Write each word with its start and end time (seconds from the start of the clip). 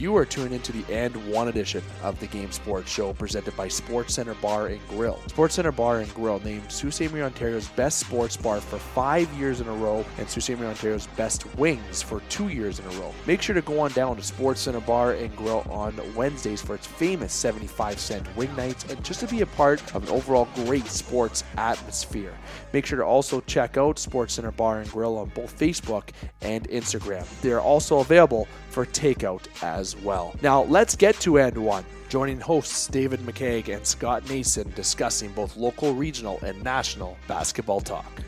You 0.00 0.16
are 0.16 0.24
tuned 0.24 0.54
into 0.54 0.72
the 0.72 0.82
and 0.90 1.14
one 1.30 1.48
edition 1.48 1.82
of 2.02 2.18
the 2.20 2.26
Game 2.26 2.50
Sports 2.52 2.90
Show 2.90 3.12
presented 3.12 3.54
by 3.54 3.68
Sports 3.68 4.14
Center 4.14 4.32
Bar 4.32 4.68
and 4.68 4.80
Grill. 4.88 5.20
Sports 5.26 5.56
Center 5.56 5.72
Bar 5.72 5.98
and 5.98 6.14
Grill 6.14 6.40
named 6.40 6.72
Sault 6.72 6.94
Ste. 6.94 7.12
Marie, 7.12 7.20
Ontario's 7.20 7.68
best 7.68 7.98
sports 7.98 8.34
bar 8.34 8.62
for 8.62 8.78
five 8.78 9.30
years 9.34 9.60
in 9.60 9.68
a 9.68 9.72
row 9.74 10.02
and 10.16 10.26
Sault 10.26 10.44
Ste. 10.44 10.58
Marie, 10.58 10.68
Ontario's 10.68 11.06
best 11.18 11.44
wings 11.56 12.00
for 12.00 12.20
two 12.30 12.48
years 12.48 12.78
in 12.78 12.86
a 12.86 12.88
row. 12.92 13.12
Make 13.26 13.42
sure 13.42 13.54
to 13.54 13.60
go 13.60 13.78
on 13.78 13.92
down 13.92 14.16
to 14.16 14.22
Sports 14.22 14.62
Center 14.62 14.80
Bar 14.80 15.12
and 15.12 15.36
Grill 15.36 15.66
on 15.68 16.00
Wednesdays 16.14 16.62
for 16.62 16.74
its 16.74 16.86
famous 16.86 17.34
75 17.34 18.00
cent 18.00 18.36
wing 18.38 18.56
nights 18.56 18.86
and 18.90 19.04
just 19.04 19.20
to 19.20 19.26
be 19.26 19.42
a 19.42 19.46
part 19.46 19.82
of 19.94 20.04
an 20.04 20.08
overall 20.08 20.48
great 20.64 20.86
sports 20.86 21.44
atmosphere. 21.58 22.32
Make 22.72 22.86
sure 22.86 23.00
to 23.00 23.04
also 23.04 23.42
check 23.42 23.76
out 23.76 23.98
Sports 23.98 24.32
Center 24.32 24.50
Bar 24.50 24.80
and 24.80 24.90
Grill 24.90 25.18
on 25.18 25.28
both 25.34 25.58
Facebook 25.58 26.08
and 26.40 26.66
Instagram. 26.70 27.26
They 27.42 27.52
are 27.52 27.60
also 27.60 27.98
available 27.98 28.48
for 28.70 28.86
takeout 28.86 29.42
as 29.62 29.96
well. 29.96 30.34
Now, 30.42 30.62
let's 30.62 30.96
get 30.96 31.16
to 31.20 31.38
And 31.38 31.58
One. 31.58 31.84
Joining 32.08 32.40
hosts 32.40 32.86
David 32.86 33.20
McCaig 33.20 33.74
and 33.74 33.86
Scott 33.86 34.28
Nason 34.28 34.70
discussing 34.72 35.32
both 35.32 35.56
local, 35.56 35.94
regional, 35.94 36.38
and 36.42 36.62
national 36.62 37.16
basketball 37.28 37.80
talk. 37.80 38.22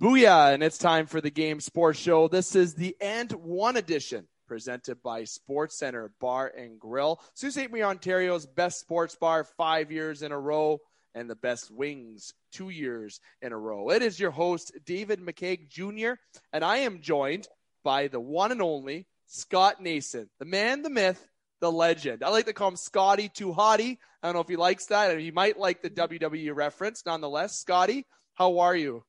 Booyah! 0.00 0.54
And 0.54 0.62
it's 0.62 0.78
time 0.78 1.06
for 1.06 1.20
the 1.20 1.30
Game 1.30 1.60
Sports 1.60 1.98
Show. 1.98 2.28
This 2.28 2.54
is 2.54 2.74
the 2.74 2.96
And 3.00 3.32
One 3.32 3.76
edition 3.76 4.28
presented 4.46 5.02
by 5.02 5.24
Sports 5.24 5.76
Center 5.76 6.10
Bar 6.20 6.52
and 6.56 6.80
Grill. 6.80 7.20
Sault 7.34 7.52
Ste. 7.52 7.70
Marie, 7.70 7.82
Ontario's 7.82 8.46
best 8.46 8.80
sports 8.80 9.14
bar 9.14 9.44
five 9.44 9.92
years 9.92 10.22
in 10.22 10.32
a 10.32 10.38
row 10.38 10.78
and 11.14 11.28
the 11.28 11.36
best 11.36 11.70
wings 11.70 12.34
two 12.52 12.70
years 12.70 13.20
in 13.42 13.52
a 13.52 13.58
row. 13.58 13.90
It 13.90 14.02
is 14.02 14.20
your 14.20 14.30
host, 14.30 14.72
David 14.84 15.20
McCaig 15.20 15.68
Jr., 15.68 16.20
and 16.52 16.64
I 16.64 16.78
am 16.78 17.00
joined 17.00 17.48
by 17.84 18.08
the 18.08 18.20
one 18.20 18.52
and 18.52 18.62
only 18.62 19.06
Scott 19.26 19.82
Nason, 19.82 20.28
the 20.38 20.44
man, 20.44 20.82
the 20.82 20.90
myth, 20.90 21.26
the 21.60 21.70
legend. 21.72 22.22
I 22.22 22.30
like 22.30 22.46
to 22.46 22.52
call 22.52 22.68
him 22.68 22.76
Scotty 22.76 23.28
Too 23.28 23.52
Hottie. 23.52 23.98
I 24.22 24.28
don't 24.28 24.34
know 24.34 24.40
if 24.40 24.48
he 24.48 24.56
likes 24.56 24.86
that. 24.86 25.18
He 25.18 25.30
might 25.30 25.58
like 25.58 25.82
the 25.82 25.90
WWE 25.90 26.54
reference. 26.54 27.04
Nonetheless, 27.04 27.58
Scotty, 27.58 28.06
how 28.34 28.60
are 28.60 28.76
you? 28.76 29.04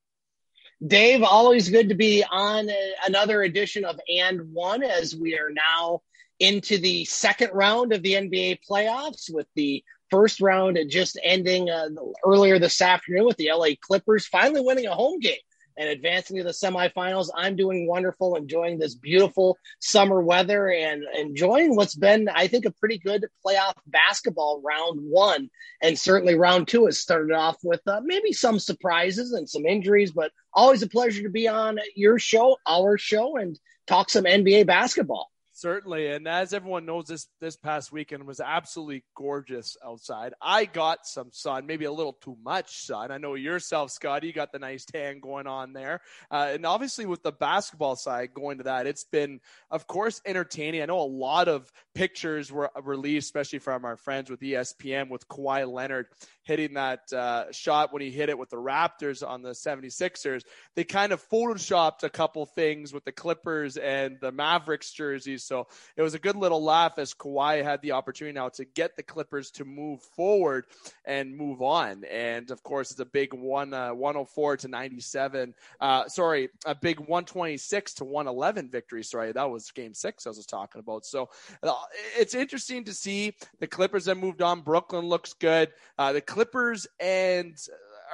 Dave, 0.85 1.23
always 1.23 1.69
good 1.69 1.89
to 1.89 1.95
be 1.95 2.23
on 2.29 2.69
another 3.05 3.43
edition 3.43 3.83
of 3.83 3.99
And 4.17 4.53
One 4.53 4.81
as 4.81 5.15
we 5.15 5.37
are 5.37 5.51
now 5.51 6.01
into 6.39 6.77
the 6.77 7.03
second 7.05 7.51
round 7.53 7.91
of 7.91 8.01
the 8.01 8.13
NBA 8.13 8.59
playoffs 8.69 9.31
with 9.31 9.47
the 9.55 9.83
first 10.09 10.41
round 10.41 10.77
and 10.77 10.89
just 10.89 11.19
ending 11.23 11.69
uh, 11.69 11.89
earlier 12.25 12.59
this 12.59 12.81
afternoon 12.81 13.25
with 13.25 13.37
the 13.37 13.51
LA 13.53 13.69
Clippers 13.81 14.27
finally 14.27 14.61
winning 14.61 14.85
a 14.85 14.95
home 14.95 15.19
game 15.19 15.37
and 15.79 15.87
advancing 15.87 16.37
to 16.37 16.43
the 16.43 16.49
semifinals. 16.49 17.29
I'm 17.33 17.55
doing 17.55 17.87
wonderful, 17.87 18.35
enjoying 18.35 18.77
this 18.77 18.95
beautiful 18.95 19.57
summer 19.79 20.21
weather 20.21 20.69
and 20.69 21.03
enjoying 21.17 21.75
what's 21.75 21.95
been, 21.95 22.27
I 22.27 22.47
think, 22.47 22.65
a 22.65 22.71
pretty 22.71 22.97
good 22.97 23.25
playoff 23.45 23.73
basketball 23.87 24.61
round 24.63 24.99
one. 25.01 25.49
And 25.81 25.97
certainly 25.97 26.35
round 26.35 26.67
two 26.67 26.85
has 26.85 26.99
started 26.99 27.33
off 27.33 27.55
with 27.63 27.81
uh, 27.87 28.01
maybe 28.03 28.33
some 28.33 28.59
surprises 28.59 29.31
and 29.31 29.49
some 29.49 29.65
injuries, 29.65 30.11
but 30.11 30.31
always 30.53 30.81
a 30.83 30.89
pleasure 30.89 31.23
to 31.23 31.29
be 31.29 31.47
on 31.47 31.79
your 31.95 32.19
show, 32.19 32.57
our 32.67 32.97
show, 32.97 33.37
and 33.37 33.57
talk 33.87 34.09
some 34.09 34.25
NBA 34.25 34.67
basketball. 34.67 35.31
Certainly, 35.59 36.07
and 36.07 36.25
as 36.25 36.53
everyone 36.53 36.85
knows, 36.85 37.07
this 37.07 37.27
this 37.41 37.57
past 37.57 37.91
weekend 37.91 38.25
was 38.25 38.39
absolutely 38.39 39.03
gorgeous 39.13 39.75
outside. 39.85 40.33
I 40.41 40.63
got 40.63 41.05
some 41.05 41.31
sun, 41.33 41.65
maybe 41.65 41.83
a 41.83 41.91
little 41.91 42.13
too 42.13 42.37
much 42.41 42.85
sun. 42.85 43.11
I 43.11 43.17
know 43.17 43.35
yourself, 43.35 43.91
Scotty, 43.91 44.27
you 44.27 44.33
got 44.33 44.53
the 44.53 44.59
nice 44.59 44.85
tan 44.85 45.19
going 45.19 45.47
on 45.47 45.73
there, 45.73 45.99
uh, 46.31 46.51
and 46.51 46.65
obviously 46.65 47.05
with 47.05 47.23
the 47.23 47.33
basketball 47.33 47.97
side 47.97 48.33
going 48.33 48.59
to 48.59 48.63
that, 48.63 48.87
it's 48.87 49.03
been, 49.03 49.41
of 49.69 49.85
course, 49.85 50.21
entertaining. 50.25 50.81
I 50.81 50.85
know 50.85 51.01
a 51.01 51.03
lot 51.03 51.49
of 51.49 51.69
pictures 51.93 52.53
were 52.53 52.71
released, 52.81 53.25
especially 53.25 53.59
from 53.59 53.83
our 53.83 53.97
friends 53.97 54.29
with 54.29 54.39
ESPN, 54.39 55.09
with 55.09 55.27
Kawhi 55.27 55.69
Leonard 55.69 56.05
hitting 56.49 56.73
that 56.73 57.13
uh, 57.13 57.51
shot 57.51 57.93
when 57.93 58.01
he 58.01 58.09
hit 58.09 58.27
it 58.27 58.37
with 58.37 58.49
the 58.49 58.57
Raptors 58.57 59.25
on 59.25 59.43
the 59.43 59.51
76ers. 59.51 60.41
They 60.75 60.83
kind 60.83 61.11
of 61.11 61.23
photoshopped 61.29 62.01
a 62.01 62.09
couple 62.09 62.43
things 62.47 62.91
with 62.91 63.05
the 63.05 63.11
Clippers 63.11 63.77
and 63.77 64.17
the 64.19 64.31
Mavericks 64.31 64.91
jerseys. 64.91 65.43
So 65.49 65.67
it 65.97 66.01
was 66.03 66.13
a 66.13 66.19
good 66.19 66.35
little 66.35 66.63
laugh 66.63 66.99
as 66.99 67.13
Kawhi 67.13 67.63
had 67.63 67.81
the 67.81 67.91
opportunity 67.93 68.35
now 68.35 68.49
to 68.49 68.65
get 68.65 68.95
the 68.95 69.03
Clippers 69.03 69.49
to 69.51 69.65
move 69.65 70.01
forward 70.01 70.65
and 71.05 71.35
move 71.35 71.61
on. 71.63 72.03
And 72.05 72.51
of 72.51 72.61
course, 72.61 72.91
it's 72.91 72.99
a 72.99 73.05
big 73.05 73.33
one, 73.33 73.73
uh, 73.73 73.93
104 73.93 74.57
to 74.57 74.67
97. 74.67 75.55
Uh, 75.81 76.07
sorry, 76.07 76.49
a 76.65 76.75
big 76.75 76.99
126 76.99 77.95
to 77.95 78.05
111 78.05 78.69
victory. 78.69 79.03
Sorry, 79.03 79.31
that 79.31 79.49
was 79.49 79.71
game 79.71 79.95
six 79.95 80.27
I 80.27 80.29
was 80.29 80.45
talking 80.45 80.79
about. 80.79 81.05
So 81.05 81.29
uh, 81.63 81.73
it's 82.17 82.35
interesting 82.35 82.83
to 82.83 82.93
see 82.93 83.33
the 83.59 83.67
Clippers 83.67 84.05
have 84.05 84.17
moved 84.17 84.43
on. 84.43 84.61
Brooklyn 84.61 85.07
looks 85.07 85.33
good. 85.33 85.69
Uh, 85.97 86.13
the 86.13 86.21
Clippers 86.21 86.87
and 86.99 87.57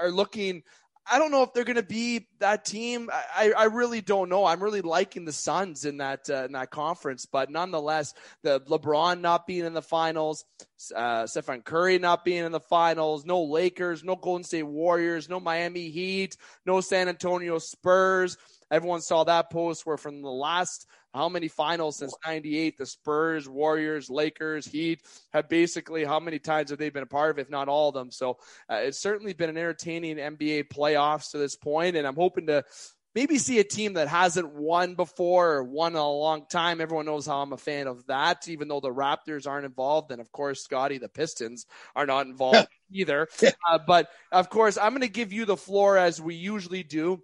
are 0.01 0.11
looking. 0.11 0.63
I 1.09 1.19
don't 1.19 1.31
know 1.31 1.43
if 1.43 1.53
they're 1.53 1.63
going 1.63 1.75
to 1.75 1.83
be 1.83 2.27
that 2.39 2.65
team. 2.65 3.09
I, 3.13 3.53
I 3.55 3.65
really 3.65 4.01
don't 4.01 4.29
know. 4.29 4.45
I'm 4.45 4.61
really 4.61 4.81
liking 4.81 5.25
the 5.25 5.31
Suns 5.31 5.85
in 5.85 5.97
that 5.97 6.29
uh, 6.29 6.45
in 6.45 6.53
that 6.53 6.71
conference, 6.71 7.25
but 7.25 7.51
nonetheless, 7.51 8.13
the 8.41 8.61
LeBron 8.61 9.21
not 9.21 9.45
being 9.45 9.65
in 9.65 9.73
the 9.73 9.81
finals, 9.81 10.45
uh, 10.95 11.27
Stephen 11.27 11.61
Curry 11.61 11.99
not 11.99 12.25
being 12.25 12.43
in 12.43 12.51
the 12.51 12.59
finals, 12.59 13.25
no 13.25 13.43
Lakers, 13.43 14.03
no 14.03 14.15
Golden 14.15 14.43
State 14.43 14.63
Warriors, 14.63 15.29
no 15.29 15.39
Miami 15.39 15.89
Heat, 15.89 16.37
no 16.65 16.81
San 16.81 17.07
Antonio 17.07 17.59
Spurs. 17.59 18.37
Everyone 18.71 19.01
saw 19.01 19.23
that 19.25 19.51
post 19.51 19.85
where 19.85 19.97
from 19.97 20.23
the 20.23 20.29
last 20.29 20.87
how 21.15 21.29
many 21.29 21.47
finals 21.47 21.97
since 21.97 22.13
98 22.25 22.77
the 22.77 22.85
Spurs, 22.85 23.47
Warriors, 23.47 24.09
Lakers, 24.09 24.67
Heat 24.67 25.01
have 25.33 25.49
basically 25.49 26.03
how 26.03 26.19
many 26.19 26.39
times 26.39 26.69
have 26.69 26.79
they 26.79 26.89
been 26.89 27.03
a 27.03 27.07
part 27.07 27.31
of, 27.31 27.39
if 27.39 27.49
not 27.49 27.69
all 27.69 27.89
of 27.89 27.95
them. 27.95 28.11
So 28.11 28.37
uh, 28.69 28.75
it's 28.75 28.99
certainly 28.99 29.33
been 29.33 29.49
an 29.49 29.57
entertaining 29.57 30.17
NBA 30.17 30.67
playoffs 30.67 31.31
to 31.31 31.37
this 31.37 31.55
point, 31.55 31.95
and 31.95 32.05
I'm 32.05 32.15
hoping 32.15 32.47
to 32.47 32.63
maybe 33.15 33.37
see 33.37 33.59
a 33.59 33.63
team 33.63 33.93
that 33.93 34.09
hasn't 34.09 34.53
won 34.53 34.95
before 34.95 35.53
or 35.53 35.63
won 35.63 35.93
in 35.93 35.97
a 35.97 36.11
long 36.11 36.45
time. 36.51 36.81
Everyone 36.81 37.05
knows 37.05 37.25
how 37.25 37.41
I'm 37.41 37.53
a 37.53 37.57
fan 37.57 37.87
of 37.87 38.05
that, 38.07 38.47
even 38.49 38.67
though 38.67 38.81
the 38.81 38.89
Raptors 38.89 39.47
aren't 39.47 39.65
involved. 39.65 40.11
And 40.11 40.19
of 40.19 40.31
course, 40.33 40.61
Scotty, 40.61 40.97
the 40.97 41.07
Pistons 41.07 41.65
are 41.95 42.05
not 42.05 42.27
involved 42.27 42.67
either. 42.91 43.29
Uh, 43.41 43.79
but 43.87 44.09
of 44.33 44.49
course, 44.49 44.77
I'm 44.77 44.91
going 44.91 45.01
to 45.01 45.07
give 45.07 45.31
you 45.31 45.45
the 45.45 45.57
floor 45.57 45.97
as 45.97 46.21
we 46.21 46.35
usually 46.35 46.83
do 46.83 47.23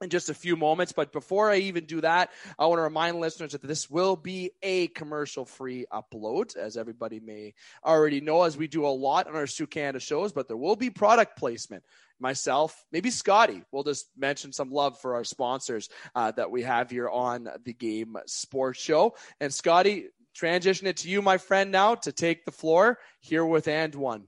in 0.00 0.10
just 0.10 0.30
a 0.30 0.34
few 0.34 0.56
moments. 0.56 0.92
But 0.92 1.12
before 1.12 1.50
I 1.50 1.56
even 1.56 1.84
do 1.84 2.00
that, 2.00 2.30
I 2.58 2.66
want 2.66 2.78
to 2.78 2.82
remind 2.82 3.20
listeners 3.20 3.52
that 3.52 3.62
this 3.62 3.90
will 3.90 4.16
be 4.16 4.52
a 4.62 4.88
commercial 4.88 5.44
free 5.44 5.86
upload, 5.92 6.56
as 6.56 6.76
everybody 6.76 7.20
may 7.20 7.54
already 7.84 8.20
know, 8.20 8.42
as 8.42 8.56
we 8.56 8.68
do 8.68 8.86
a 8.86 8.88
lot 8.88 9.26
on 9.26 9.36
our 9.36 9.46
Sioux 9.46 9.66
Canada 9.66 10.00
shows, 10.00 10.32
but 10.32 10.48
there 10.48 10.56
will 10.56 10.76
be 10.76 10.90
product 10.90 11.38
placement. 11.38 11.84
Myself, 12.20 12.84
maybe 12.90 13.10
Scotty, 13.10 13.62
we'll 13.70 13.84
just 13.84 14.08
mention 14.16 14.52
some 14.52 14.70
love 14.70 15.00
for 15.00 15.14
our 15.14 15.24
sponsors 15.24 15.88
uh, 16.16 16.32
that 16.32 16.50
we 16.50 16.62
have 16.62 16.90
here 16.90 17.08
on 17.08 17.48
the 17.64 17.72
Game 17.72 18.16
Sports 18.26 18.80
Show. 18.80 19.14
And 19.40 19.54
Scotty, 19.54 20.08
transition 20.34 20.88
it 20.88 20.98
to 20.98 21.08
you, 21.08 21.22
my 21.22 21.38
friend, 21.38 21.70
now 21.70 21.94
to 21.94 22.12
take 22.12 22.44
the 22.44 22.50
floor 22.50 22.98
here 23.20 23.46
with 23.46 23.68
And 23.68 23.94
One. 23.94 24.24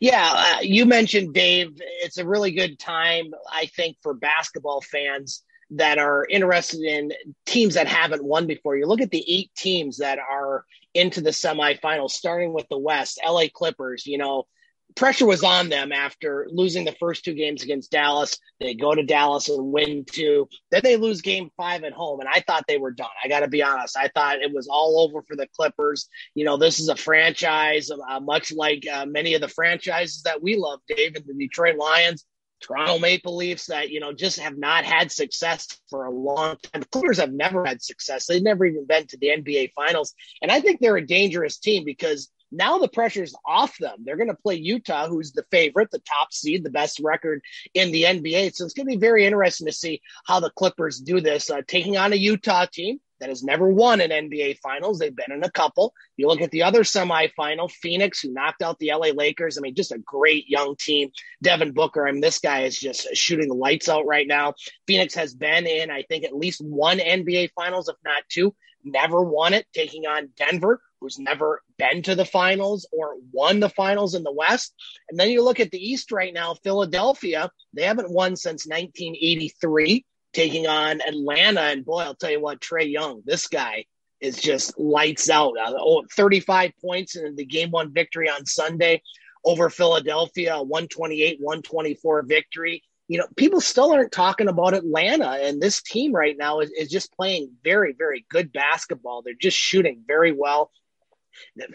Yeah, 0.00 0.30
uh, 0.34 0.60
you 0.62 0.86
mentioned 0.86 1.34
Dave. 1.34 1.76
It's 2.02 2.18
a 2.18 2.26
really 2.26 2.52
good 2.52 2.78
time, 2.78 3.32
I 3.52 3.66
think, 3.66 3.96
for 4.02 4.14
basketball 4.14 4.80
fans 4.80 5.42
that 5.72 5.98
are 5.98 6.26
interested 6.28 6.80
in 6.80 7.12
teams 7.44 7.74
that 7.74 7.86
haven't 7.86 8.24
won 8.24 8.46
before. 8.46 8.76
You 8.76 8.86
look 8.86 9.02
at 9.02 9.10
the 9.10 9.24
eight 9.28 9.50
teams 9.54 9.98
that 9.98 10.18
are 10.18 10.64
into 10.94 11.20
the 11.20 11.30
semifinals, 11.30 12.12
starting 12.12 12.54
with 12.54 12.66
the 12.70 12.78
West, 12.78 13.20
LA 13.24 13.44
Clippers, 13.52 14.06
you 14.06 14.16
know, 14.16 14.46
pressure 14.94 15.26
was 15.26 15.44
on 15.44 15.68
them 15.68 15.92
after 15.92 16.48
losing 16.50 16.84
the 16.84 16.96
first 16.98 17.24
two 17.24 17.34
games 17.34 17.62
against 17.62 17.90
Dallas. 17.90 18.38
They 18.60 18.74
go 18.74 18.94
to 18.94 19.04
Dallas 19.04 19.48
and 19.48 19.72
win 19.72 20.04
two. 20.04 20.48
Then 20.70 20.80
they 20.82 20.96
lose 20.96 21.20
game 21.20 21.50
five 21.56 21.84
at 21.84 21.92
home. 21.92 22.20
And 22.20 22.28
I 22.28 22.40
thought 22.40 22.64
they 22.66 22.78
were 22.78 22.90
done. 22.90 23.08
I 23.22 23.28
got 23.28 23.40
to 23.40 23.48
be 23.48 23.62
honest. 23.62 23.96
I 23.96 24.08
thought 24.08 24.42
it 24.42 24.52
was 24.52 24.68
all 24.68 25.00
over 25.00 25.22
for 25.22 25.36
the 25.36 25.48
Clippers. 25.56 26.08
You 26.34 26.44
know, 26.44 26.56
this 26.56 26.80
is 26.80 26.88
a 26.88 26.96
franchise, 26.96 27.90
uh, 27.90 28.20
much 28.20 28.52
like 28.52 28.86
uh, 28.86 29.06
many 29.06 29.34
of 29.34 29.40
the 29.40 29.48
franchises 29.48 30.22
that 30.22 30.42
we 30.42 30.56
love, 30.56 30.80
David, 30.88 31.24
the 31.26 31.34
Detroit 31.34 31.76
Lions. 31.76 32.24
Toronto 32.60 32.98
Maple 32.98 33.36
Leafs 33.36 33.66
that, 33.66 33.90
you 33.90 34.00
know, 34.00 34.12
just 34.12 34.40
have 34.40 34.58
not 34.58 34.84
had 34.84 35.12
success 35.12 35.78
for 35.88 36.06
a 36.06 36.10
long 36.10 36.56
time. 36.62 36.80
The 36.80 36.88
Clippers 36.88 37.18
have 37.18 37.32
never 37.32 37.64
had 37.64 37.80
success. 37.80 38.26
They've 38.26 38.42
never 38.42 38.66
even 38.66 38.84
been 38.84 39.06
to 39.06 39.16
the 39.16 39.28
NBA 39.28 39.74
finals. 39.74 40.12
And 40.42 40.50
I 40.50 40.60
think 40.60 40.80
they're 40.80 40.96
a 40.96 41.06
dangerous 41.06 41.58
team 41.58 41.84
because 41.84 42.28
now 42.50 42.78
the 42.78 42.88
pressure's 42.88 43.34
off 43.46 43.76
them. 43.78 43.98
They're 44.04 44.16
going 44.16 44.28
to 44.28 44.34
play 44.34 44.56
Utah, 44.56 45.08
who's 45.08 45.32
the 45.32 45.44
favorite, 45.50 45.90
the 45.90 46.00
top 46.00 46.32
seed, 46.32 46.64
the 46.64 46.70
best 46.70 47.00
record 47.00 47.42
in 47.74 47.92
the 47.92 48.04
NBA. 48.04 48.54
So 48.54 48.64
it's 48.64 48.74
going 48.74 48.86
to 48.86 48.96
be 48.96 49.00
very 49.00 49.26
interesting 49.26 49.66
to 49.66 49.72
see 49.72 50.00
how 50.26 50.40
the 50.40 50.50
Clippers 50.50 50.98
do 50.98 51.20
this, 51.20 51.50
uh, 51.50 51.62
taking 51.66 51.96
on 51.96 52.12
a 52.12 52.16
Utah 52.16 52.66
team 52.66 53.00
that 53.20 53.28
has 53.28 53.42
never 53.42 53.68
won 53.68 54.00
an 54.00 54.10
NBA 54.10 54.58
Finals. 54.58 54.98
They've 54.98 55.14
been 55.14 55.32
in 55.32 55.44
a 55.44 55.50
couple. 55.50 55.92
You 56.16 56.28
look 56.28 56.40
at 56.40 56.50
the 56.50 56.62
other 56.62 56.82
semifinal, 56.82 57.70
Phoenix, 57.70 58.20
who 58.20 58.32
knocked 58.32 58.62
out 58.62 58.78
the 58.78 58.92
LA 58.92 59.08
Lakers. 59.08 59.58
I 59.58 59.60
mean, 59.60 59.74
just 59.74 59.92
a 59.92 59.98
great 59.98 60.48
young 60.48 60.76
team. 60.76 61.10
Devin 61.42 61.72
Booker, 61.72 62.06
I 62.06 62.12
mean, 62.12 62.20
this 62.20 62.38
guy 62.38 62.62
is 62.62 62.78
just 62.78 63.08
shooting 63.14 63.48
the 63.48 63.54
lights 63.54 63.88
out 63.88 64.06
right 64.06 64.26
now. 64.26 64.54
Phoenix 64.86 65.14
has 65.14 65.34
been 65.34 65.66
in, 65.66 65.90
I 65.90 66.02
think, 66.02 66.24
at 66.24 66.36
least 66.36 66.60
one 66.60 66.98
NBA 66.98 67.50
Finals, 67.54 67.88
if 67.88 67.96
not 68.04 68.22
two. 68.28 68.54
Never 68.84 69.22
won 69.22 69.54
it, 69.54 69.66
taking 69.74 70.06
on 70.06 70.30
Denver, 70.36 70.80
who's 71.00 71.18
never 71.18 71.62
been 71.78 72.02
to 72.02 72.14
the 72.14 72.24
finals 72.24 72.88
or 72.92 73.16
won 73.32 73.60
the 73.60 73.68
finals 73.68 74.14
in 74.14 74.22
the 74.22 74.32
West. 74.32 74.74
And 75.08 75.18
then 75.18 75.30
you 75.30 75.42
look 75.42 75.60
at 75.60 75.70
the 75.70 75.78
East 75.78 76.12
right 76.12 76.32
now, 76.32 76.54
Philadelphia, 76.54 77.50
they 77.72 77.84
haven't 77.84 78.10
won 78.10 78.36
since 78.36 78.66
1983 78.66 80.04
taking 80.32 80.66
on 80.66 81.00
Atlanta. 81.00 81.60
And 81.60 81.84
boy, 81.84 82.00
I'll 82.00 82.14
tell 82.14 82.30
you 82.30 82.40
what, 82.40 82.60
Trae 82.60 82.90
Young, 82.90 83.22
this 83.24 83.48
guy 83.48 83.84
is 84.20 84.40
just 84.40 84.78
lights 84.78 85.30
out. 85.30 85.54
Uh, 85.58 85.74
oh, 85.78 86.04
35 86.14 86.72
points 86.80 87.16
in 87.16 87.36
the 87.36 87.44
game 87.44 87.70
one 87.70 87.92
victory 87.92 88.28
on 88.28 88.46
Sunday 88.46 89.02
over 89.44 89.70
Philadelphia, 89.70 90.56
128 90.56 91.38
124 91.40 92.22
victory. 92.22 92.82
You 93.06 93.18
know, 93.18 93.26
people 93.36 93.60
still 93.60 93.92
aren't 93.92 94.12
talking 94.12 94.48
about 94.48 94.74
Atlanta, 94.74 95.30
and 95.30 95.62
this 95.62 95.80
team 95.80 96.12
right 96.12 96.36
now 96.36 96.60
is, 96.60 96.70
is 96.70 96.90
just 96.90 97.14
playing 97.14 97.52
very, 97.64 97.94
very 97.96 98.26
good 98.28 98.52
basketball. 98.52 99.22
They're 99.22 99.34
just 99.40 99.56
shooting 99.56 100.02
very 100.06 100.32
well. 100.32 100.70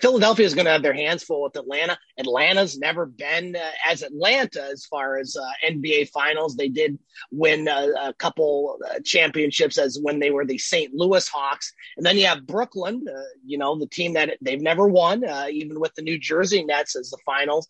Philadelphia 0.02 0.46
is 0.46 0.54
going 0.54 0.66
to 0.66 0.72
have 0.72 0.82
their 0.82 0.94
hands 0.94 1.24
full 1.24 1.44
with 1.44 1.56
Atlanta. 1.56 1.98
Atlanta's 2.18 2.78
never 2.78 3.06
been 3.06 3.56
uh, 3.56 3.72
as 3.90 4.02
Atlanta 4.02 4.64
as 4.72 4.86
far 4.86 5.18
as 5.18 5.36
uh, 5.36 5.70
NBA 5.70 6.10
Finals. 6.10 6.56
They 6.56 6.70
did 6.70 7.00
win 7.32 7.68
uh, 7.68 7.88
a 8.02 8.14
couple 8.14 8.80
uh, 8.90 9.00
championships 9.04 9.78
as 9.78 10.00
when 10.02 10.20
they 10.20 10.32
were 10.32 10.46
the 10.46 10.58
St. 10.58 10.94
Louis 10.94 11.28
Hawks, 11.28 11.74
and 11.98 12.06
then 12.06 12.18
you 12.18 12.26
have 12.26 12.46
Brooklyn. 12.46 13.04
Uh, 13.08 13.22
you 13.46 13.58
know 13.58 13.78
the 13.78 13.88
team 13.88 14.14
that 14.14 14.38
they've 14.42 14.62
never 14.62 14.88
won, 14.88 15.28
uh, 15.28 15.48
even 15.50 15.80
with 15.80 15.94
the 15.96 16.02
New 16.02 16.18
Jersey 16.18 16.64
Nets 16.64 16.96
as 16.96 17.10
the 17.10 17.18
finals, 17.26 17.68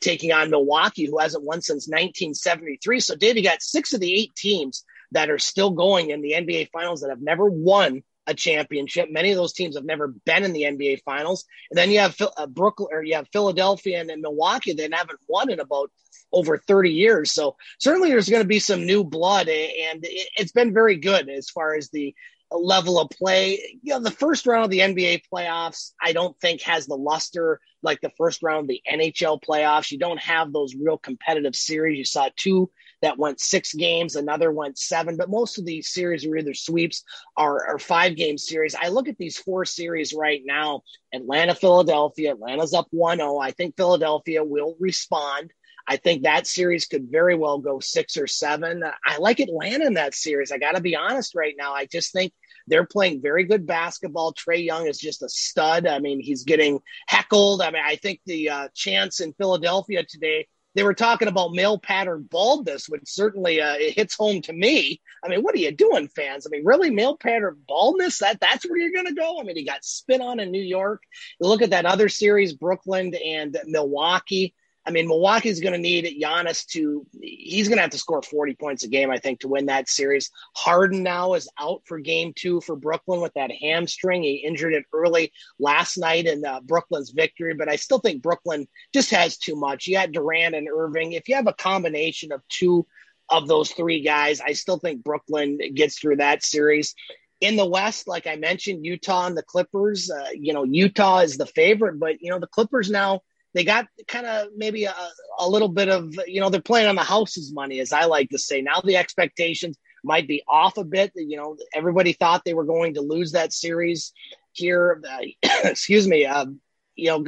taking 0.00 0.32
on 0.32 0.50
Milwaukee, 0.50 1.06
who 1.06 1.18
hasn't 1.18 1.44
won 1.44 1.60
since 1.60 1.88
1973. 1.88 3.00
So, 3.00 3.16
Dave, 3.16 3.36
you 3.36 3.42
got 3.42 3.62
six 3.62 3.92
of 3.92 4.00
the 4.00 4.14
eight 4.14 4.34
teams 4.34 4.84
that 5.12 5.30
are 5.30 5.38
still 5.38 5.70
going 5.70 6.10
in 6.10 6.20
the 6.20 6.32
NBA 6.32 6.70
Finals 6.70 7.00
that 7.00 7.10
have 7.10 7.22
never 7.22 7.48
won 7.48 8.02
a 8.26 8.34
championship. 8.34 9.10
Many 9.10 9.30
of 9.30 9.36
those 9.36 9.52
teams 9.52 9.76
have 9.76 9.84
never 9.84 10.08
been 10.08 10.44
in 10.44 10.52
the 10.52 10.62
NBA 10.62 11.02
Finals. 11.02 11.44
And 11.70 11.78
then 11.78 11.90
you 11.90 12.00
have 12.00 12.16
uh, 12.36 12.46
Brooklyn 12.46 12.88
or 12.92 13.02
you 13.02 13.14
have 13.14 13.28
Philadelphia 13.32 14.00
and, 14.00 14.10
and 14.10 14.22
Milwaukee 14.22 14.72
that 14.72 14.94
haven't 14.94 15.20
won 15.28 15.50
in 15.50 15.60
about 15.60 15.90
over 16.32 16.58
30 16.58 16.90
years. 16.90 17.32
So 17.32 17.56
certainly 17.78 18.08
there's 18.08 18.28
going 18.28 18.42
to 18.42 18.48
be 18.48 18.58
some 18.58 18.84
new 18.84 19.04
blood, 19.04 19.48
and 19.48 20.04
it, 20.04 20.28
it's 20.36 20.52
been 20.52 20.74
very 20.74 20.96
good 20.96 21.28
as 21.28 21.48
far 21.48 21.74
as 21.74 21.90
the 21.90 22.14
level 22.50 23.00
of 23.00 23.10
play. 23.10 23.78
You 23.82 23.94
know, 23.94 24.00
the 24.00 24.10
first 24.10 24.46
round 24.46 24.64
of 24.64 24.70
the 24.70 24.80
NBA 24.80 25.22
playoffs, 25.32 25.92
I 26.02 26.12
don't 26.12 26.38
think 26.40 26.62
has 26.62 26.86
the 26.86 26.96
luster 26.96 27.60
like 27.82 28.00
the 28.00 28.12
first 28.16 28.42
round 28.42 28.64
of 28.64 28.68
the 28.68 28.82
NHL 28.90 29.40
playoffs. 29.42 29.90
You 29.90 29.98
don't 29.98 30.20
have 30.20 30.52
those 30.52 30.74
real 30.74 30.98
competitive 30.98 31.54
series. 31.54 31.98
You 31.98 32.04
saw 32.04 32.28
two 32.36 32.70
that 33.02 33.18
went 33.18 33.40
six 33.40 33.74
games, 33.74 34.16
another 34.16 34.50
went 34.50 34.78
seven, 34.78 35.16
but 35.16 35.30
most 35.30 35.58
of 35.58 35.66
these 35.66 35.88
series 35.88 36.26
are 36.26 36.36
either 36.36 36.54
sweeps 36.54 37.04
or, 37.36 37.68
or 37.68 37.78
five 37.78 38.16
game 38.16 38.38
series. 38.38 38.74
I 38.74 38.88
look 38.88 39.08
at 39.08 39.18
these 39.18 39.38
four 39.38 39.64
series 39.64 40.14
right 40.14 40.42
now 40.44 40.82
Atlanta, 41.12 41.54
Philadelphia. 41.54 42.32
Atlanta's 42.32 42.74
up 42.74 42.88
1 42.90 43.18
0. 43.18 43.38
I 43.38 43.50
think 43.52 43.76
Philadelphia 43.76 44.44
will 44.44 44.76
respond. 44.78 45.52
I 45.88 45.96
think 45.96 46.24
that 46.24 46.46
series 46.46 46.86
could 46.86 47.10
very 47.10 47.36
well 47.36 47.58
go 47.58 47.78
six 47.78 48.16
or 48.16 48.26
seven. 48.26 48.82
I 49.04 49.18
like 49.18 49.38
Atlanta 49.38 49.86
in 49.86 49.94
that 49.94 50.14
series. 50.14 50.50
I 50.50 50.58
got 50.58 50.74
to 50.74 50.80
be 50.80 50.96
honest 50.96 51.34
right 51.36 51.54
now. 51.56 51.74
I 51.74 51.86
just 51.86 52.12
think 52.12 52.32
they're 52.66 52.86
playing 52.86 53.22
very 53.22 53.44
good 53.44 53.66
basketball. 53.66 54.34
Trae 54.34 54.64
Young 54.64 54.88
is 54.88 54.98
just 54.98 55.22
a 55.22 55.28
stud. 55.28 55.86
I 55.86 56.00
mean, 56.00 56.20
he's 56.20 56.42
getting 56.42 56.80
heckled. 57.06 57.62
I 57.62 57.70
mean, 57.70 57.82
I 57.84 57.96
think 57.96 58.20
the 58.26 58.50
uh, 58.50 58.68
chance 58.74 59.20
in 59.20 59.32
Philadelphia 59.34 60.04
today 60.04 60.48
they 60.76 60.82
were 60.82 60.94
talking 60.94 61.26
about 61.26 61.54
male 61.54 61.78
pattern 61.78 62.28
baldness, 62.30 62.86
which 62.86 63.00
certainly 63.06 63.62
uh, 63.62 63.74
it 63.74 63.94
hits 63.94 64.14
home 64.14 64.42
to 64.42 64.52
me. 64.52 65.00
I 65.24 65.28
mean, 65.28 65.42
what 65.42 65.54
are 65.54 65.58
you 65.58 65.72
doing, 65.72 66.08
fans? 66.08 66.46
I 66.46 66.50
mean, 66.50 66.66
really, 66.66 66.90
male 66.90 67.16
pattern 67.16 67.56
baldness? 67.66 68.18
That 68.18 68.40
that's 68.40 68.68
where 68.68 68.78
you're 68.78 68.92
going 68.92 69.06
to 69.06 69.20
go? 69.20 69.40
I 69.40 69.42
mean, 69.42 69.56
he 69.56 69.64
got 69.64 69.84
spit 69.84 70.20
on 70.20 70.38
in 70.38 70.50
New 70.50 70.62
York. 70.62 71.02
You 71.40 71.48
look 71.48 71.62
at 71.62 71.70
that 71.70 71.86
other 71.86 72.10
series, 72.10 72.52
Brooklyn 72.52 73.14
and 73.14 73.58
Milwaukee. 73.64 74.54
I 74.86 74.92
mean, 74.92 75.08
Milwaukee's 75.08 75.60
going 75.60 75.72
to 75.72 75.80
need 75.80 76.22
Giannis 76.22 76.64
to, 76.68 77.04
he's 77.20 77.66
going 77.66 77.78
to 77.78 77.82
have 77.82 77.90
to 77.90 77.98
score 77.98 78.22
40 78.22 78.54
points 78.54 78.84
a 78.84 78.88
game, 78.88 79.10
I 79.10 79.18
think, 79.18 79.40
to 79.40 79.48
win 79.48 79.66
that 79.66 79.88
series. 79.88 80.30
Harden 80.54 81.02
now 81.02 81.34
is 81.34 81.48
out 81.58 81.82
for 81.86 81.98
game 81.98 82.32
two 82.36 82.60
for 82.60 82.76
Brooklyn 82.76 83.20
with 83.20 83.34
that 83.34 83.50
hamstring. 83.50 84.22
He 84.22 84.36
injured 84.36 84.74
it 84.74 84.84
early 84.92 85.32
last 85.58 85.96
night 85.98 86.26
in 86.26 86.44
uh, 86.44 86.60
Brooklyn's 86.60 87.10
victory, 87.10 87.54
but 87.54 87.68
I 87.68 87.76
still 87.76 87.98
think 87.98 88.22
Brooklyn 88.22 88.68
just 88.94 89.10
has 89.10 89.38
too 89.38 89.56
much. 89.56 89.88
You 89.88 89.96
got 89.96 90.12
Durant 90.12 90.54
and 90.54 90.68
Irving. 90.68 91.12
If 91.12 91.28
you 91.28 91.34
have 91.34 91.48
a 91.48 91.52
combination 91.52 92.30
of 92.30 92.46
two 92.48 92.86
of 93.28 93.48
those 93.48 93.72
three 93.72 94.02
guys, 94.02 94.40
I 94.40 94.52
still 94.52 94.78
think 94.78 95.02
Brooklyn 95.02 95.58
gets 95.74 95.98
through 95.98 96.16
that 96.16 96.44
series. 96.44 96.94
In 97.40 97.56
the 97.56 97.66
West, 97.66 98.06
like 98.06 98.28
I 98.28 98.36
mentioned, 98.36 98.86
Utah 98.86 99.26
and 99.26 99.36
the 99.36 99.42
Clippers, 99.42 100.10
uh, 100.10 100.28
you 100.32 100.52
know, 100.52 100.62
Utah 100.62 101.18
is 101.18 101.36
the 101.36 101.44
favorite, 101.44 101.98
but, 101.98 102.22
you 102.22 102.30
know, 102.30 102.38
the 102.38 102.46
Clippers 102.46 102.88
now 102.88 103.22
they 103.56 103.64
got 103.64 103.86
kind 104.06 104.26
of 104.26 104.48
maybe 104.56 104.84
a, 104.84 104.94
a 105.38 105.48
little 105.48 105.68
bit 105.68 105.88
of 105.88 106.14
you 106.26 106.40
know 106.40 106.50
they're 106.50 106.60
playing 106.60 106.88
on 106.88 106.96
the 106.96 107.02
house's 107.02 107.52
money 107.52 107.80
as 107.80 107.92
i 107.92 108.04
like 108.04 108.30
to 108.30 108.38
say. 108.38 108.60
Now 108.60 108.80
the 108.80 108.96
expectations 108.96 109.78
might 110.04 110.28
be 110.28 110.42
off 110.46 110.76
a 110.76 110.84
bit. 110.84 111.12
You 111.14 111.36
know 111.36 111.56
everybody 111.74 112.12
thought 112.12 112.44
they 112.44 112.54
were 112.54 112.64
going 112.64 112.94
to 112.94 113.00
lose 113.00 113.32
that 113.32 113.52
series 113.52 114.12
here 114.52 115.02
uh, 115.08 115.24
excuse 115.64 116.06
me 116.06 116.26
uh, 116.26 116.46
you 116.94 117.10
know 117.10 117.24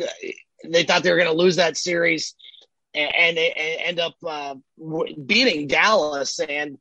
they 0.65 0.85
thought 0.85 1.03
they 1.03 1.11
were 1.11 1.19
going 1.19 1.31
to 1.31 1.43
lose 1.43 1.57
that 1.57 1.77
series 1.77 2.35
and, 2.95 3.15
and 3.15 3.37
they 3.37 3.53
end 3.85 4.01
up 4.01 4.15
uh, 4.27 4.55
beating 5.25 5.67
dallas. 5.67 6.41
And 6.41 6.79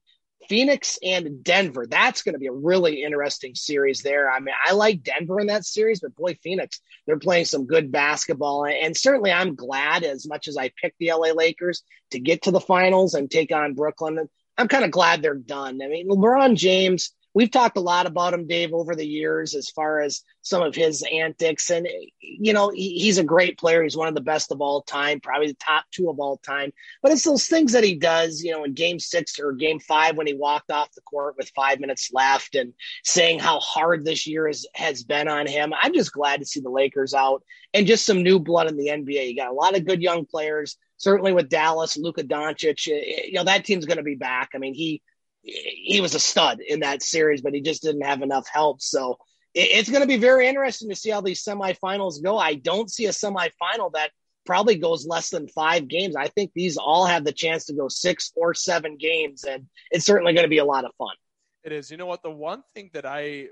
Phoenix 0.48 0.98
and 1.04 1.44
Denver. 1.44 1.86
That's 1.88 2.22
going 2.22 2.34
to 2.34 2.40
be 2.40 2.48
a 2.48 2.52
really 2.52 3.04
interesting 3.04 3.56
series 3.56 4.02
there. 4.02 4.30
I 4.32 4.40
mean, 4.40 4.56
I 4.66 4.74
like 4.74 5.04
Denver 5.04 5.40
in 5.40 5.48
that 5.48 5.66
series, 5.66 6.00
but 6.00 6.16
boy, 6.16 6.38
Phoenix, 6.42 6.82
they're 7.06 7.20
playing 7.20 7.46
some 7.46 7.66
good 7.66 7.92
basketball. 7.92 8.66
And 8.66 8.96
certainly 8.96 9.32
I'm 9.32 9.56
glad, 9.56 10.04
as 10.04 10.28
much 10.28 10.48
as 10.48 10.58
I 10.58 10.72
picked 10.82 11.00
the 11.00 11.12
LA 11.12 11.34
Lakers 11.34 11.84
to 12.12 12.20
get 12.20 12.44
to 12.44 12.52
the 12.52 12.60
finals 12.60 13.14
and 13.14 13.30
take 13.30 13.52
on 13.52 13.74
Brooklyn, 13.74 14.28
I'm 14.58 14.68
kind 14.68 14.86
of 14.86 14.92
glad 14.92 15.22
they're 15.22 15.36
done. 15.36 15.82
I 15.82 15.88
mean, 15.88 16.10
LeBron 16.10 16.56
James, 16.56 17.12
we've 17.38 17.52
talked 17.52 17.78
a 17.78 17.82
lot 17.82 18.08
about 18.08 18.34
him, 18.34 18.48
Dave, 18.48 18.74
over 18.74 18.96
the 18.96 19.06
years 19.06 19.54
as 19.54 19.70
far 19.70 20.02
as 20.02 20.24
some 20.42 20.64
of 20.64 20.74
his 20.74 21.04
antics. 21.04 21.70
And, 21.70 21.88
you 22.20 22.52
know, 22.52 22.72
he, 22.72 22.98
he's 22.98 23.20
a 23.20 23.24
great 23.24 23.60
player. 23.60 23.84
He's 23.84 23.96
one 23.96 24.08
of 24.08 24.16
the 24.16 24.22
best 24.22 24.52
of 24.52 24.60
all 24.60 24.82
time, 24.82 25.20
probably 25.20 25.50
the 25.50 25.54
top 25.64 25.86
two 25.92 26.10
of 26.10 26.20
all 26.20 26.38
time. 26.38 26.74
But 27.04 27.12
it's 27.12 27.24
those 27.24 27.46
things 27.46 27.74
that 27.74 27.84
he 27.84 27.94
does, 27.94 28.42
you 28.42 28.54
know, 28.54 28.64
in 28.64 28.74
game 28.74 28.98
six 28.98 29.40
or 29.40 29.52
game 29.52 29.80
five 29.80 30.18
when 30.18 30.26
he 30.26 30.34
walked 30.34 30.72
off 30.72 30.92
the 30.96 31.02
court 31.02 31.36
with 31.38 31.52
five 31.56 31.80
minutes 31.80 32.10
left 32.12 32.56
and 32.56 32.74
saying 33.04 33.38
how 33.38 33.60
hard 33.60 34.04
this 34.04 34.26
year 34.26 34.48
has, 34.48 34.66
has 34.74 35.04
been 35.04 35.28
on 35.28 35.46
him. 35.46 35.74
I'm 35.80 35.94
just 35.94 36.14
glad 36.14 36.40
to 36.40 36.46
see 36.48 36.62
the 36.62 36.72
Lakers 36.72 37.14
out 37.14 37.44
and 37.72 37.86
just 37.86 38.04
some 38.04 38.24
new 38.24 38.40
blood 38.40 38.66
in 38.66 38.78
the 38.78 38.88
NBA. 38.88 39.30
You 39.30 39.36
got 39.36 39.52
a 39.52 39.54
lot 39.54 39.78
of 39.78 39.86
good 39.86 40.02
young 40.02 40.26
players. 40.26 40.76
Certainly 41.00 41.34
with 41.34 41.50
Dallas, 41.50 41.98
Luka 41.98 42.24
Doncic, 42.24 42.88
you 42.88 43.34
know, 43.34 43.44
that 43.44 43.64
team's 43.64 43.86
going 43.86 43.98
to 43.98 44.04
be 44.04 44.16
back. 44.16 44.50
I 44.56 44.58
mean, 44.58 44.74
he 44.74 45.04
he 45.48 46.02
was 46.02 46.14
a 46.14 46.20
stud 46.20 46.60
in 46.60 46.82
that 46.82 47.02
series, 47.02 47.42
but 47.42 47.54
he 47.54 47.62
just 47.62 47.84
didn't 47.84 48.06
have 48.06 48.22
enough 48.22 48.48
help. 48.52 48.82
So 48.82 49.18
it's 49.54 49.90
going 49.90 50.02
to 50.02 50.08
be 50.08 50.18
very 50.18 50.48
interesting 50.48 50.90
to 50.90 50.96
see 50.96 51.10
how 51.10 51.22
these 51.22 51.44
semifinals 51.44 52.22
go. 52.22 52.38
I 52.38 52.56
don't 52.56 52.92
see 52.92 53.06
a 53.06 53.12
semifinal 53.12 53.94
that 53.94 54.12
probably 54.46 54.76
goes 54.76 55.06
less 55.08 55.30
than 55.30 55.48
five 55.48 55.88
games. 55.88 56.16
I 56.16 56.28
think 56.28 56.52
these 56.54 56.78
all 56.78 57.06
have 57.06 57.24
the 57.24 57.32
chance 57.32 57.66
to 57.66 57.74
go 57.74 57.88
six 57.88 58.32
or 58.36 58.54
seven 58.54 58.98
games, 58.98 59.44
and 59.46 59.68
it's 59.90 60.06
certainly 60.06 60.34
going 60.34 60.46
to 60.46 60.50
be 60.50 60.60
a 60.60 60.66
lot 60.66 60.86
of 60.86 60.92
fun. 60.98 61.16
It 61.64 61.72
is. 61.72 61.90
You 61.90 61.98
know 61.98 62.06
what? 62.06 62.24
The 62.24 62.32
one 62.32 62.64
thing 62.76 62.90
that 62.94 63.06
I 63.06 63.48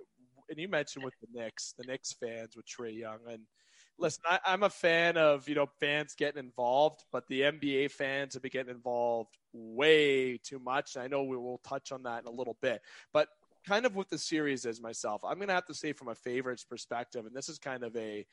and 0.50 0.60
you 0.60 0.68
mentioned 0.68 1.04
with 1.04 1.14
the 1.22 1.40
Knicks, 1.40 1.74
the 1.78 1.86
Knicks 1.88 2.14
fans 2.14 2.56
with 2.56 2.66
Trae 2.66 2.98
Young, 2.98 3.20
and 3.28 3.42
listen, 3.98 4.24
I, 4.30 4.54
am 4.54 4.64
a 4.64 4.70
fan 4.70 5.18
of 5.18 5.48
you 5.48 5.56
know 5.56 5.68
fans 5.80 6.16
getting 6.16 6.44
involved, 6.44 7.04
but 7.12 7.28
the 7.28 7.42
NBA 7.42 7.92
fans 7.92 8.34
have 8.34 8.44
been 8.44 8.52
getting 8.52 8.74
involved 8.74 9.38
way 9.54 10.38
too 10.38 10.60
much. 10.60 10.98
I 10.98 11.08
know 11.08 11.24
we 11.24 11.38
will 11.38 11.60
touch 11.68 11.92
on 11.92 12.04
that 12.04 12.22
in 12.24 12.28
a 12.28 12.32
little 12.32 12.58
bit, 12.62 12.82
but 13.14 13.30
kind 13.66 13.86
of 13.86 13.96
what 13.96 14.10
the 14.10 14.18
series 14.18 14.66
is 14.66 14.82
myself, 14.82 15.22
I'm 15.24 15.38
going 15.38 15.48
to 15.48 15.54
have 15.54 15.66
to 15.66 15.74
say 15.74 15.94
from 15.94 16.10
a 16.10 16.16
favorites 16.16 16.64
perspective, 16.64 17.26
and 17.26 17.36
this 17.36 17.50
is 17.50 17.58
kind 17.58 17.84
of 17.84 17.96
a 17.96 18.26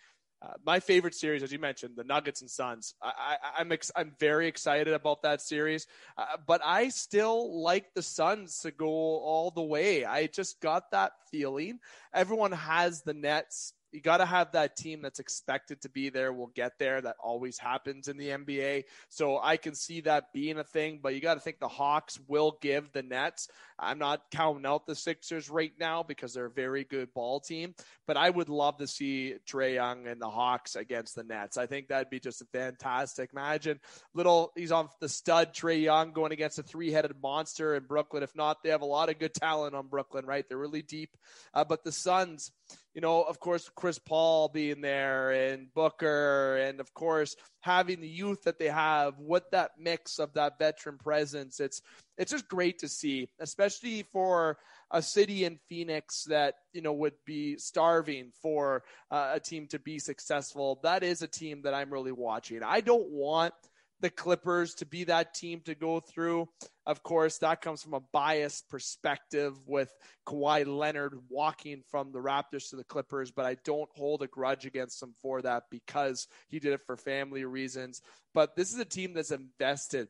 uh, 0.42 0.54
my 0.66 0.81
favorite 0.81 1.14
series, 1.14 1.42
as 1.45 1.52
you 1.52 1.59
mentioned, 1.61 1.95
the 1.95 2.02
Nuggets 2.02 2.40
and 2.40 2.50
Suns. 2.50 2.95
I, 3.00 3.37
am 3.42 3.52
I'm, 3.59 3.73
ex- 3.73 3.92
I'm 3.95 4.12
very 4.19 4.49
excited 4.49 4.92
about 4.92 5.23
that 5.23 5.40
series, 5.40 5.87
uh, 6.19 6.25
but 6.49 6.61
I 6.64 6.88
still 6.88 7.62
like 7.62 7.95
the 7.95 8.02
Suns 8.02 8.59
to 8.61 8.73
go 8.73 8.88
all 8.88 9.52
the 9.52 9.62
way. 9.62 10.04
I 10.04 10.26
just 10.26 10.61
got 10.61 10.90
that 10.90 11.12
feeling. 11.31 11.78
Everyone 12.12 12.50
has 12.50 13.02
the 13.02 13.14
Nets 13.14 13.75
you 13.93 14.01
got 14.01 14.19
to 14.19 14.27
have 14.27 14.53
that 14.53 14.77
team 14.77 15.03
that's 15.03 15.21
expected 15.21 15.83
to 15.83 15.89
be 15.89 16.09
there 16.09 16.33
will 16.33 16.51
get 16.55 16.79
there. 16.79 17.01
That 17.01 17.17
always 17.23 17.59
happens 17.59 18.09
in 18.09 18.17
the 18.17 18.29
NBA. 18.29 18.85
So 19.11 19.39
I 19.39 19.57
can 19.59 19.75
see 19.75 20.01
that 20.03 20.33
being 20.33 20.59
a 20.59 20.65
thing, 20.65 21.01
but 21.03 21.15
you 21.15 21.21
got 21.21 21.35
to 21.35 21.41
think 21.41 21.61
the 21.61 21.69
Hawks 21.69 22.19
will 22.27 22.57
give 22.61 22.91
the 22.93 23.03
Nets. 23.03 23.49
I'm 23.79 23.99
not 23.99 24.23
counting 24.31 24.65
out 24.65 24.87
the 24.87 24.95
Sixers 24.95 25.51
right 25.51 25.73
now 25.79 26.03
because 26.03 26.33
they're 26.33 26.47
a 26.47 26.51
very 26.51 26.85
good 26.85 27.13
ball 27.13 27.41
team, 27.41 27.75
but 28.07 28.17
I 28.17 28.31
would 28.31 28.49
love 28.49 28.79
to 28.79 28.87
see 28.87 29.35
Trae 29.47 29.75
Young 29.75 30.07
and 30.07 30.21
the 30.21 30.31
Hawks 30.31 30.77
against 30.77 31.17
the 31.17 31.25
Nets. 31.25 31.59
I 31.59 31.67
think 31.67 31.89
that'd 31.89 32.11
be 32.11 32.21
just 32.21 32.43
a 32.43 32.47
fantastic. 32.47 33.31
Imagine 33.33 33.81
little, 34.15 34.53
he's 34.57 34.73
on 34.73 34.89
the 35.01 35.09
stud 35.09 35.53
Trae 35.53 35.83
Young 35.83 36.13
going 36.13 36.33
against 36.33 36.59
a 36.59 36.63
three 36.63 36.93
headed 36.93 37.15
monster 37.23 37.75
in 37.75 37.85
Brooklyn. 37.85 38.23
If 38.23 38.35
not, 38.37 38.63
they 38.63 38.71
have 38.71 38.83
a 38.83 38.87
lot 38.87 39.11
of 39.11 39.19
good 39.19 39.35
talent 39.35 39.75
on 39.75 39.89
Brooklyn, 39.89 40.25
right? 40.25 40.49
They're 40.49 40.59
really 40.59 40.83
deep. 40.83 41.17
Uh, 41.53 41.65
but 41.65 41.85
the 41.85 41.93
Suns, 41.93 42.53
you 42.95 43.01
know, 43.01 43.23
of 43.23 43.41
course, 43.41 43.71
Chris 43.75 43.99
Paul 43.99 44.49
being 44.49 44.83
there 44.83 45.31
and 45.31 45.73
Booker, 45.73 46.57
and 46.57 46.79
of 46.79 46.93
course, 46.93 47.37
having 47.61 48.01
the 48.01 48.09
youth 48.09 48.43
that 48.43 48.59
they 48.59 48.69
have 48.69 49.19
with 49.19 49.45
that 49.53 49.73
mix 49.79 50.19
of 50.19 50.35
that 50.35 50.59
veteran 50.59 50.99
presence. 50.99 51.59
It's 51.59 51.81
it's 52.19 52.33
just 52.33 52.49
great 52.49 52.79
to 52.81 52.89
see, 52.89 53.29
especially 53.41 54.05
for 54.13 54.59
a 54.91 55.01
city 55.01 55.45
in 55.45 55.59
Phoenix 55.69 56.25
that 56.25 56.57
you 56.75 56.83
know 56.83 56.93
would 56.93 57.15
be 57.25 57.57
starving 57.57 58.31
for 58.43 58.83
uh, 59.11 59.33
a 59.35 59.41
team 59.41 59.67
to 59.69 59.79
be 59.79 59.99
successful. 59.99 60.81
That 60.83 61.03
is 61.03 61.23
a 61.23 61.29
team 61.29 61.63
that 61.63 61.75
I'm 61.75 61.91
really 61.91 62.13
watching. 62.13 62.63
I 62.63 62.83
don't 62.83 63.09
want 63.09 63.55
the 64.02 64.11
Clippers 64.11 64.75
to 64.75 64.87
be 64.87 65.04
that 65.04 65.35
team 65.35 65.61
to 65.64 65.75
go 65.75 66.00
through. 66.00 66.49
Of 66.87 67.02
course, 67.02 67.38
that 67.38 67.62
comes 67.62 67.82
from 67.82 67.94
a 67.94 68.02
biased 68.12 68.68
perspective 68.68 69.54
with 69.66 69.90
Kawhi 70.26 70.66
Leonard 70.66 71.14
walking 71.30 71.82
from 71.90 72.12
the 72.12 72.18
Raptors 72.18 72.68
to 72.71 72.76
the 72.76 72.85
Clippers, 72.85 73.30
but 73.30 73.47
I 73.47 73.56
don't 73.64 73.88
hold 73.94 74.23
a 74.23 74.26
grudge 74.26 74.66
against 74.66 75.02
him 75.02 75.14
for 75.23 75.40
that 75.42 75.64
because 75.71 76.26
he 76.49 76.59
did 76.59 76.73
it 76.73 76.82
for 76.85 76.97
family 76.97 77.44
reasons. 77.44 78.02
But 78.35 78.56
this 78.56 78.73
is 78.73 78.78
a 78.78 78.85
team 78.85 79.14
that's 79.14 79.30
invested 79.30 80.09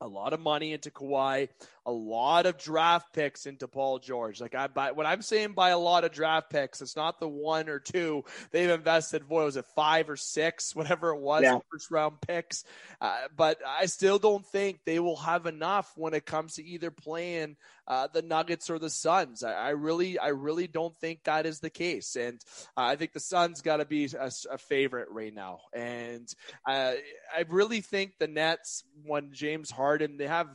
a 0.00 0.08
lot 0.08 0.32
of 0.32 0.40
money 0.40 0.72
into 0.72 0.90
Kawhi, 0.90 1.48
a 1.84 1.92
lot 1.92 2.46
of 2.46 2.58
draft 2.58 3.12
picks 3.12 3.46
into 3.46 3.66
Paul 3.66 3.98
George. 3.98 4.40
Like 4.40 4.54
I 4.54 4.66
buy 4.68 4.92
when 4.92 5.06
I'm 5.06 5.22
saying 5.22 5.52
by 5.52 5.70
a 5.70 5.78
lot 5.78 6.04
of 6.04 6.12
draft 6.12 6.50
picks, 6.50 6.80
it's 6.80 6.96
not 6.96 7.18
the 7.18 7.28
one 7.28 7.68
or 7.68 7.78
two 7.78 8.24
they've 8.50 8.70
invested. 8.70 9.28
What 9.28 9.44
was 9.44 9.56
it, 9.56 9.66
five 9.74 10.08
or 10.08 10.16
six, 10.16 10.74
whatever 10.76 11.10
it 11.10 11.20
was, 11.20 11.42
yeah. 11.42 11.58
first 11.70 11.90
round 11.90 12.20
picks. 12.20 12.64
Uh, 13.00 13.16
but 13.36 13.58
I 13.66 13.86
still 13.86 14.18
don't 14.18 14.46
think 14.46 14.80
they 14.84 15.00
will 15.00 15.16
have 15.16 15.46
enough 15.46 15.92
when 15.96 16.14
it 16.14 16.26
comes 16.26 16.54
to 16.54 16.64
either 16.64 16.90
playing 16.90 17.56
uh, 17.86 18.08
the 18.12 18.22
Nuggets 18.22 18.70
or 18.70 18.78
the 18.78 18.90
Suns. 18.90 19.42
I, 19.42 19.52
I, 19.52 19.68
really, 19.70 20.18
I 20.18 20.28
really 20.28 20.66
don't 20.66 20.96
think 20.96 21.24
that 21.24 21.46
is 21.46 21.60
the 21.60 21.70
case, 21.70 22.16
and 22.16 22.40
uh, 22.76 22.82
I 22.82 22.96
think 22.96 23.12
the 23.12 23.20
Suns 23.20 23.60
got 23.60 23.78
to 23.78 23.84
be 23.84 24.04
a, 24.04 24.30
a, 24.50 24.58
favorite 24.58 25.08
right 25.10 25.34
now. 25.34 25.60
And 25.74 26.32
uh, 26.68 26.92
I 27.36 27.44
really 27.48 27.80
think 27.80 28.12
the 28.18 28.28
Nets, 28.28 28.84
when 29.04 29.32
James 29.32 29.70
Harden, 29.70 30.16
they 30.16 30.28
have 30.28 30.46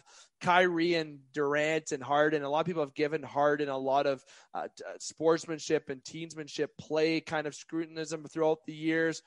Kyrie 0.41 0.95
and 0.95 1.19
Durant 1.33 1.91
and 1.91 2.03
Harden. 2.03 2.43
A 2.43 2.49
lot 2.49 2.61
of 2.61 2.65
people 2.65 2.83
have 2.83 2.93
given 2.93 3.23
Harden 3.23 3.69
a 3.69 3.77
lot 3.77 4.05
of 4.05 4.23
uh, 4.53 4.67
uh 4.87 4.93
sportsmanship 4.99 5.89
and 5.89 6.03
teamsmanship 6.03 6.69
play 6.77 7.21
kind 7.21 7.47
of 7.47 7.55
scrutinism 7.55 8.25
throughout 8.25 8.59
the 8.65 8.73
years. 8.73 9.21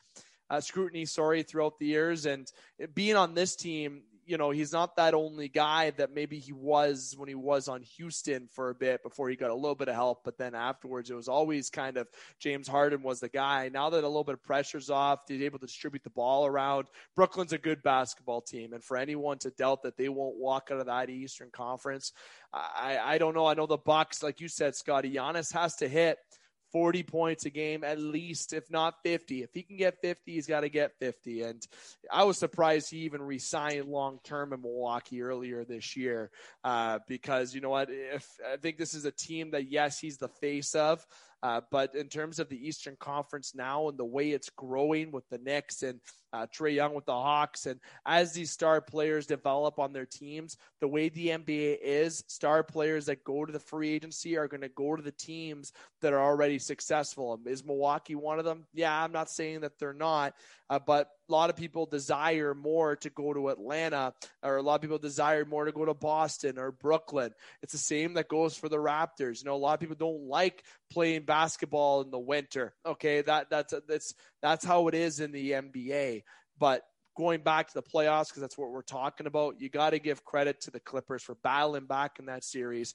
Uh, 0.49 0.61
scrutiny, 0.61 1.05
sorry, 1.05 1.45
throughout 1.45 1.79
the 1.79 1.87
years. 1.87 2.26
And 2.26 2.50
being 2.95 3.17
on 3.17 3.35
this 3.35 3.55
team, 3.55 4.02
you 4.30 4.38
know, 4.38 4.50
he's 4.50 4.72
not 4.72 4.94
that 4.94 5.12
only 5.12 5.49
guy 5.49 5.90
that 5.90 6.14
maybe 6.14 6.38
he 6.38 6.52
was 6.52 7.14
when 7.18 7.28
he 7.28 7.34
was 7.34 7.66
on 7.66 7.82
Houston 7.82 8.46
for 8.46 8.70
a 8.70 8.75
bit 8.75 9.02
before 9.02 9.28
he 9.28 9.34
got 9.34 9.50
a 9.50 9.54
little 9.54 9.75
bit 9.75 9.88
of 9.88 9.96
help. 9.96 10.20
But 10.25 10.38
then 10.38 10.54
afterwards, 10.54 11.10
it 11.10 11.14
was 11.14 11.26
always 11.26 11.68
kind 11.68 11.96
of 11.96 12.06
James 12.38 12.68
Harden 12.68 13.02
was 13.02 13.18
the 13.18 13.28
guy. 13.28 13.68
Now 13.72 13.90
that 13.90 14.04
a 14.04 14.06
little 14.06 14.22
bit 14.22 14.34
of 14.34 14.42
pressure's 14.44 14.88
off, 14.88 15.22
he's 15.26 15.42
able 15.42 15.58
to 15.58 15.66
distribute 15.66 16.04
the 16.04 16.10
ball 16.10 16.46
around. 16.46 16.87
Brooklyn's 17.16 17.52
a 17.52 17.58
good 17.58 17.82
basketball 17.82 18.40
team. 18.40 18.72
And 18.72 18.84
for 18.84 18.96
anyone 18.96 19.38
to 19.38 19.50
doubt 19.50 19.82
that 19.82 19.96
they 19.96 20.08
won't 20.08 20.37
walk 20.37 20.68
out 20.70 20.78
of 20.78 20.87
that 20.87 21.10
Eastern 21.10 21.50
Conference, 21.50 22.12
I, 22.52 22.99
I 23.02 23.18
don't 23.18 23.34
know. 23.34 23.46
I 23.46 23.54
know 23.54 23.66
the 23.66 23.78
Bucks, 23.78 24.22
like 24.22 24.40
you 24.40 24.46
said, 24.46 24.76
Scotty, 24.76 25.12
Giannis 25.12 25.52
has 25.52 25.75
to 25.76 25.88
hit– 25.88 26.18
40 26.73 27.03
points 27.03 27.45
a 27.47 27.50
game 27.50 27.85
at 27.85 27.99
least, 27.99 28.53
if 28.53 28.71
not 28.71 28.95
50. 29.03 29.43
If 29.43 29.50
he 29.53 29.62
can 29.62 29.77
get 29.77 30.00
50, 30.00 30.33
he's 30.33 30.47
got 30.47 30.61
to 30.61 30.69
get 30.69 30.99
50. 30.99 31.43
And 31.43 31.67
I 32.11 32.25
was 32.25 32.39
surprised 32.39 32.91
he 32.91 32.99
even 32.99 33.23
resigned 33.23 33.87
long 33.87 34.21
term 34.25 34.53
in 34.53 34.62
Milwaukee 34.62 35.23
earlier 35.23 35.65
this 35.65 35.97
year 35.97 36.31
uh, 36.65 37.00
because, 37.07 37.55
you 37.55 37.61
know 37.61 37.71
what? 37.71 37.89
If 37.91 38.27
I 38.53 38.57
think 38.57 38.79
this 38.79 38.95
is 38.95 39.05
a 39.05 39.11
team 39.11 39.50
that, 39.53 39.71
yes, 39.71 39.99
he's 39.99 40.19
the 40.19 40.29
face 40.29 40.75
of, 40.75 41.05
uh, 41.42 41.61
but 41.70 41.94
in 41.94 42.09
terms 42.09 42.38
of 42.38 42.49
the 42.49 42.68
Eastern 42.68 42.97
Conference 42.99 43.54
now 43.54 43.88
and 43.88 43.99
the 43.99 44.04
way 44.04 44.30
it's 44.30 44.50
growing 44.50 45.11
with 45.11 45.28
the 45.30 45.38
Knicks 45.38 45.82
and 45.82 46.00
uh, 46.32 46.47
Trae 46.47 46.75
Young 46.75 46.94
with 46.94 47.06
the 47.06 47.12
Hawks, 47.12 47.66
and 47.66 47.80
as 48.06 48.32
these 48.32 48.50
star 48.50 48.80
players 48.80 49.26
develop 49.26 49.78
on 49.78 49.92
their 49.92 50.06
teams, 50.06 50.56
the 50.80 50.88
way 50.88 51.09
the 51.09 51.28
NBA 51.28 51.78
is, 51.82 52.23
star 52.28 52.62
players 52.62 53.06
that 53.06 53.25
go 53.25 53.44
to 53.44 53.52
the 53.52 53.59
free 53.59 53.90
agency 53.90 54.37
are 54.37 54.49
going 54.49 54.61
to 54.61 54.68
go 54.68 54.97
to 54.97 55.02
the 55.02 55.12
teams 55.12 55.73
that 56.02 56.12
are 56.12 56.23
already 56.23 56.59
successful. 56.59 57.40
Is 57.47 57.64
Milwaukee 57.64 58.14
one 58.14 58.38
of 58.38 58.44
them? 58.44 58.66
Yeah, 58.75 59.02
I'm 59.02 59.12
not 59.12 59.30
saying 59.30 59.61
that 59.61 59.78
they're 59.78 59.92
not, 59.92 60.35
uh, 60.68 60.78
but 60.78 61.09
a 61.30 61.32
lot 61.32 61.50
of 61.50 61.56
people 61.56 61.87
desire 61.87 62.54
more 62.54 62.96
to 62.96 63.10
go 63.10 63.32
to 63.32 63.49
Atlanta, 63.49 64.12
or 64.42 64.56
a 64.56 64.62
lot 64.62 64.75
of 64.75 64.80
people 64.82 64.99
desire 64.99 65.44
more 65.44 65.64
to 65.64 65.72
go 65.72 65.84
to 65.84 65.94
Boston 65.94 66.58
or 66.58 66.72
Brooklyn. 66.72 67.32
It's 67.62 67.72
the 67.72 67.78
same 67.78 68.14
that 68.14 68.28
goes 68.28 68.56
for 68.56 68.68
the 68.68 68.76
Raptors. 68.76 69.42
You 69.42 69.46
know, 69.46 69.54
a 69.54 69.56
lot 69.56 69.75
of 69.75 69.80
people 69.80 69.96
don't 69.96 70.28
like 70.28 70.64
playing 70.90 71.22
basketball 71.22 72.02
in 72.02 72.10
the 72.10 72.18
winter. 72.18 72.75
Okay, 72.84 73.22
that 73.22 73.49
that's 73.50 73.75
that's 73.88 74.14
that's 74.42 74.64
how 74.64 74.88
it 74.88 74.94
is 74.94 75.20
in 75.20 75.32
the 75.32 75.52
NBA. 75.52 76.25
But 76.58 76.82
going 77.16 77.42
back 77.42 77.68
to 77.68 77.75
the 77.75 77.82
playoffs 77.82 78.28
because 78.28 78.40
that's 78.40 78.56
what 78.56 78.70
we're 78.70 78.82
talking 78.82 79.26
about. 79.26 79.60
You 79.60 79.68
got 79.68 79.90
to 79.90 79.99
give 79.99 80.25
credit 80.25 80.62
to 80.62 80.70
the 80.70 80.80
Clippers 80.80 81.22
for 81.22 81.34
battling 81.42 81.87
back 81.87 82.18
in 82.18 82.26
that 82.26 82.44
series 82.44 82.94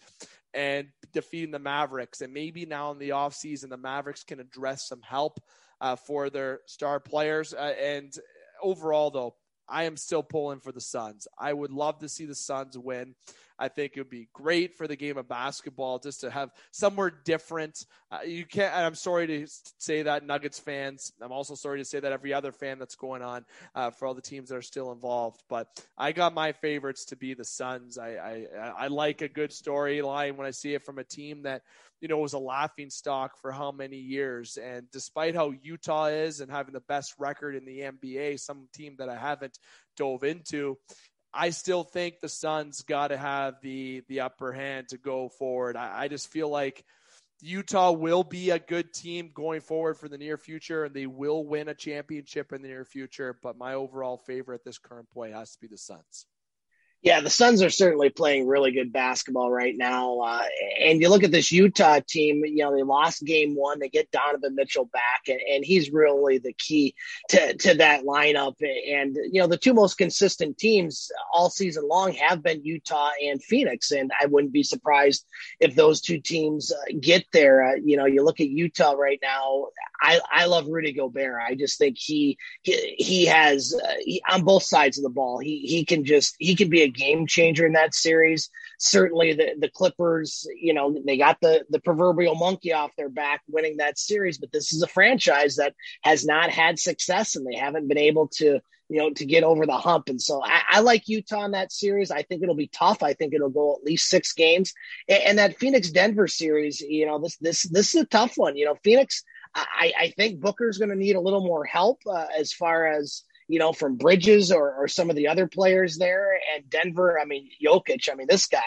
and 0.54 0.88
defeating 1.14 1.52
the 1.52 1.60
Mavericks. 1.60 2.22
And 2.22 2.34
maybe 2.34 2.66
now 2.66 2.92
in 2.92 2.98
the 2.98 3.10
offseason, 3.10 3.70
the 3.70 3.78
Mavericks 3.78 4.24
can 4.24 4.40
address 4.40 4.88
some 4.88 5.02
help 5.02 5.40
uh, 5.82 5.96
for 5.96 6.30
their 6.30 6.62
star 6.66 7.00
players. 7.00 7.54
Uh, 7.54 7.74
and 7.82 8.14
overall, 8.62 9.10
though, 9.12 9.36
I 9.68 9.84
am 9.84 9.98
still 9.98 10.24
pulling 10.24 10.60
for 10.60 10.72
the 10.72 10.82
Suns. 10.82 11.28
I 11.38 11.54
would 11.54 11.72
love 11.72 12.00
to 12.00 12.10
see 12.10 12.26
the 12.26 12.36
Suns 12.36 12.78
win. 12.78 13.16
I 13.58 13.70
think 13.70 13.94
it 13.96 14.02
would 14.02 14.10
be 14.10 14.28
great 14.34 14.76
for 14.76 14.88
the 14.88 14.96
game 14.96 15.18
of 15.18 15.28
basketball 15.28 16.00
just 16.00 16.22
to 16.22 16.30
have 16.30 16.52
somewhere 16.72 17.12
different. 17.24 17.86
Uh, 18.12 18.20
you 18.26 18.46
can't. 18.46 18.76
I'm 18.76 18.96
sorry 18.96 19.28
to 19.28 19.48
say 19.78 20.04
that, 20.04 20.26
Nuggets 20.26 20.60
fans. 20.60 21.14
I'm 21.22 21.32
also 21.32 21.56
sorry 21.56 21.80
to 21.80 21.86
say 21.86 22.00
that 22.00 22.12
every 22.12 22.34
other 22.34 22.52
fan 22.52 22.80
that's 22.80 22.96
going 22.96 23.22
on 23.22 23.46
uh, 23.74 23.92
for 23.92 24.08
all 24.08 24.14
the 24.14 24.22
teams 24.22 24.50
that 24.50 24.56
are 24.56 24.62
still 24.62 24.92
involved. 24.92 25.44
But 25.50 25.68
I 25.98 26.12
got 26.12 26.34
my 26.34 26.52
favorites 26.52 27.06
to 27.06 27.16
be 27.16 27.34
the 27.34 27.46
Suns. 27.46 27.98
I 27.98 28.10
I, 28.16 28.48
I 28.78 28.88
like 28.88 29.22
a 29.22 29.30
good 29.30 29.52
storyline 29.52 30.36
when 30.36 30.48
I 30.48 30.52
see 30.52 30.74
it 30.74 30.84
from 30.84 31.00
a 31.00 31.04
team 31.04 31.44
that 31.44 31.62
you 32.02 32.08
know 32.08 32.18
was 32.18 32.34
a 32.34 32.40
laughing 32.40 32.90
stock 32.90 33.40
for 33.42 33.52
how 33.52 33.72
many 33.72 33.98
years. 33.98 34.58
And 34.58 34.90
despite 34.92 35.36
how 35.36 35.54
Utah 35.62 36.06
is 36.06 36.42
and 36.42 36.52
having 36.52 36.74
the 36.74 36.82
best 36.82 37.14
record 37.20 37.56
in 37.56 37.66
the 37.66 37.80
NBA, 37.80 38.40
some 38.40 38.68
team 38.74 38.96
that 39.00 39.10
I 39.10 39.16
haven't 39.16 39.58
dove 39.96 40.24
into, 40.24 40.78
I 41.36 41.50
still 41.50 41.84
think 41.84 42.22
the 42.22 42.30
Suns 42.30 42.82
got 42.82 43.10
to 43.10 43.18
have 43.18 43.56
the 43.62 44.04
the 44.08 44.22
upper 44.22 44.52
hand 44.54 44.90
to 44.90 44.98
go 44.98 45.30
forward. 45.30 45.76
I, 45.76 46.04
I, 46.04 46.08
just 46.08 46.32
feel 46.32 46.50
like 46.50 46.86
Utah 47.42 47.92
will 47.92 48.24
be 48.24 48.52
a 48.52 48.60
good 48.60 48.94
team 48.94 49.32
going 49.34 49.62
forward 49.62 49.98
for 49.98 50.08
the 50.08 50.18
near 50.18 50.38
future, 50.38 50.86
and 50.86 50.96
they 50.96 51.08
will 51.08 51.46
win 51.46 51.68
a 51.68 51.76
championship 51.76 52.54
in 52.54 52.62
the 52.62 52.70
near 52.70 52.86
future. 52.86 53.38
But 53.44 53.58
my 53.58 53.74
overall 53.74 54.18
favorite 54.18 54.56
at 54.56 54.64
this 54.64 54.78
current 54.78 55.10
point 55.12 55.34
has 55.34 55.52
to 55.52 55.60
be 55.60 55.68
the 55.68 55.78
Suns. 55.78 56.26
Yeah, 57.02 57.22
the 57.22 57.30
Suns 57.30 57.62
are 57.62 57.70
certainly 57.70 58.10
playing 58.10 58.48
really 58.48 58.72
good 58.72 58.92
basketball 58.92 59.52
right 59.52 59.76
now. 59.78 60.22
Uh, 60.22 60.44
and 60.82 61.00
you 61.00 61.10
look 61.10 61.24
at 61.24 61.32
this 61.32 61.52
Utah 61.52 62.00
team, 62.00 62.44
you 62.44 62.64
know, 62.64 62.76
they 62.76 62.82
lost 62.82 63.24
game 63.24 63.54
one. 63.54 63.78
They 63.78 63.90
get 63.90 64.10
Donovan 64.10 64.56
Mitchell 64.56 64.86
back, 64.86 65.22
and, 65.28 65.40
and 65.40 65.64
he's 65.64 65.92
really 65.92 66.40
the 66.40 66.54
key 66.54 66.96
to, 67.30 67.56
to 67.58 67.76
that 67.76 68.06
lineup. 68.06 68.56
And, 68.60 69.16
you 69.32 69.40
know, 69.40 69.46
the 69.46 69.56
two 69.56 69.76
most 69.76 70.00
consistent 70.00 70.58
teams 70.58 71.12
all 71.32 71.52
season 71.52 71.88
long 71.88 72.14
have 72.14 72.42
been 72.42 72.66
Utah 72.66 73.12
and 73.24 73.44
Phoenix. 73.44 73.92
And 73.92 74.10
I 74.20 74.26
wouldn't 74.26 74.54
be 74.54 74.64
surprised 74.64 75.28
if 75.60 75.76
those 75.76 76.02
two 76.02 76.20
teams 76.20 76.72
uh, 76.72 76.92
get 77.00 77.26
there. 77.32 77.66
Uh, 77.66 77.76
you 77.84 77.98
know, 77.98 78.06
you 78.08 78.24
look 78.24 78.40
at 78.40 78.50
Utah 78.50 78.94
right 78.94 79.20
now. 79.22 79.68
I, 80.02 80.20
I 80.32 80.46
love 80.46 80.68
Rudy 80.68 80.92
Gobert. 80.92 81.40
I 81.48 81.54
just 81.54 81.78
think 81.78 81.98
he 82.00 82.38
he, 82.64 82.96
he 82.98 83.26
has 83.28 83.76
uh, 83.80 83.94
he, 84.00 84.24
on 84.28 84.44
both 84.44 84.64
sides 84.64 84.98
of 84.98 85.04
the 85.04 85.10
ball. 85.10 85.38
He 85.38 85.60
he 85.60 85.86
can 85.86 86.04
just 86.04 86.36
he 86.40 86.56
can 86.56 86.70
be 86.70 86.82
a 86.86 86.90
game 86.90 87.28
changer 87.28 87.66
in 87.66 87.74
that 87.74 87.94
series. 87.94 88.50
Certainly, 88.80 89.34
the 89.34 89.56
the 89.60 89.70
Clippers, 89.70 90.48
you 90.60 90.74
know, 90.74 90.98
they 91.06 91.18
got 91.18 91.40
the 91.42 91.66
the 91.70 91.80
proverbial 91.80 92.36
monkey 92.36 92.74
off 92.74 92.96
their 92.98 93.10
back 93.10 93.42
winning 93.48 93.78
that 93.78 94.00
series, 94.00 94.38
but 94.38 94.52
this 94.52 94.74
is 94.74 94.82
a 94.82 94.88
franchise 94.88 95.56
that 95.58 95.76
has 96.02 96.26
not 96.26 96.50
had 96.50 96.80
success 96.80 97.36
and 97.36 97.46
they 97.46 97.58
haven't 97.58 97.88
been 97.88 97.98
able 97.98 98.28
to 98.36 98.60
you 98.88 99.00
know, 99.00 99.10
to 99.10 99.26
get 99.26 99.44
over 99.44 99.66
the 99.66 99.76
hump. 99.76 100.10
And 100.10 100.22
so 100.22 100.44
I, 100.46 100.62
I, 100.70 100.80
like 100.82 101.08
Utah 101.08 101.46
in 101.46 101.52
that 101.54 101.72
series. 101.72 102.12
I 102.12 102.22
think 102.22 102.44
it'll 102.44 102.54
be 102.54 102.68
tough. 102.68 103.02
I 103.02 103.14
think 103.14 103.34
it'll 103.34 103.50
go 103.50 103.74
at 103.74 103.84
least 103.84 104.10
six 104.10 104.32
games. 104.34 104.76
And, 105.10 105.24
and 105.24 105.38
that 105.40 105.58
Phoenix 105.58 105.90
Denver 105.90 106.28
series, 106.28 106.82
you 106.82 107.08
know, 107.08 107.18
this 107.18 107.36
this 107.38 107.64
this 107.64 107.96
is 107.96 108.02
a 108.02 108.06
tough 108.06 108.34
one. 108.36 108.56
You 108.56 108.66
know, 108.66 108.78
Phoenix 108.84 109.24
I, 109.56 109.94
I 109.98 110.14
think 110.18 110.42
Booker's 110.42 110.78
going 110.78 110.90
to 110.90 110.96
need 110.96 111.16
a 111.16 111.22
little 111.22 111.42
more 111.42 111.64
help 111.64 112.02
uh, 112.06 112.28
as 112.38 112.52
far 112.52 112.88
as 112.88 113.24
you 113.48 113.60
know 113.60 113.74
from 113.74 113.98
Bridges 113.98 114.52
or, 114.52 114.74
or 114.74 114.88
some 114.88 115.10
of 115.10 115.16
the 115.16 115.28
other 115.28 115.48
players 115.48 115.98
there. 115.98 116.40
And 116.56 116.70
Denver, 116.70 117.20
I 117.20 117.26
mean 117.26 117.50
Jokic, 117.64 118.10
I 118.12 118.16
mean 118.16 118.28
this 118.30 118.48
guy. 118.48 118.60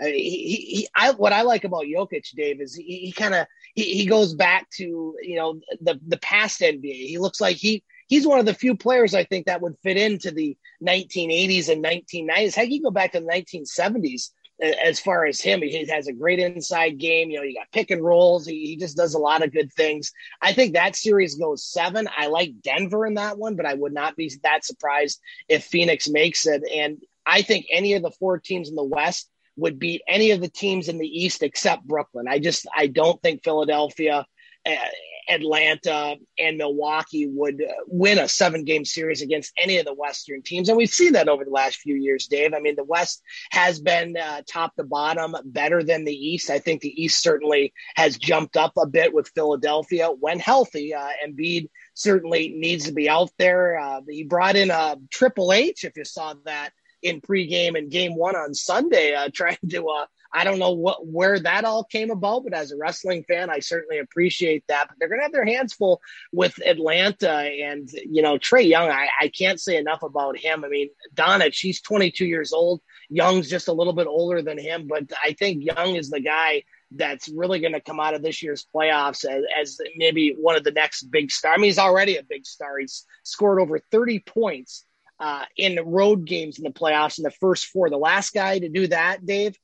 I 0.00 0.04
mean, 0.06 0.14
he, 0.14 0.56
he, 0.56 0.88
I, 0.94 1.10
what 1.10 1.34
I 1.34 1.42
like 1.42 1.64
about 1.64 1.84
Jokic, 1.84 2.30
Dave, 2.34 2.60
is 2.62 2.74
he, 2.74 3.00
he 3.00 3.12
kind 3.12 3.34
of 3.34 3.46
he, 3.74 3.84
he 3.94 4.06
goes 4.06 4.34
back 4.34 4.68
to 4.76 5.16
you 5.20 5.36
know 5.36 5.60
the 5.80 6.00
the 6.06 6.18
past 6.18 6.60
NBA. 6.60 7.08
He 7.08 7.18
looks 7.18 7.40
like 7.40 7.56
he 7.56 7.84
he's 8.08 8.26
one 8.26 8.40
of 8.40 8.46
the 8.46 8.54
few 8.54 8.76
players 8.76 9.14
I 9.14 9.24
think 9.24 9.46
that 9.46 9.62
would 9.62 9.76
fit 9.82 9.96
into 9.96 10.30
the 10.30 10.56
1980s 10.82 11.68
and 11.68 11.84
1990s. 11.84 12.54
Heck, 12.54 12.70
you 12.70 12.82
go 12.82 12.90
back 12.90 13.12
to 13.12 13.20
the 13.20 13.26
1970s 13.26 14.30
as 14.60 15.00
far 15.00 15.26
as 15.26 15.40
him. 15.40 15.62
He 15.62 15.86
has 15.86 16.06
a 16.06 16.12
great 16.12 16.38
inside 16.38 16.98
game. 16.98 17.30
You 17.30 17.38
know, 17.38 17.42
you 17.42 17.54
got 17.54 17.72
pick 17.72 17.90
and 17.90 18.04
rolls. 18.04 18.46
He, 18.46 18.66
he 18.66 18.76
just 18.76 18.96
does 18.96 19.14
a 19.14 19.18
lot 19.18 19.42
of 19.42 19.52
good 19.52 19.72
things. 19.72 20.12
I 20.40 20.52
think 20.52 20.74
that 20.74 20.96
series 20.96 21.36
goes 21.36 21.64
seven. 21.64 22.08
I 22.16 22.26
like 22.26 22.60
Denver 22.62 23.06
in 23.06 23.14
that 23.14 23.38
one, 23.38 23.56
but 23.56 23.66
I 23.66 23.74
would 23.74 23.92
not 23.92 24.16
be 24.16 24.30
that 24.42 24.64
surprised 24.64 25.20
if 25.48 25.64
Phoenix 25.64 26.08
makes 26.08 26.46
it. 26.46 26.62
And 26.74 26.98
I 27.26 27.42
think 27.42 27.66
any 27.70 27.94
of 27.94 28.02
the 28.02 28.10
four 28.10 28.38
teams 28.38 28.68
in 28.68 28.74
the 28.74 28.84
West 28.84 29.30
would 29.56 29.78
beat 29.78 30.02
any 30.08 30.30
of 30.30 30.40
the 30.40 30.48
teams 30.48 30.88
in 30.88 30.98
the 30.98 31.06
East 31.06 31.42
except 31.42 31.86
Brooklyn. 31.86 32.26
I 32.28 32.38
just 32.38 32.66
I 32.74 32.86
don't 32.86 33.20
think 33.22 33.44
Philadelphia 33.44 34.26
uh, 34.66 34.74
Atlanta 35.30 36.16
and 36.38 36.58
Milwaukee 36.58 37.26
would 37.28 37.62
uh, 37.62 37.72
win 37.86 38.18
a 38.18 38.28
seven 38.28 38.64
game 38.64 38.84
series 38.84 39.22
against 39.22 39.52
any 39.56 39.78
of 39.78 39.86
the 39.86 39.94
Western 39.94 40.42
teams. 40.42 40.68
And 40.68 40.76
we've 40.76 40.90
seen 40.90 41.12
that 41.12 41.28
over 41.28 41.44
the 41.44 41.50
last 41.50 41.76
few 41.76 41.94
years, 41.94 42.26
Dave. 42.26 42.52
I 42.52 42.60
mean, 42.60 42.76
the 42.76 42.84
West 42.84 43.22
has 43.50 43.80
been 43.80 44.16
uh, 44.16 44.42
top 44.48 44.74
to 44.76 44.84
bottom 44.84 45.36
better 45.44 45.82
than 45.82 46.04
the 46.04 46.14
East. 46.14 46.50
I 46.50 46.58
think 46.58 46.80
the 46.80 47.02
East 47.02 47.22
certainly 47.22 47.72
has 47.94 48.18
jumped 48.18 48.56
up 48.56 48.72
a 48.76 48.86
bit 48.86 49.14
with 49.14 49.30
Philadelphia 49.34 50.08
when 50.08 50.40
healthy. 50.40 50.94
Uh, 50.94 51.08
Embiid 51.24 51.68
certainly 51.94 52.54
needs 52.56 52.86
to 52.86 52.92
be 52.92 53.08
out 53.08 53.30
there. 53.38 53.78
Uh, 53.78 54.00
he 54.08 54.24
brought 54.24 54.56
in 54.56 54.70
a 54.70 54.96
Triple 55.10 55.52
H, 55.52 55.84
if 55.84 55.96
you 55.96 56.04
saw 56.04 56.34
that 56.44 56.70
in 57.02 57.20
pregame 57.20 57.78
and 57.78 57.90
game 57.90 58.16
one 58.16 58.36
on 58.36 58.54
Sunday, 58.54 59.14
uh, 59.14 59.28
trying 59.34 59.58
to 59.68 59.86
uh, 59.88 60.06
I 60.32 60.44
don't 60.44 60.58
know 60.58 60.72
what 60.72 61.06
where 61.06 61.38
that 61.40 61.64
all 61.64 61.84
came 61.84 62.10
about, 62.10 62.44
but 62.44 62.54
as 62.54 62.72
a 62.72 62.76
wrestling 62.76 63.24
fan, 63.24 63.50
I 63.50 63.60
certainly 63.60 63.98
appreciate 63.98 64.64
that. 64.68 64.88
But 64.88 64.96
they're 64.98 65.08
going 65.08 65.20
to 65.20 65.24
have 65.24 65.32
their 65.32 65.44
hands 65.44 65.72
full 65.72 66.00
with 66.32 66.58
Atlanta 66.64 67.30
and 67.30 67.88
you 67.92 68.22
know 68.22 68.38
Trae 68.38 68.68
Young. 68.68 68.88
I, 68.88 69.08
I 69.20 69.28
can't 69.28 69.60
say 69.60 69.76
enough 69.76 70.02
about 70.02 70.38
him. 70.38 70.64
I 70.64 70.68
mean, 70.68 70.88
Donna, 71.14 71.50
she's 71.50 71.80
22 71.80 72.24
years 72.26 72.52
old. 72.52 72.80
Young's 73.08 73.50
just 73.50 73.68
a 73.68 73.72
little 73.72 73.92
bit 73.92 74.06
older 74.06 74.42
than 74.42 74.58
him, 74.58 74.86
but 74.86 75.10
I 75.22 75.32
think 75.32 75.64
Young 75.64 75.96
is 75.96 76.10
the 76.10 76.20
guy 76.20 76.62
that's 76.92 77.28
really 77.28 77.60
going 77.60 77.72
to 77.72 77.80
come 77.80 78.00
out 78.00 78.14
of 78.14 78.22
this 78.22 78.42
year's 78.42 78.66
playoffs 78.74 79.24
as, 79.24 79.44
as 79.60 79.78
maybe 79.96 80.34
one 80.38 80.56
of 80.56 80.64
the 80.64 80.72
next 80.72 81.04
big 81.04 81.30
stars. 81.30 81.54
I 81.56 81.60
mean, 81.60 81.66
he's 81.66 81.78
already 81.78 82.16
a 82.16 82.22
big 82.22 82.46
star. 82.46 82.78
He's 82.78 83.06
scored 83.22 83.60
over 83.60 83.78
30 83.78 84.20
points 84.20 84.84
uh, 85.20 85.44
in 85.56 85.78
road 85.84 86.24
games 86.24 86.58
in 86.58 86.64
the 86.64 86.70
playoffs 86.70 87.18
in 87.18 87.24
the 87.24 87.30
first 87.30 87.66
four. 87.66 87.90
The 87.90 87.96
last 87.96 88.32
guy 88.32 88.58
to 88.58 88.68
do 88.68 88.88
that, 88.88 89.24
Dave, 89.24 89.56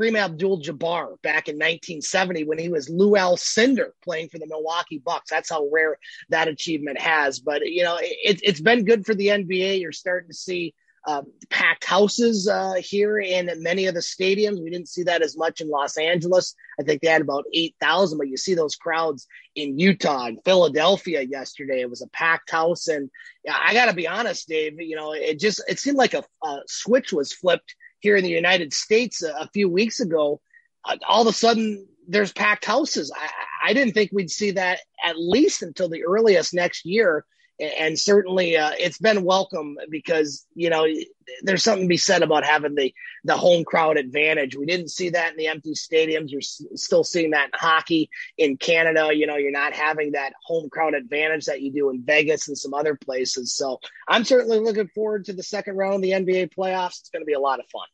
Kareem 0.00 0.18
Abdul-Jabbar 0.18 1.20
back 1.22 1.48
in 1.48 1.56
1970 1.56 2.44
when 2.44 2.58
he 2.58 2.68
was 2.68 2.88
Lew 2.88 3.12
Alcindor 3.12 3.90
playing 4.02 4.28
for 4.28 4.38
the 4.38 4.46
Milwaukee 4.46 4.98
Bucks. 4.98 5.30
That's 5.30 5.50
how 5.50 5.68
rare 5.72 5.98
that 6.30 6.48
achievement 6.48 7.00
has. 7.00 7.40
But 7.40 7.66
you 7.66 7.82
know, 7.82 7.98
it, 8.00 8.44
has 8.46 8.60
been 8.60 8.84
good 8.84 9.04
for 9.04 9.14
the 9.14 9.28
NBA. 9.28 9.80
You're 9.80 9.92
starting 9.92 10.30
to 10.30 10.34
see 10.34 10.74
uh, 11.06 11.22
packed 11.48 11.84
houses 11.84 12.46
uh, 12.46 12.74
here 12.74 13.18
in 13.18 13.50
many 13.62 13.86
of 13.86 13.94
the 13.94 14.00
stadiums. 14.00 14.62
We 14.62 14.70
didn't 14.70 14.88
see 14.88 15.02
that 15.04 15.22
as 15.22 15.36
much 15.36 15.60
in 15.60 15.68
Los 15.68 15.96
Angeles. 15.96 16.54
I 16.78 16.82
think 16.82 17.00
they 17.00 17.08
had 17.08 17.22
about 17.22 17.44
8,000, 17.54 18.18
but 18.18 18.28
you 18.28 18.36
see 18.36 18.54
those 18.54 18.76
crowds 18.76 19.26
in 19.54 19.78
Utah 19.78 20.26
and 20.26 20.44
Philadelphia 20.44 21.22
yesterday. 21.22 21.80
It 21.80 21.88
was 21.88 22.02
a 22.02 22.08
packed 22.08 22.50
house. 22.50 22.88
And 22.88 23.10
I 23.50 23.72
got 23.72 23.86
to 23.86 23.94
be 23.94 24.08
honest, 24.08 24.48
Dave, 24.48 24.78
you 24.78 24.94
know, 24.94 25.12
it 25.12 25.38
just, 25.38 25.62
it 25.68 25.78
seemed 25.78 25.96
like 25.96 26.14
a, 26.14 26.22
a 26.44 26.58
switch 26.66 27.14
was 27.14 27.32
flipped 27.32 27.74
here 28.00 28.16
in 28.16 28.24
the 28.24 28.30
United 28.30 28.72
States 28.72 29.22
a, 29.22 29.32
a 29.32 29.50
few 29.52 29.68
weeks 29.68 30.00
ago, 30.00 30.40
uh, 30.84 30.96
all 31.06 31.22
of 31.22 31.28
a 31.28 31.32
sudden 31.32 31.86
there's 32.08 32.32
packed 32.32 32.64
houses. 32.64 33.12
I, 33.16 33.70
I, 33.70 33.72
didn't 33.72 33.94
think 33.94 34.10
we'd 34.12 34.30
see 34.30 34.52
that 34.52 34.80
at 35.04 35.18
least 35.18 35.62
until 35.62 35.88
the 35.88 36.04
earliest 36.04 36.54
next 36.54 36.84
year. 36.84 37.24
And 37.60 37.98
certainly, 37.98 38.56
uh, 38.56 38.72
it's 38.78 38.98
been 38.98 39.22
welcome 39.22 39.76
because 39.90 40.46
you 40.54 40.70
know 40.70 40.86
there's 41.42 41.62
something 41.62 41.84
to 41.84 41.88
be 41.88 41.96
said 41.96 42.22
about 42.22 42.44
having 42.44 42.74
the 42.74 42.94
the 43.24 43.36
home 43.36 43.64
crowd 43.64 43.98
advantage. 43.98 44.56
We 44.56 44.66
didn't 44.66 44.88
see 44.88 45.10
that 45.10 45.32
in 45.32 45.36
the 45.36 45.48
empty 45.48 45.74
stadiums. 45.74 46.30
You're 46.30 46.40
s- 46.40 46.64
still 46.76 47.04
seeing 47.04 47.32
that 47.32 47.46
in 47.46 47.50
hockey 47.54 48.08
in 48.38 48.56
Canada. 48.56 49.10
You 49.12 49.26
know, 49.26 49.36
you're 49.36 49.50
not 49.50 49.74
having 49.74 50.12
that 50.12 50.32
home 50.42 50.70
crowd 50.70 50.94
advantage 50.94 51.46
that 51.46 51.60
you 51.60 51.70
do 51.72 51.90
in 51.90 52.02
Vegas 52.02 52.48
and 52.48 52.56
some 52.56 52.72
other 52.72 52.94
places. 52.94 53.54
So 53.54 53.78
I'm 54.08 54.24
certainly 54.24 54.58
looking 54.58 54.88
forward 54.88 55.26
to 55.26 55.32
the 55.32 55.42
second 55.42 55.76
round 55.76 55.96
of 55.96 56.02
the 56.02 56.12
NBA 56.12 56.54
playoffs. 56.54 57.00
It's 57.00 57.10
going 57.10 57.22
to 57.22 57.26
be 57.26 57.34
a 57.34 57.40
lot 57.40 57.60
of 57.60 57.66
fun. 57.66 57.86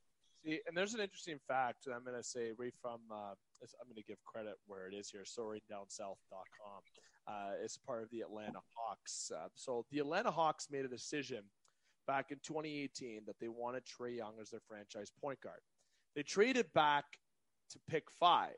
See, 0.45 0.61
and 0.69 0.77
there's 0.77 0.95
an 0.95 1.01
interesting 1.01 1.41
fact 1.49 1.89
I'm 1.93 2.05
going 2.05 2.17
to 2.17 2.23
say 2.23 2.53
right 2.57 2.75
from 2.81 3.01
uh, 3.11 3.35
I'm 3.35 3.89
going 3.89 3.97
to 3.97 4.07
give 4.07 4.19
credit 4.25 4.55
where 4.67 4.87
it 4.87 4.95
is 4.95 5.11
here. 5.11 5.25
SoaringDownSouth.com. 5.25 6.83
Uh, 7.29 7.65
is 7.65 7.77
part 7.85 8.05
of 8.05 8.11
the 8.11 8.21
Atlanta 8.21 8.61
Hawks. 8.77 9.33
Uh, 9.35 9.49
so 9.57 9.85
the 9.91 9.99
Atlanta 9.99 10.31
Hawks 10.31 10.69
made 10.71 10.85
a 10.85 10.89
decision 10.89 11.43
back 12.07 12.31
in 12.31 12.39
2018 12.39 13.23
that 13.27 13.35
they 13.41 13.49
wanted 13.49 13.83
Trae 13.85 14.17
Young 14.17 14.35
as 14.41 14.51
their 14.51 14.61
franchise 14.69 15.11
point 15.21 15.41
guard. 15.41 15.59
They 16.15 16.23
traded 16.23 16.73
back 16.73 17.05
to 17.71 17.81
pick 17.89 18.05
five, 18.21 18.55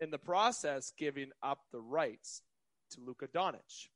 in 0.00 0.10
the 0.10 0.18
process, 0.18 0.92
giving 0.96 1.30
up 1.42 1.60
the 1.72 1.80
rights 1.80 2.42
to 2.92 3.00
Luka 3.00 3.28
Doncic, 3.28 3.88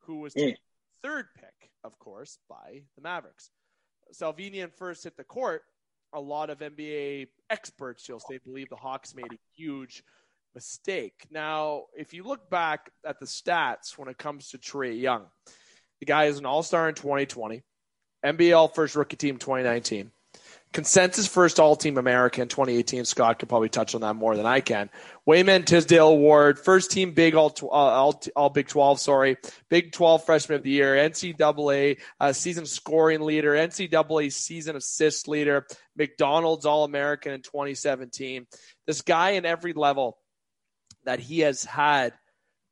who 0.00 0.18
was 0.20 0.34
the 0.34 0.56
third 1.02 1.26
pick, 1.34 1.70
of 1.84 1.98
course, 1.98 2.38
by 2.48 2.82
the 2.94 3.02
Mavericks. 3.02 3.50
Slovenian 4.14 4.72
first 4.72 5.04
hit 5.04 5.16
the 5.16 5.24
court. 5.24 5.62
A 6.12 6.20
lot 6.20 6.50
of 6.50 6.60
NBA 6.60 7.28
experts, 7.50 8.08
you'll 8.08 8.20
say, 8.20 8.38
believe 8.44 8.68
the 8.68 8.76
Hawks 8.76 9.14
made 9.14 9.32
a 9.32 9.38
huge 9.56 10.02
mistake. 10.56 11.26
Now, 11.30 11.84
if 11.94 12.14
you 12.14 12.24
look 12.24 12.48
back 12.48 12.90
at 13.04 13.20
the 13.20 13.26
stats 13.26 13.96
when 13.96 14.08
it 14.08 14.16
comes 14.16 14.48
to 14.48 14.58
Trae 14.58 14.98
Young, 14.98 15.26
the 16.00 16.06
guy 16.06 16.24
is 16.24 16.38
an 16.38 16.46
all 16.46 16.62
star 16.64 16.88
in 16.88 16.94
2020. 16.94 17.62
NBA 18.24 18.56
All 18.56 18.66
First 18.66 18.96
Rookie 18.96 19.16
Team 19.16 19.36
2019. 19.36 20.10
Consensus 20.72 21.26
First 21.26 21.60
All 21.60 21.76
Team 21.76 21.98
American 21.98 22.48
2018. 22.48 23.04
Scott 23.04 23.38
could 23.38 23.50
probably 23.50 23.68
touch 23.68 23.94
on 23.94 24.00
that 24.00 24.14
more 24.14 24.34
than 24.34 24.46
I 24.46 24.60
can. 24.60 24.88
Wayman 25.26 25.64
Tisdale 25.64 26.08
Award, 26.08 26.58
First 26.58 26.90
Team 26.90 27.12
Big 27.12 27.34
All, 27.34 27.54
uh, 27.62 27.66
all, 27.66 28.22
all 28.34 28.48
Big 28.48 28.66
12, 28.66 28.98
sorry, 28.98 29.36
Big 29.68 29.92
12 29.92 30.24
Freshman 30.24 30.56
of 30.56 30.62
the 30.64 30.70
Year, 30.70 30.96
NCAA 30.96 31.98
uh, 32.18 32.32
Season 32.32 32.64
Scoring 32.64 33.20
Leader, 33.20 33.52
NCAA 33.52 34.32
Season 34.32 34.74
Assist 34.74 35.28
Leader, 35.28 35.66
McDonald's 35.96 36.64
All 36.64 36.84
American 36.84 37.32
in 37.32 37.42
2017. 37.42 38.46
This 38.86 39.02
guy 39.02 39.30
in 39.32 39.44
every 39.44 39.74
level 39.74 40.18
that 41.06 41.18
he 41.20 41.40
has 41.40 41.64
had 41.64 42.12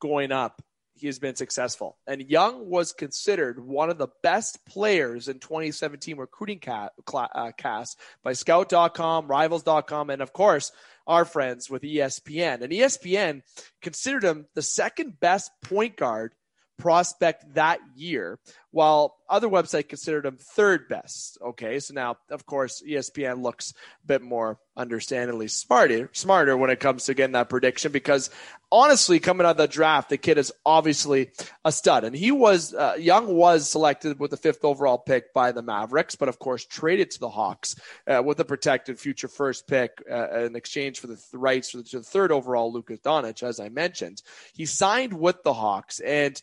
going 0.00 0.30
up 0.30 0.60
he 0.96 1.08
has 1.08 1.18
been 1.18 1.34
successful. 1.34 1.98
And 2.06 2.22
Young 2.22 2.68
was 2.68 2.92
considered 2.92 3.64
one 3.64 3.90
of 3.90 3.98
the 3.98 4.08
best 4.22 4.64
players 4.64 5.28
in 5.28 5.40
2017 5.40 6.16
recruiting 6.16 6.60
uh, 6.66 7.52
cast 7.58 7.98
by 8.22 8.32
Scout.com, 8.32 9.26
Rivals.com, 9.26 10.10
and 10.10 10.22
of 10.22 10.32
course, 10.32 10.72
our 11.06 11.24
friends 11.24 11.68
with 11.68 11.82
ESPN. 11.82 12.62
And 12.62 12.72
ESPN 12.72 13.42
considered 13.82 14.24
him 14.24 14.46
the 14.54 14.62
second 14.62 15.18
best 15.18 15.50
point 15.62 15.96
guard 15.96 16.34
prospect 16.78 17.54
that 17.54 17.80
year, 17.94 18.38
while 18.74 19.14
other 19.28 19.48
websites 19.48 19.88
considered 19.88 20.26
him 20.26 20.36
third 20.36 20.88
best. 20.88 21.38
Okay, 21.40 21.78
so 21.78 21.94
now, 21.94 22.16
of 22.28 22.44
course, 22.44 22.82
ESPN 22.84 23.40
looks 23.40 23.72
a 24.02 24.06
bit 24.08 24.20
more 24.20 24.58
understandably 24.76 25.46
smarter, 25.46 26.10
smarter 26.12 26.56
when 26.56 26.70
it 26.70 26.80
comes 26.80 27.04
to 27.04 27.14
getting 27.14 27.34
that 27.34 27.48
prediction 27.48 27.92
because 27.92 28.30
honestly, 28.72 29.20
coming 29.20 29.46
out 29.46 29.52
of 29.52 29.56
the 29.58 29.68
draft, 29.68 30.10
the 30.10 30.18
kid 30.18 30.38
is 30.38 30.52
obviously 30.66 31.30
a 31.64 31.70
stud. 31.70 32.02
And 32.02 32.16
he 32.16 32.32
was, 32.32 32.74
uh, 32.74 32.96
Young 32.98 33.36
was 33.36 33.70
selected 33.70 34.18
with 34.18 34.32
the 34.32 34.36
fifth 34.36 34.64
overall 34.64 34.98
pick 34.98 35.32
by 35.32 35.52
the 35.52 35.62
Mavericks, 35.62 36.16
but 36.16 36.28
of 36.28 36.40
course 36.40 36.64
traded 36.64 37.12
to 37.12 37.20
the 37.20 37.30
Hawks 37.30 37.76
uh, 38.08 38.22
with 38.24 38.40
a 38.40 38.44
protected 38.44 38.98
future 38.98 39.28
first 39.28 39.68
pick 39.68 40.02
uh, 40.10 40.40
in 40.40 40.56
exchange 40.56 40.98
for 40.98 41.06
the 41.06 41.14
th- 41.14 41.28
rights 41.32 41.70
for 41.70 41.76
the, 41.76 41.84
the 41.84 42.02
third 42.02 42.32
overall 42.32 42.72
Lucas 42.72 42.98
Doncic, 42.98 43.44
as 43.44 43.60
I 43.60 43.68
mentioned. 43.68 44.20
He 44.52 44.66
signed 44.66 45.12
with 45.12 45.44
the 45.44 45.54
Hawks 45.54 46.00
and 46.00 46.42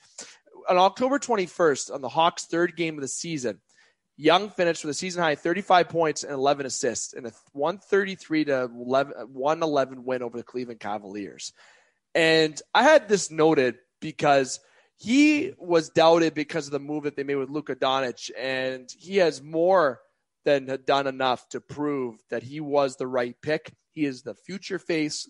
on 0.69 0.77
October 0.77 1.19
21st, 1.19 1.93
on 1.93 2.01
the 2.01 2.09
Hawks' 2.09 2.45
third 2.45 2.75
game 2.75 2.95
of 2.95 3.01
the 3.01 3.07
season, 3.07 3.59
Young 4.17 4.49
finished 4.49 4.83
with 4.83 4.91
a 4.91 4.97
season 4.97 5.23
high 5.23 5.35
35 5.35 5.89
points 5.89 6.23
and 6.23 6.33
11 6.33 6.65
assists 6.65 7.13
in 7.13 7.25
a 7.25 7.31
133 7.53 8.45
to 8.45 8.63
11, 8.65 9.13
111 9.33 10.03
win 10.03 10.21
over 10.21 10.37
the 10.37 10.43
Cleveland 10.43 10.79
Cavaliers. 10.79 11.53
And 12.13 12.61
I 12.73 12.83
had 12.83 13.07
this 13.07 13.31
noted 13.31 13.77
because 13.99 14.59
he 14.97 15.53
was 15.57 15.89
doubted 15.89 16.35
because 16.35 16.67
of 16.67 16.71
the 16.71 16.79
move 16.79 17.05
that 17.05 17.15
they 17.15 17.23
made 17.23 17.35
with 17.35 17.49
Luka 17.49 17.75
Doncic, 17.75 18.29
and 18.37 18.87
he 18.95 19.17
has 19.17 19.41
more 19.41 20.01
than 20.45 20.77
done 20.85 21.07
enough 21.07 21.47
to 21.49 21.61
prove 21.61 22.17
that 22.29 22.43
he 22.43 22.59
was 22.59 22.97
the 22.97 23.07
right 23.07 23.35
pick. 23.41 23.73
He 23.93 24.05
is 24.05 24.21
the 24.21 24.35
future 24.35 24.77
face 24.77 25.27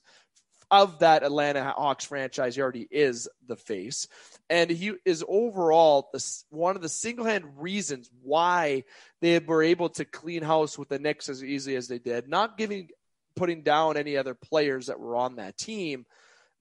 of 0.72 1.00
that 1.00 1.24
Atlanta 1.24 1.64
Hawks 1.64 2.06
franchise. 2.06 2.56
He 2.56 2.62
already 2.62 2.88
is 2.90 3.28
the 3.46 3.58
face. 3.58 4.08
And 4.50 4.72
he 4.72 4.94
is 5.06 5.24
overall 5.28 6.10
the, 6.14 6.26
one 6.50 6.78
of 6.78 6.82
the 6.82 6.90
single 6.90 7.26
hand 7.26 7.46
reasons 7.58 8.10
why 8.24 8.86
they 9.20 9.38
were 9.40 9.62
able 9.62 9.90
to 9.90 10.06
clean 10.06 10.42
house 10.42 10.78
with 10.78 10.90
the 10.90 10.98
Knicks 10.98 11.30
as 11.30 11.44
easily 11.44 11.76
as 11.76 11.90
they 11.90 12.00
did, 12.00 12.28
not 12.28 12.58
giving 12.58 12.90
putting 13.36 13.64
down 13.64 13.98
any 13.98 14.18
other 14.18 14.34
players 14.34 14.88
that 14.88 15.00
were 15.00 15.16
on 15.16 15.38
that 15.38 15.58
team 15.58 16.06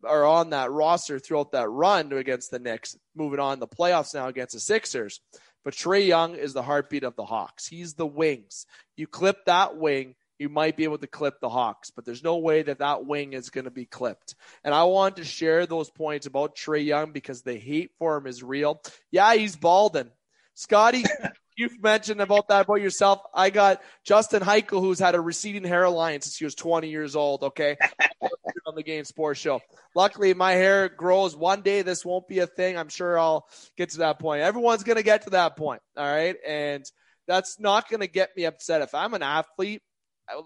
or 0.02 0.24
on 0.24 0.50
that 0.50 0.70
roster 0.70 1.18
throughout 1.18 1.52
that 1.52 1.68
run 1.68 2.12
against 2.12 2.50
the 2.50 2.58
Knicks, 2.58 2.96
moving 3.14 3.40
on 3.40 3.58
the 3.58 3.66
playoffs 3.66 4.14
now 4.14 4.28
against 4.28 4.54
the 4.54 4.60
Sixers. 4.60 5.20
But 5.64 5.74
Trae 5.74 6.06
Young 6.06 6.36
is 6.36 6.52
the 6.52 6.62
heartbeat 6.62 7.04
of 7.04 7.16
the 7.16 7.24
Hawks. 7.24 7.66
He's 7.66 7.94
the 7.94 8.06
wings. 8.06 8.66
You 8.96 9.06
clip 9.06 9.44
that 9.44 9.76
wing, 9.76 10.14
you 10.40 10.48
might 10.48 10.74
be 10.74 10.84
able 10.84 10.96
to 10.96 11.06
clip 11.06 11.38
the 11.38 11.50
Hawks, 11.50 11.90
but 11.90 12.06
there's 12.06 12.24
no 12.24 12.38
way 12.38 12.62
that 12.62 12.78
that 12.78 13.04
wing 13.04 13.34
is 13.34 13.50
going 13.50 13.66
to 13.66 13.70
be 13.70 13.84
clipped. 13.84 14.34
And 14.64 14.74
I 14.74 14.84
want 14.84 15.16
to 15.16 15.24
share 15.24 15.66
those 15.66 15.90
points 15.90 16.26
about 16.26 16.56
Trae 16.56 16.84
Young 16.84 17.12
because 17.12 17.42
the 17.42 17.56
hate 17.56 17.90
for 17.98 18.16
him 18.16 18.26
is 18.26 18.42
real. 18.42 18.80
Yeah, 19.10 19.34
he's 19.34 19.54
balding. 19.54 20.10
Scotty, 20.54 21.04
you've 21.58 21.82
mentioned 21.82 22.22
about 22.22 22.48
that 22.48 22.62
about 22.62 22.80
yourself. 22.80 23.20
I 23.34 23.50
got 23.50 23.82
Justin 24.02 24.42
Heichel, 24.42 24.80
who's 24.80 24.98
had 24.98 25.14
a 25.14 25.20
receding 25.20 25.62
hairline 25.62 26.22
since 26.22 26.38
he 26.38 26.46
was 26.46 26.54
20 26.54 26.88
years 26.88 27.16
old. 27.16 27.42
Okay, 27.42 27.76
on 28.66 28.74
the 28.74 28.82
Game 28.82 29.04
Sports 29.04 29.40
Show. 29.40 29.60
Luckily, 29.94 30.32
my 30.32 30.52
hair 30.52 30.88
grows. 30.88 31.36
One 31.36 31.60
day, 31.60 31.82
this 31.82 32.04
won't 32.04 32.28
be 32.28 32.38
a 32.38 32.46
thing. 32.46 32.78
I'm 32.78 32.88
sure 32.88 33.18
I'll 33.18 33.46
get 33.76 33.90
to 33.90 33.98
that 33.98 34.18
point. 34.18 34.40
Everyone's 34.40 34.84
gonna 34.84 35.02
get 35.02 35.22
to 35.24 35.30
that 35.30 35.56
point. 35.56 35.82
All 35.98 36.04
right, 36.04 36.36
and 36.46 36.84
that's 37.28 37.60
not 37.60 37.90
gonna 37.90 38.06
get 38.06 38.30
me 38.36 38.46
upset. 38.46 38.80
If 38.80 38.94
I'm 38.94 39.12
an 39.12 39.22
athlete, 39.22 39.82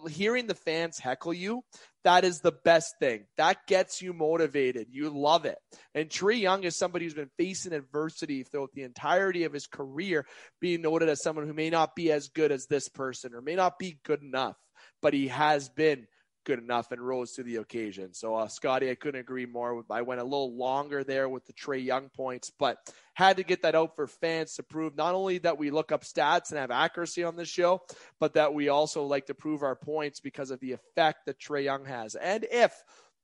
hearing 0.09 0.47
the 0.47 0.55
fans 0.55 0.99
heckle 0.99 1.35
you, 1.35 1.63
that 2.05 2.25
is 2.25 2.41
the 2.41 2.53
best 2.53 2.95
thing. 3.01 3.25
That 3.37 3.67
gets 3.67 4.03
you 4.03 4.13
motivated. 4.13 4.89
You 4.91 5.11
love 5.11 5.45
it. 5.47 5.59
And 5.95 6.09
Trae 6.09 6.41
Young 6.41 6.65
is 6.65 6.77
somebody 6.77 7.05
who's 7.05 7.15
been 7.15 7.31
facing 7.39 7.73
adversity 7.73 8.43
throughout 8.43 8.73
the 8.75 8.83
entirety 8.83 9.45
of 9.45 9.53
his 9.53 9.67
career, 9.67 10.27
being 10.61 10.83
noted 10.83 11.09
as 11.09 11.23
someone 11.23 11.47
who 11.47 11.55
may 11.55 11.71
not 11.71 11.97
be 11.97 12.13
as 12.13 12.29
good 12.29 12.53
as 12.53 12.67
this 12.67 12.89
person 12.89 13.35
or 13.35 13.41
may 13.41 13.55
not 13.55 13.79
be 13.79 13.99
good 14.05 14.23
enough, 14.23 14.57
but 15.01 15.15
he 15.15 15.29
has 15.29 15.69
been 15.71 16.07
good 16.45 16.59
enough 16.59 16.93
and 16.93 17.01
rose 17.01 17.33
to 17.33 17.43
the 17.43 17.57
occasion. 17.57 18.15
So, 18.15 18.35
uh, 18.35 18.49
Scotty, 18.49 18.91
I 18.91 18.95
couldn't 18.95 19.21
agree 19.21 19.47
more. 19.47 19.85
I 19.91 20.03
went 20.03 20.21
a 20.21 20.25
little 20.25 20.55
longer 20.57 21.03
there 21.03 21.29
with 21.29 21.45
the 21.47 21.53
Trae 21.53 21.85
Young 21.85 22.11
points, 22.11 22.51
but 22.51 22.79
had 23.15 23.39
to 23.39 23.43
get 23.43 23.63
that 23.63 23.75
out 23.75 23.97
for 23.97 24.07
fans 24.07 24.55
to 24.55 24.63
prove 24.63 24.97
not 24.97 25.15
only 25.15 25.39
that 25.39 25.59
we 25.59 25.71
look 25.71 25.93
up 25.93 26.05
stats 26.05 26.51
and 26.51 26.59
have 26.59 26.71
accuracy 26.71 27.25
on 27.25 27.37
this 27.37 27.49
show, 27.49 27.83
but 28.21 28.35
that 28.35 28.55
we 28.55 28.69
also 28.69 29.05
like 29.05 29.27
to 29.27 29.35
prove 29.35 29.63
our 29.63 29.77
points 29.77 30.21
because 30.21 30.51
of 30.51 30.61
the 30.61 30.73
effect 30.73 31.27
that 31.27 31.41
Trae 31.41 31.65
Young 31.65 31.85
has. 31.85 32.15
And 32.15 32.47
if 32.51 32.73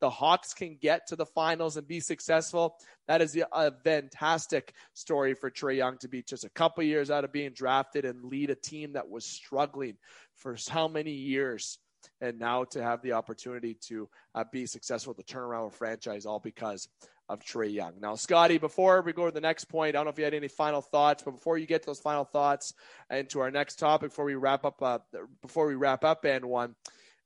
the 0.01 0.11
Hawks 0.11 0.55
can 0.55 0.79
get 0.81 1.09
to 1.09 1.17
the 1.17 1.27
finals 1.27 1.77
and 1.77 1.87
be 1.87 2.01
successful, 2.01 2.77
that 3.07 3.21
is 3.21 3.37
a 3.53 3.73
fantastic 3.85 4.73
story 4.95 5.35
for 5.35 5.51
Trae 5.51 5.77
Young 5.77 5.99
to 5.99 6.09
be 6.09 6.23
just 6.23 6.45
a 6.45 6.51
couple 6.51 6.83
years 6.85 7.11
out 7.11 7.25
of 7.25 7.33
being 7.33 7.53
drafted 7.53 8.05
and 8.05 8.25
lead 8.25 8.51
a 8.51 8.55
team 8.55 8.95
that 8.95 9.11
was 9.11 9.27
struggling 9.27 9.97
for 10.37 10.57
how 10.69 10.89
many 10.89 11.13
years 11.13 11.79
and 12.21 12.39
now 12.39 12.65
to 12.65 12.83
have 12.83 13.03
the 13.03 13.13
opportunity 13.13 13.75
to 13.89 14.09
uh, 14.35 14.45
be 14.53 14.67
successful 14.67 15.15
to 15.15 15.23
turn 15.23 15.43
around 15.43 15.67
a 15.67 15.71
franchise 15.71 16.27
all 16.27 16.39
because 16.39 16.89
of 17.29 17.41
Trae 17.41 17.73
Young. 17.73 17.95
Now, 18.01 18.17
Scotty, 18.17 18.59
before 18.59 19.03
we 19.03 19.13
go 19.13 19.27
to 19.27 19.33
the 19.33 19.41
next 19.41 19.67
point, 19.67 19.91
I 19.91 19.99
don't 19.99 20.07
know 20.07 20.11
if 20.11 20.19
you 20.19 20.25
had 20.25 20.35
any 20.35 20.49
final 20.49 20.81
thoughts, 20.81 21.23
but 21.23 21.33
before 21.33 21.59
you 21.59 21.67
get 21.67 21.83
to 21.83 21.87
those 21.87 22.01
final 22.01 22.25
thoughts 22.25 22.75
and 23.09 23.29
to 23.31 23.41
our 23.41 23.51
next 23.51 23.79
topic, 23.79 24.11
before 24.11 24.25
we 24.25 24.35
wrap 24.35 24.65
up, 24.65 24.83
uh, 24.83 24.99
before 25.41 25.67
we 25.69 25.77
wrap 25.77 26.05
up, 26.05 26.25
and 26.25 26.45
one, 26.45 26.75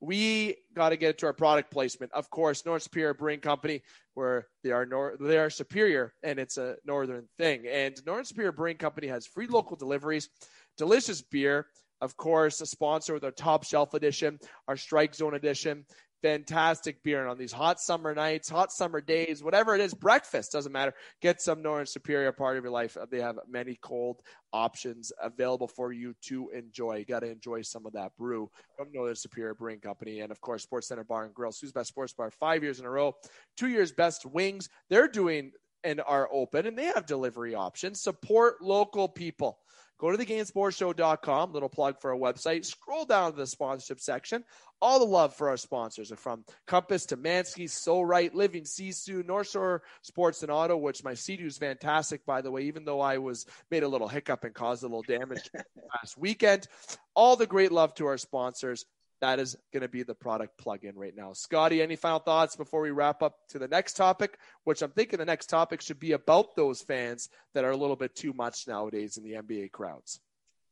we 0.01 0.57
got 0.75 0.91
to 0.91 0.97
get 0.97 1.19
to 1.19 1.27
our 1.27 1.33
product 1.33 1.71
placement. 1.71 2.13
Of 2.13 2.29
course, 2.29 2.67
North 2.67 2.83
Superior 2.83 3.15
Brewing 3.15 3.41
Company, 3.41 3.83
where 4.13 4.49
they 4.63 4.71
are 4.71 4.85
nor- 4.85 5.17
they 5.19 5.39
are 5.39 5.49
superior, 5.49 6.13
and 6.23 6.39
it's 6.39 6.59
a 6.59 6.77
northern 6.85 7.27
thing. 7.39 7.67
And 7.67 7.99
North 8.07 8.27
Superior 8.27 8.53
Brewing 8.53 8.77
Company 8.77 9.07
has 9.07 9.27
free 9.27 9.47
local 9.47 9.77
deliveries, 9.77 10.29
delicious 10.77 11.23
beer 11.23 11.67
of 12.05 12.17
course, 12.17 12.61
a 12.61 12.67
sponsor 12.67 13.15
with 13.15 13.25
our 13.25 13.31
top 13.31 13.65
shelf 13.65 13.95
edition, 13.95 14.39
our 14.69 14.77
strike 14.77 15.15
zone 15.15 15.35
edition. 15.35 15.87
Fantastic 16.23 17.03
beer. 17.03 17.21
And 17.21 17.29
on 17.29 17.37
these 17.37 17.53
hot 17.53 17.81
summer 17.81 18.15
nights, 18.15 18.49
hot 18.49 18.73
summer 18.73 19.03
days, 19.03 19.43
whatever 19.43 19.75
it 19.75 19.83
is, 19.83 19.93
breakfast 19.93 20.53
doesn't 20.53 20.73
matter. 20.73 20.95
Get 21.21 21.43
some 21.43 21.61
Northern 21.61 21.85
Superior 21.85 22.33
part 22.33 22.57
of 22.57 22.65
your 22.65 22.73
life. 22.73 22.97
They 23.11 23.21
have 23.21 23.39
many 23.47 23.79
cold 23.83 24.23
options 24.51 25.13
available 25.23 25.69
for 25.69 25.93
you 25.93 26.15
to 26.29 26.49
enjoy. 26.51 26.97
You 26.97 27.05
got 27.05 27.21
to 27.21 27.31
enjoy 27.31 27.61
some 27.61 27.85
of 27.85 27.93
that 27.93 28.17
brew 28.17 28.51
from 28.77 28.89
Northern 28.93 29.17
Superior 29.17 29.55
Brewing 29.55 29.81
Company. 29.81 30.21
And 30.21 30.33
of 30.33 30.41
course, 30.41 30.63
Sports 30.63 30.89
Center 30.89 31.05
Bar 31.05 31.25
and 31.25 31.35
Grill, 31.35 31.53
Soo's 31.53 31.73
Best 31.73 31.89
Sports 31.89 32.15
Bar, 32.15 32.31
five 32.31 32.63
years 32.63 32.81
in 32.81 32.87
a 32.87 32.91
row, 32.91 33.15
two 33.59 33.69
years 33.69 33.93
best 33.93 34.25
wings. 34.25 34.71
They're 34.89 35.09
doing 35.09 35.53
and 35.85 36.01
are 36.07 36.29
open 36.33 36.67
and 36.67 36.79
they 36.79 36.87
have 36.87 37.05
delivery 37.05 37.55
options. 37.55 38.01
Support 38.01 38.63
local 38.63 39.09
people. 39.09 39.59
Go 40.05 40.15
to 40.15 40.19
thegamesportshow.com, 40.19 41.53
little 41.55 41.71
plug 41.71 41.99
for 41.99 42.13
our 42.13 42.19
website. 42.19 42.67
Scroll 42.67 43.07
down 43.07 43.31
to 43.31 43.39
the 43.39 43.47
sponsorship 43.47 44.01
section. 44.01 44.45
All 44.83 44.99
the 44.99 45.07
love 45.07 45.35
for 45.35 45.49
our 45.49 45.57
sponsors 45.57 46.13
are 46.13 46.17
from 46.17 46.45
Compass 46.67 47.07
to 47.07 47.17
Mansky, 47.17 47.71
So 47.71 48.03
Right, 48.03 48.35
Living 48.35 48.65
Sisu, 48.65 49.25
North 49.25 49.49
Shore 49.49 49.81
Sports 50.03 50.43
and 50.43 50.53
Auto, 50.53 50.77
which 50.77 51.03
my 51.05 51.15
Sea 51.15 51.37
is 51.37 51.57
fantastic, 51.57 52.27
by 52.27 52.43
the 52.43 52.51
way, 52.51 52.65
even 52.65 52.85
though 52.85 53.01
I 53.01 53.17
was 53.17 53.47
made 53.71 53.83
a 53.83 53.89
little 53.89 54.07
hiccup 54.07 54.45
and 54.45 54.55
caused 54.55 54.83
a 54.83 54.89
little 54.89 55.01
damage 55.01 55.49
last 55.95 56.19
weekend. 56.19 56.69
All 57.15 57.37
the 57.37 57.47
great 57.47 57.73
love 57.73 57.95
to 57.95 58.05
our 58.05 58.19
sponsors 58.19 58.85
that 59.25 59.39
is 59.39 59.57
going 59.73 59.81
to 59.81 59.89
be 59.89 60.03
the 60.03 60.15
product 60.15 60.59
plug-in 60.59 60.95
right 60.97 61.17
now. 61.17 61.33
Scotty, 61.33 61.81
any 61.81 61.97
final 61.97 62.19
thoughts 62.19 62.57
before 62.57 62.83
we 62.83 62.91
wrap 62.91 63.23
up 63.23 63.39
to 63.49 63.59
the 63.59 63.67
next 63.67 63.95
topic, 63.95 64.39
which 64.65 64.83
I'm 64.83 64.91
thinking 64.91 65.19
the 65.19 65.25
next 65.25 65.47
topic 65.47 65.81
should 65.81 65.99
be 65.99 66.13
about 66.13 66.55
those 66.57 66.83
fans 66.83 67.31
that 67.55 67.65
are 67.65 67.71
a 67.71 67.77
little 67.77 67.97
bit 67.97 68.15
too 68.15 68.35
much 68.35 68.69
nowadays 68.69 69.17
in 69.17 69.25
the 69.25 69.33
NBA 69.33 69.73
crowds. 69.73 70.21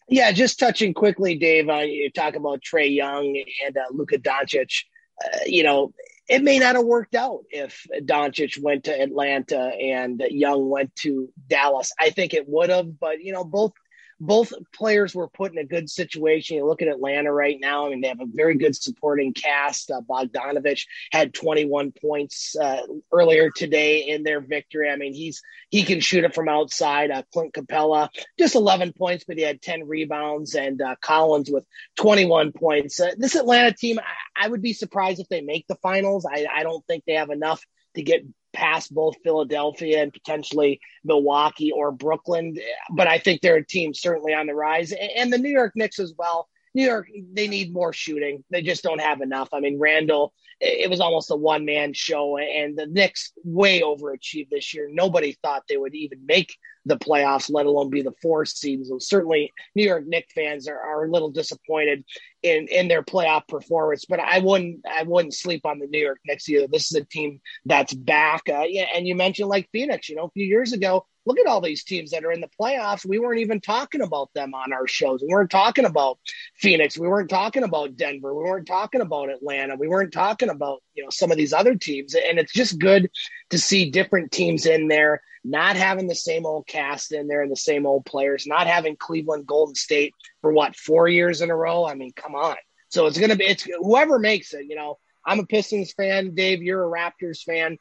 Yeah, 0.06 0.32
just 0.32 0.58
touching 0.58 0.92
quickly, 0.92 1.36
Dave. 1.36 1.70
Uh, 1.70 1.78
you 1.78 2.10
talk 2.10 2.36
about 2.36 2.60
Trae 2.60 2.94
Young 2.94 3.42
and 3.64 3.74
uh, 3.74 3.84
Luka 3.90 4.18
Doncic. 4.18 4.84
Uh, 5.24 5.38
you 5.46 5.62
know, 5.62 5.94
it 6.28 6.42
may 6.42 6.58
not 6.58 6.76
have 6.76 6.84
worked 6.84 7.14
out 7.14 7.44
if 7.48 7.86
Doncic 8.02 8.60
went 8.60 8.84
to 8.84 9.00
Atlanta 9.00 9.60
and 9.60 10.22
Young 10.28 10.68
went 10.68 10.94
to 10.96 11.30
Dallas. 11.48 11.90
I 11.98 12.10
think 12.10 12.34
it 12.34 12.46
would 12.46 12.68
have, 12.68 13.00
but 13.00 13.22
you 13.22 13.32
know, 13.32 13.44
both 13.44 13.72
both 14.20 14.52
players 14.74 15.14
were 15.14 15.28
put 15.28 15.52
in 15.52 15.58
a 15.58 15.64
good 15.64 15.90
situation. 15.90 16.56
You 16.56 16.66
look 16.66 16.82
at 16.82 16.88
Atlanta 16.88 17.32
right 17.32 17.58
now. 17.60 17.86
I 17.86 17.90
mean, 17.90 18.00
they 18.00 18.08
have 18.08 18.20
a 18.20 18.26
very 18.26 18.56
good 18.56 18.76
supporting 18.76 19.32
cast. 19.32 19.90
Uh, 19.90 20.00
Bogdanovich 20.00 20.86
had 21.10 21.34
21 21.34 21.92
points 21.92 22.56
uh, 22.56 22.82
earlier 23.12 23.50
today 23.50 24.08
in 24.08 24.22
their 24.22 24.40
victory. 24.40 24.90
I 24.90 24.96
mean, 24.96 25.14
he's 25.14 25.42
he 25.70 25.84
can 25.84 26.00
shoot 26.00 26.24
it 26.24 26.34
from 26.34 26.48
outside. 26.48 27.10
Uh, 27.10 27.22
Clint 27.32 27.54
Capela 27.54 28.08
just 28.38 28.54
11 28.54 28.92
points, 28.92 29.24
but 29.26 29.36
he 29.36 29.42
had 29.42 29.62
10 29.62 29.86
rebounds, 29.86 30.54
and 30.54 30.80
uh, 30.80 30.96
Collins 31.00 31.50
with 31.50 31.64
21 31.96 32.52
points. 32.52 33.00
Uh, 33.00 33.12
this 33.16 33.34
Atlanta 33.34 33.72
team, 33.72 33.98
I, 33.98 34.46
I, 34.46 34.48
would 34.48 34.62
be 34.62 34.72
surprised 34.72 35.20
if 35.20 35.28
they 35.28 35.40
make 35.40 35.66
the 35.66 35.76
finals. 35.76 36.26
I, 36.26 36.46
I 36.52 36.62
don't 36.62 36.86
think 36.86 37.04
they 37.04 37.14
have 37.14 37.30
enough 37.30 37.64
to 37.94 38.02
get 38.02 38.24
past 38.52 38.94
both 38.94 39.16
Philadelphia 39.24 40.02
and 40.02 40.12
potentially 40.12 40.80
Milwaukee 41.04 41.72
or 41.72 41.92
Brooklyn. 41.92 42.56
But 42.90 43.06
I 43.06 43.18
think 43.18 43.40
they're 43.40 43.56
a 43.56 43.66
team 43.66 43.94
certainly 43.94 44.34
on 44.34 44.46
the 44.46 44.54
rise, 44.54 44.92
and 44.92 45.32
the 45.32 45.38
New 45.38 45.50
York 45.50 45.72
Knicks 45.74 45.98
as 45.98 46.14
well. 46.16 46.48
New 46.74 46.84
York, 46.84 47.08
they 47.34 47.48
need 47.48 47.72
more 47.72 47.92
shooting. 47.92 48.42
They 48.50 48.62
just 48.62 48.82
don't 48.82 49.00
have 49.00 49.20
enough. 49.20 49.50
I 49.52 49.60
mean, 49.60 49.78
Randle, 49.78 50.32
it 50.58 50.88
was 50.88 51.00
almost 51.00 51.30
a 51.30 51.36
one 51.36 51.64
man 51.64 51.92
show, 51.92 52.38
and 52.38 52.78
the 52.78 52.86
Knicks 52.86 53.32
way 53.44 53.82
overachieved 53.82 54.48
this 54.50 54.72
year. 54.72 54.88
Nobody 54.90 55.36
thought 55.42 55.64
they 55.68 55.76
would 55.76 55.94
even 55.94 56.24
make 56.24 56.56
the 56.84 56.98
playoffs, 56.98 57.50
let 57.50 57.66
alone 57.66 57.90
be 57.90 58.02
the 58.02 58.14
four 58.22 58.44
seed. 58.44 58.86
So 58.86 58.98
certainly, 58.98 59.52
New 59.74 59.84
York 59.84 60.06
Knicks 60.06 60.32
fans 60.32 60.68
are, 60.68 60.78
are 60.78 61.04
a 61.04 61.10
little 61.10 61.30
disappointed 61.30 62.04
in 62.42 62.68
in 62.68 62.88
their 62.88 63.02
playoff 63.02 63.46
performance. 63.46 64.04
But 64.04 64.20
I 64.20 64.40
wouldn't 64.40 64.80
I 64.88 65.04
wouldn't 65.04 65.34
sleep 65.34 65.64
on 65.64 65.78
the 65.78 65.86
New 65.86 66.00
York 66.00 66.18
Knicks 66.24 66.48
either. 66.48 66.66
This 66.66 66.90
is 66.90 67.00
a 67.00 67.04
team 67.04 67.40
that's 67.64 67.94
back. 67.94 68.42
Uh, 68.48 68.64
yeah, 68.68 68.86
and 68.94 69.06
you 69.06 69.14
mentioned 69.14 69.48
like 69.48 69.68
Phoenix. 69.72 70.08
You 70.08 70.16
know, 70.16 70.24
a 70.24 70.30
few 70.30 70.46
years 70.46 70.72
ago, 70.72 71.06
look 71.24 71.38
at 71.38 71.46
all 71.46 71.60
these 71.60 71.84
teams 71.84 72.10
that 72.10 72.24
are 72.24 72.32
in 72.32 72.40
the 72.40 72.50
playoffs. 72.60 73.06
We 73.06 73.18
weren't 73.18 73.40
even 73.40 73.60
talking 73.60 74.02
about 74.02 74.30
them 74.34 74.54
on 74.54 74.72
our 74.72 74.86
shows. 74.86 75.22
We 75.22 75.32
weren't 75.32 75.50
talking 75.50 75.84
about 75.84 76.18
Phoenix. 76.56 76.98
We 76.98 77.08
weren't 77.08 77.30
talking 77.30 77.62
about 77.62 77.96
Denver. 77.96 78.34
We 78.34 78.44
weren't 78.44 78.66
talking 78.66 79.00
about 79.00 79.30
Atlanta. 79.30 79.76
We 79.76 79.88
weren't 79.88 80.12
talking 80.12 80.48
about 80.48 80.82
you 80.94 81.02
know 81.02 81.10
some 81.10 81.30
of 81.30 81.36
these 81.36 81.52
other 81.52 81.74
teams. 81.74 82.14
And 82.14 82.38
it's 82.38 82.52
just 82.52 82.78
good 82.78 83.10
to 83.50 83.58
see 83.58 83.90
different 83.90 84.32
teams 84.32 84.66
in 84.66 84.88
there 84.88 85.22
not 85.44 85.76
having 85.76 86.06
the 86.06 86.14
same 86.14 86.46
old 86.46 86.66
cast 86.66 87.12
in 87.12 87.26
there 87.26 87.42
and 87.42 87.50
the 87.50 87.56
same 87.56 87.86
old 87.86 88.04
players, 88.04 88.46
not 88.46 88.66
having 88.66 88.96
Cleveland 88.96 89.46
Golden 89.46 89.74
State 89.74 90.14
for 90.40 90.52
what, 90.52 90.76
four 90.76 91.08
years 91.08 91.40
in 91.40 91.50
a 91.50 91.56
row? 91.56 91.84
I 91.84 91.94
mean, 91.94 92.12
come 92.14 92.34
on. 92.34 92.56
So 92.90 93.06
it's 93.06 93.18
to 93.18 93.36
be, 93.36 93.44
it's 93.44 93.62
whoever 93.62 94.18
makes 94.18 94.54
it, 94.54 94.66
you 94.68 94.76
know. 94.76 94.98
I'm 95.24 95.38
a 95.38 95.46
Pistons 95.46 95.92
fan. 95.92 96.34
Dave, 96.34 96.62
you're 96.62 96.84
a 96.84 96.90
Raptors 96.90 97.42
fan. 97.42 97.78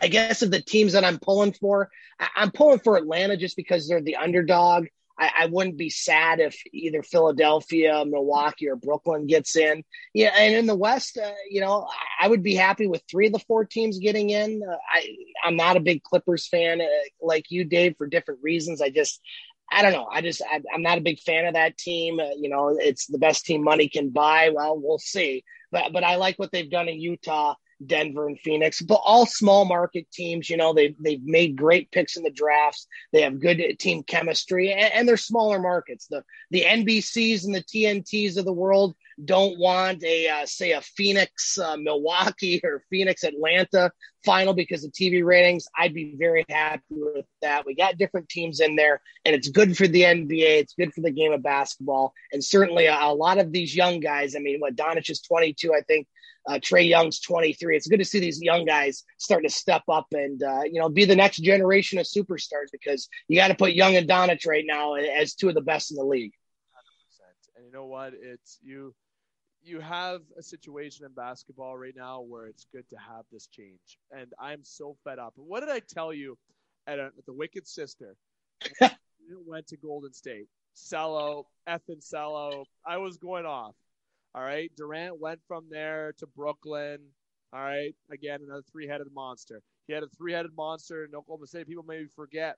I 0.00 0.08
guess 0.08 0.42
of 0.42 0.50
the 0.50 0.62
teams 0.62 0.92
that 0.92 1.04
I'm 1.04 1.18
pulling 1.18 1.52
for, 1.52 1.90
I'm 2.36 2.52
pulling 2.52 2.78
for 2.78 2.96
Atlanta 2.96 3.36
just 3.36 3.56
because 3.56 3.88
they're 3.88 4.00
the 4.00 4.16
underdog. 4.16 4.86
I, 5.18 5.30
I, 5.40 5.46
wouldn't 5.46 5.76
be 5.76 5.90
sad 5.90 6.40
if 6.40 6.60
either 6.72 7.02
Philadelphia, 7.02 8.04
Milwaukee, 8.04 8.68
or 8.68 8.76
Brooklyn 8.76 9.26
gets 9.26 9.56
in. 9.56 9.84
Yeah, 10.12 10.34
and 10.36 10.54
in 10.54 10.66
the 10.66 10.74
West, 10.74 11.18
uh, 11.18 11.32
you 11.48 11.60
know, 11.60 11.86
I, 12.20 12.24
I, 12.24 12.28
would 12.28 12.42
be 12.42 12.54
happy 12.54 12.86
with 12.86 13.02
three 13.08 13.26
of 13.26 13.32
the 13.32 13.38
four 13.38 13.64
teams 13.64 13.98
getting 13.98 14.30
in. 14.30 14.62
Uh, 14.68 14.76
I 14.92 15.16
I'm 15.44 15.56
not 15.56 15.76
a 15.76 15.80
big 15.80 16.02
Clippers 16.02 16.48
fan 16.48 16.80
uh, 16.80 16.86
like 17.20 17.50
you, 17.50 17.64
Dave, 17.64 17.96
for 17.96 18.06
different 18.06 18.40
reasons. 18.42 18.80
I 18.80 18.90
just 18.90 19.20
I 19.70 19.82
don't 19.82 19.92
know. 19.92 20.08
I 20.10 20.20
just 20.20 20.42
I, 20.42 20.60
am 20.74 20.82
not 20.82 20.98
a 20.98 21.02
big 21.02 21.20
fan 21.20 21.46
of 21.46 21.54
that 21.54 21.78
team. 21.78 22.20
Uh, 22.20 22.30
you 22.36 22.48
know, 22.48 22.76
it's 22.78 23.06
the 23.06 23.18
best 23.18 23.46
team 23.46 23.62
money 23.62 23.88
can 23.88 24.10
buy. 24.10 24.50
Well, 24.54 24.78
we'll 24.78 24.98
see. 24.98 25.44
But 25.70 25.92
but 25.92 26.04
I 26.04 26.16
like 26.16 26.38
what 26.38 26.52
they've 26.52 26.70
done 26.70 26.88
in 26.88 27.00
Utah. 27.00 27.54
Denver 27.84 28.26
and 28.26 28.38
Phoenix, 28.40 28.80
but 28.80 29.00
all 29.04 29.26
small 29.26 29.64
market 29.64 30.10
teams. 30.12 30.48
You 30.48 30.56
know, 30.56 30.72
they've 30.72 30.94
they've 31.00 31.22
made 31.22 31.56
great 31.56 31.90
picks 31.90 32.16
in 32.16 32.22
the 32.22 32.30
drafts. 32.30 32.86
They 33.12 33.22
have 33.22 33.40
good 33.40 33.62
team 33.78 34.02
chemistry, 34.02 34.72
and, 34.72 34.92
and 34.92 35.08
they're 35.08 35.16
smaller 35.16 35.58
markets. 35.58 36.06
The 36.06 36.22
the 36.50 36.62
NBCs 36.62 37.44
and 37.44 37.54
the 37.54 37.62
TNTs 37.62 38.36
of 38.36 38.44
the 38.44 38.52
world 38.52 38.94
don't 39.22 39.58
want 39.58 40.02
a 40.02 40.28
uh, 40.28 40.46
say 40.46 40.72
a 40.72 40.80
Phoenix 40.80 41.58
uh, 41.58 41.76
Milwaukee 41.76 42.60
or 42.64 42.82
Phoenix 42.90 43.24
Atlanta 43.24 43.90
final 44.24 44.54
because 44.54 44.84
of 44.84 44.92
TV 44.92 45.24
ratings. 45.24 45.66
I'd 45.76 45.94
be 45.94 46.16
very 46.18 46.44
happy 46.48 46.82
with 46.90 47.26
that. 47.42 47.66
We 47.66 47.74
got 47.74 47.98
different 47.98 48.28
teams 48.28 48.60
in 48.60 48.76
there, 48.76 49.00
and 49.24 49.34
it's 49.34 49.48
good 49.48 49.76
for 49.76 49.86
the 49.86 50.02
NBA. 50.02 50.60
It's 50.60 50.74
good 50.74 50.92
for 50.92 51.02
the 51.02 51.10
game 51.10 51.32
of 51.32 51.42
basketball, 51.42 52.12
and 52.32 52.42
certainly 52.42 52.86
a, 52.86 52.96
a 52.98 53.14
lot 53.14 53.38
of 53.38 53.52
these 53.52 53.74
young 53.74 54.00
guys. 54.00 54.34
I 54.34 54.38
mean, 54.40 54.60
what 54.60 54.76
Doncic 54.76 55.10
is 55.10 55.20
22, 55.20 55.74
I 55.74 55.82
think. 55.82 56.06
Uh, 56.46 56.54
Trae 56.54 56.86
Young's 56.86 57.20
23. 57.20 57.76
It's 57.76 57.86
good 57.86 57.98
to 57.98 58.04
see 58.04 58.20
these 58.20 58.40
young 58.42 58.64
guys 58.64 59.04
starting 59.18 59.48
to 59.48 59.54
step 59.54 59.82
up 59.88 60.06
and 60.12 60.42
uh, 60.42 60.62
you 60.64 60.80
know 60.80 60.88
be 60.88 61.04
the 61.04 61.16
next 61.16 61.38
generation 61.38 61.98
of 61.98 62.06
superstars 62.06 62.70
because 62.72 63.08
you 63.28 63.36
got 63.36 63.48
to 63.48 63.54
put 63.54 63.72
Young 63.72 63.96
and 63.96 64.08
Doncic 64.08 64.46
right 64.46 64.64
now 64.66 64.94
as 64.94 65.34
two 65.34 65.48
of 65.48 65.54
the 65.54 65.62
best 65.62 65.90
in 65.90 65.96
the 65.96 66.04
league. 66.04 66.32
100%. 66.76 67.56
And 67.56 67.66
you 67.66 67.72
know 67.72 67.86
what? 67.86 68.12
It's 68.14 68.58
you. 68.62 68.94
You 69.66 69.80
have 69.80 70.20
a 70.38 70.42
situation 70.42 71.06
in 71.06 71.12
basketball 71.12 71.78
right 71.78 71.96
now 71.96 72.20
where 72.20 72.46
it's 72.48 72.66
good 72.70 72.86
to 72.90 72.96
have 72.96 73.24
this 73.32 73.46
change, 73.46 73.98
and 74.10 74.30
I'm 74.38 74.62
so 74.62 74.96
fed 75.04 75.18
up. 75.18 75.32
What 75.36 75.60
did 75.60 75.70
I 75.70 75.80
tell 75.80 76.12
you 76.12 76.36
at, 76.86 76.98
a, 76.98 77.04
at 77.06 77.24
the 77.24 77.32
Wicked 77.32 77.66
Sister? 77.66 78.14
went 79.46 79.66
to 79.68 79.76
Golden 79.76 80.12
State. 80.12 80.46
Cello, 80.88 81.46
effing 81.68 82.08
Cello. 82.08 82.64
I 82.86 82.98
was 82.98 83.16
going 83.16 83.46
off. 83.46 83.74
All 84.34 84.42
right. 84.42 84.70
Durant 84.76 85.20
went 85.20 85.40
from 85.46 85.66
there 85.70 86.12
to 86.18 86.26
Brooklyn. 86.26 86.98
All 87.52 87.60
right. 87.60 87.94
Again, 88.10 88.40
another 88.44 88.64
three 88.70 88.86
headed 88.86 89.08
monster. 89.14 89.60
He 89.86 89.92
had 89.92 90.02
a 90.02 90.08
three 90.18 90.32
headed 90.32 90.52
monster 90.56 91.04
in 91.04 91.14
Oklahoma 91.14 91.46
City. 91.46 91.64
People 91.64 91.84
maybe 91.86 92.08
forget. 92.16 92.56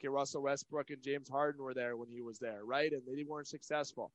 Okay, 0.00 0.08
Russell 0.08 0.42
Westbrook 0.42 0.88
and 0.90 1.02
James 1.02 1.28
Harden 1.28 1.62
were 1.62 1.74
there 1.74 1.96
when 1.96 2.08
he 2.08 2.22
was 2.22 2.38
there, 2.38 2.64
right? 2.64 2.90
And 2.90 3.02
they 3.06 3.22
weren't 3.22 3.48
successful. 3.48 4.10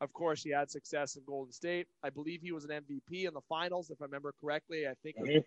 Of 0.00 0.12
course, 0.12 0.42
he 0.42 0.50
had 0.50 0.70
success 0.70 1.16
in 1.16 1.22
Golden 1.26 1.52
State. 1.52 1.86
I 2.04 2.10
believe 2.10 2.40
he 2.40 2.52
was 2.52 2.64
an 2.64 2.70
MVP 2.70 3.26
in 3.26 3.34
the 3.34 3.40
finals, 3.48 3.90
if 3.90 4.00
I 4.00 4.04
remember 4.04 4.32
correctly. 4.40 4.86
I 4.86 4.94
think 5.02 5.16
was 5.18 5.42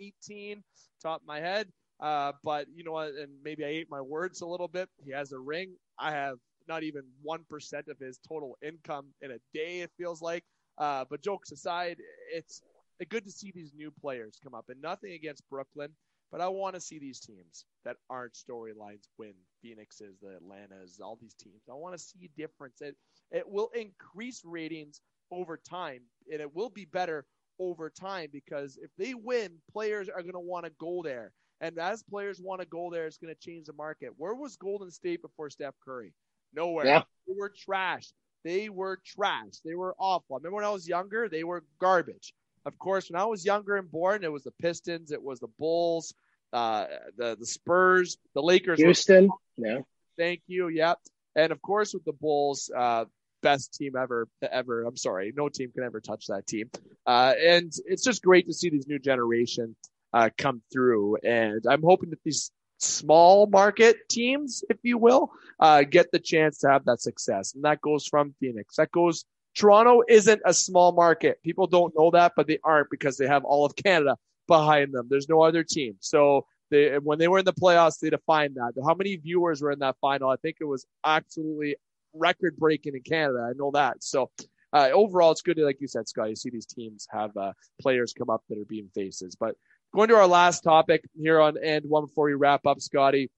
18, 0.00 0.62
top 1.00 1.20
of 1.20 1.26
my 1.26 1.40
head. 1.40 1.68
Uh, 2.00 2.32
but 2.44 2.66
you 2.74 2.84
know 2.84 2.92
what? 2.92 3.08
And 3.08 3.28
maybe 3.44 3.64
I 3.64 3.68
ate 3.68 3.90
my 3.90 4.00
words 4.00 4.40
a 4.40 4.46
little 4.46 4.68
bit. 4.68 4.88
He 5.04 5.12
has 5.12 5.32
a 5.32 5.38
ring. 5.38 5.74
I 5.98 6.12
have 6.12 6.38
not 6.68 6.82
even 6.82 7.02
1% 7.26 7.88
of 7.88 7.98
his 7.98 8.18
total 8.26 8.56
income 8.62 9.06
in 9.22 9.32
a 9.32 9.38
day, 9.54 9.80
it 9.80 9.90
feels 9.96 10.22
like. 10.22 10.44
Uh, 10.76 11.04
but 11.10 11.22
jokes 11.22 11.50
aside, 11.50 11.98
it's 12.32 12.62
good 13.08 13.24
to 13.24 13.30
see 13.30 13.50
these 13.50 13.72
new 13.74 13.90
players 13.90 14.38
come 14.42 14.54
up. 14.54 14.66
And 14.68 14.80
nothing 14.80 15.12
against 15.12 15.48
Brooklyn, 15.50 15.90
but 16.30 16.40
I 16.40 16.48
want 16.48 16.74
to 16.74 16.80
see 16.80 16.98
these 16.98 17.20
teams 17.20 17.64
that 17.84 17.96
aren't 18.10 18.34
storylines 18.34 19.08
win. 19.18 19.34
Phoenixes, 19.62 20.16
the 20.22 20.36
Atlantas, 20.36 21.00
all 21.02 21.18
these 21.20 21.34
teams. 21.34 21.62
I 21.70 21.74
want 21.74 21.94
to 21.94 21.98
see 21.98 22.26
a 22.26 22.40
difference. 22.40 22.80
It, 22.80 22.96
it 23.32 23.48
will 23.48 23.70
increase 23.74 24.42
ratings 24.44 25.00
over 25.30 25.56
time, 25.56 26.02
and 26.32 26.40
it 26.40 26.54
will 26.54 26.70
be 26.70 26.84
better 26.84 27.26
over 27.58 27.90
time 27.90 28.28
because 28.32 28.78
if 28.80 28.90
they 28.96 29.14
win, 29.14 29.52
players 29.72 30.08
are 30.08 30.22
going 30.22 30.34
to 30.34 30.40
want 30.40 30.64
to 30.64 30.72
go 30.78 31.02
there. 31.02 31.32
And 31.60 31.78
as 31.78 32.04
players 32.04 32.40
want 32.40 32.60
to 32.60 32.66
go 32.68 32.88
there, 32.90 33.06
it's 33.06 33.18
going 33.18 33.34
to 33.34 33.40
change 33.40 33.66
the 33.66 33.72
market. 33.72 34.10
Where 34.16 34.34
was 34.34 34.56
Golden 34.56 34.90
State 34.90 35.22
before 35.22 35.50
Steph 35.50 35.74
Curry? 35.84 36.12
Nowhere. 36.54 36.86
Yeah. 36.86 37.02
They 37.26 37.34
were 37.36 37.52
trash. 37.56 38.08
They 38.44 38.68
were 38.68 39.00
trash. 39.04 39.54
They 39.64 39.74
were 39.74 39.94
awful. 39.98 40.36
I 40.36 40.38
remember 40.38 40.56
when 40.56 40.64
I 40.64 40.70
was 40.70 40.88
younger, 40.88 41.28
they 41.28 41.44
were 41.44 41.64
garbage. 41.80 42.34
Of 42.64 42.78
course, 42.78 43.10
when 43.10 43.20
I 43.20 43.24
was 43.26 43.44
younger 43.44 43.76
and 43.76 43.90
born, 43.90 44.24
it 44.24 44.32
was 44.32 44.44
the 44.44 44.52
Pistons, 44.52 45.10
it 45.10 45.22
was 45.22 45.40
the 45.40 45.48
Bulls, 45.58 46.14
uh, 46.52 46.86
the 47.16 47.36
the 47.38 47.46
Spurs, 47.46 48.18
the 48.34 48.42
Lakers. 48.42 48.78
Houston. 48.78 49.28
Were, 49.56 49.66
yeah. 49.66 49.78
Thank 50.16 50.42
you. 50.46 50.68
Yep. 50.68 50.98
And 51.36 51.52
of 51.52 51.62
course, 51.62 51.94
with 51.94 52.04
the 52.04 52.12
Bulls, 52.12 52.70
uh, 52.74 53.04
best 53.42 53.74
team 53.74 53.96
ever, 53.96 54.28
ever. 54.42 54.84
I'm 54.84 54.96
sorry, 54.96 55.32
no 55.36 55.48
team 55.48 55.70
can 55.72 55.84
ever 55.84 56.00
touch 56.00 56.26
that 56.26 56.46
team. 56.46 56.70
Uh, 57.06 57.34
and 57.40 57.72
it's 57.86 58.04
just 58.04 58.22
great 58.22 58.46
to 58.46 58.52
see 58.52 58.70
these 58.70 58.86
new 58.86 58.98
generation 58.98 59.76
uh, 60.12 60.30
come 60.36 60.62
through. 60.72 61.16
And 61.16 61.64
I'm 61.68 61.82
hoping 61.82 62.10
that 62.10 62.22
these 62.24 62.50
small 62.78 63.46
market 63.46 64.08
teams, 64.08 64.64
if 64.70 64.78
you 64.82 64.98
will, 64.98 65.30
uh, 65.60 65.82
get 65.82 66.10
the 66.12 66.18
chance 66.18 66.58
to 66.58 66.68
have 66.68 66.84
that 66.84 67.00
success. 67.00 67.54
And 67.54 67.64
that 67.64 67.80
goes 67.80 68.06
from 68.06 68.34
Phoenix. 68.40 68.76
That 68.76 68.90
goes, 68.92 69.24
Toronto 69.54 70.02
isn't 70.08 70.40
a 70.44 70.54
small 70.54 70.92
market. 70.92 71.42
People 71.42 71.66
don't 71.66 71.94
know 71.96 72.10
that, 72.12 72.32
but 72.36 72.46
they 72.46 72.58
aren't 72.62 72.90
because 72.90 73.16
they 73.16 73.26
have 73.26 73.44
all 73.44 73.64
of 73.64 73.74
Canada 73.76 74.16
behind 74.46 74.92
them. 74.92 75.08
There's 75.10 75.28
no 75.28 75.42
other 75.42 75.64
team. 75.64 75.96
So 76.00 76.46
they, 76.70 76.98
when 76.98 77.18
they 77.18 77.28
were 77.28 77.40
in 77.40 77.44
the 77.44 77.52
playoffs, 77.52 77.98
they 77.98 78.10
defined 78.10 78.54
that. 78.56 78.72
How 78.86 78.94
many 78.94 79.16
viewers 79.16 79.60
were 79.60 79.72
in 79.72 79.80
that 79.80 79.96
final? 80.00 80.30
I 80.30 80.36
think 80.36 80.58
it 80.60 80.64
was 80.64 80.86
absolutely 81.04 81.76
record 82.14 82.56
breaking 82.56 82.94
in 82.94 83.02
Canada. 83.02 83.48
I 83.50 83.52
know 83.56 83.70
that. 83.72 84.02
So 84.04 84.30
uh, 84.72 84.90
overall, 84.92 85.32
it's 85.32 85.42
good 85.42 85.56
to, 85.56 85.64
like 85.64 85.80
you 85.80 85.88
said, 85.88 86.08
Scott, 86.08 86.28
you 86.28 86.36
see 86.36 86.50
these 86.50 86.66
teams 86.66 87.06
have 87.10 87.36
uh, 87.36 87.52
players 87.80 88.12
come 88.16 88.30
up 88.30 88.42
that 88.48 88.58
are 88.58 88.66
being 88.66 88.88
faces. 88.94 89.34
But 89.34 89.56
Going 89.94 90.08
to 90.08 90.16
our 90.16 90.26
last 90.26 90.62
topic 90.62 91.02
here 91.18 91.40
on 91.40 91.56
And 91.62 91.84
One 91.86 92.04
before 92.04 92.26
we 92.26 92.34
wrap 92.34 92.66
up, 92.66 92.80
Scotty. 92.80 93.30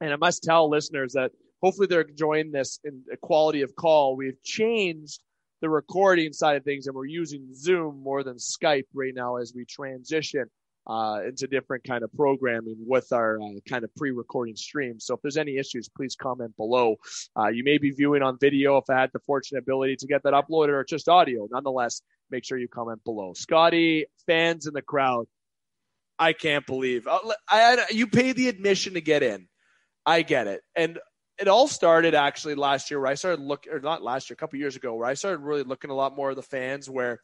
And 0.00 0.12
I 0.12 0.16
must 0.16 0.42
tell 0.42 0.70
listeners 0.70 1.14
that 1.14 1.32
hopefully 1.60 1.88
they're 1.88 2.02
enjoying 2.02 2.52
this 2.52 2.78
in 2.84 3.02
quality 3.20 3.62
of 3.62 3.74
call. 3.74 4.16
We've 4.16 4.40
changed 4.42 5.20
the 5.60 5.68
recording 5.68 6.32
side 6.32 6.56
of 6.56 6.64
things 6.64 6.86
and 6.86 6.94
we're 6.94 7.06
using 7.06 7.48
Zoom 7.52 8.02
more 8.02 8.22
than 8.22 8.36
Skype 8.36 8.86
right 8.94 9.14
now 9.14 9.36
as 9.36 9.52
we 9.54 9.64
transition 9.64 10.46
uh, 10.86 11.20
into 11.26 11.46
different 11.46 11.84
kind 11.84 12.04
of 12.04 12.12
programming 12.14 12.76
with 12.86 13.12
our 13.12 13.40
uh, 13.40 13.60
kind 13.68 13.84
of 13.84 13.94
pre-recording 13.96 14.56
stream. 14.56 14.98
So 15.00 15.14
if 15.14 15.22
there's 15.22 15.36
any 15.36 15.56
issues, 15.56 15.88
please 15.88 16.16
comment 16.16 16.56
below. 16.56 16.96
Uh, 17.36 17.48
you 17.48 17.64
may 17.64 17.78
be 17.78 17.90
viewing 17.90 18.22
on 18.22 18.38
video 18.40 18.76
if 18.76 18.84
I 18.88 19.00
had 19.00 19.10
the 19.12 19.20
fortunate 19.20 19.60
ability 19.60 19.96
to 19.96 20.06
get 20.06 20.22
that 20.24 20.32
uploaded 20.32 20.70
or 20.70 20.84
just 20.84 21.08
audio. 21.08 21.48
Nonetheless, 21.50 22.02
make 22.30 22.44
sure 22.44 22.58
you 22.58 22.68
comment 22.68 23.02
below. 23.04 23.32
Scotty, 23.34 24.06
fans 24.26 24.66
in 24.66 24.74
the 24.74 24.82
crowd, 24.82 25.26
I 26.22 26.32
can't 26.32 26.64
believe 26.64 27.08
uh, 27.08 27.18
I, 27.48 27.76
I, 27.76 27.84
you 27.90 28.06
pay 28.06 28.32
the 28.32 28.48
admission 28.48 28.94
to 28.94 29.00
get 29.00 29.24
in. 29.24 29.48
I 30.06 30.22
get 30.22 30.46
it, 30.46 30.62
and 30.76 30.98
it 31.38 31.48
all 31.48 31.66
started 31.66 32.14
actually 32.14 32.54
last 32.54 32.90
year 32.90 33.00
where 33.00 33.10
I 33.10 33.14
started 33.14 33.40
looking, 33.42 33.72
or 33.72 33.80
not 33.80 34.02
last 34.02 34.30
year, 34.30 34.34
a 34.34 34.36
couple 34.36 34.58
years 34.60 34.76
ago, 34.76 34.94
where 34.94 35.08
I 35.08 35.14
started 35.14 35.38
really 35.38 35.64
looking 35.64 35.90
a 35.90 35.94
lot 35.94 36.14
more 36.14 36.30
of 36.30 36.36
the 36.36 36.42
fans 36.42 36.88
where 36.88 37.18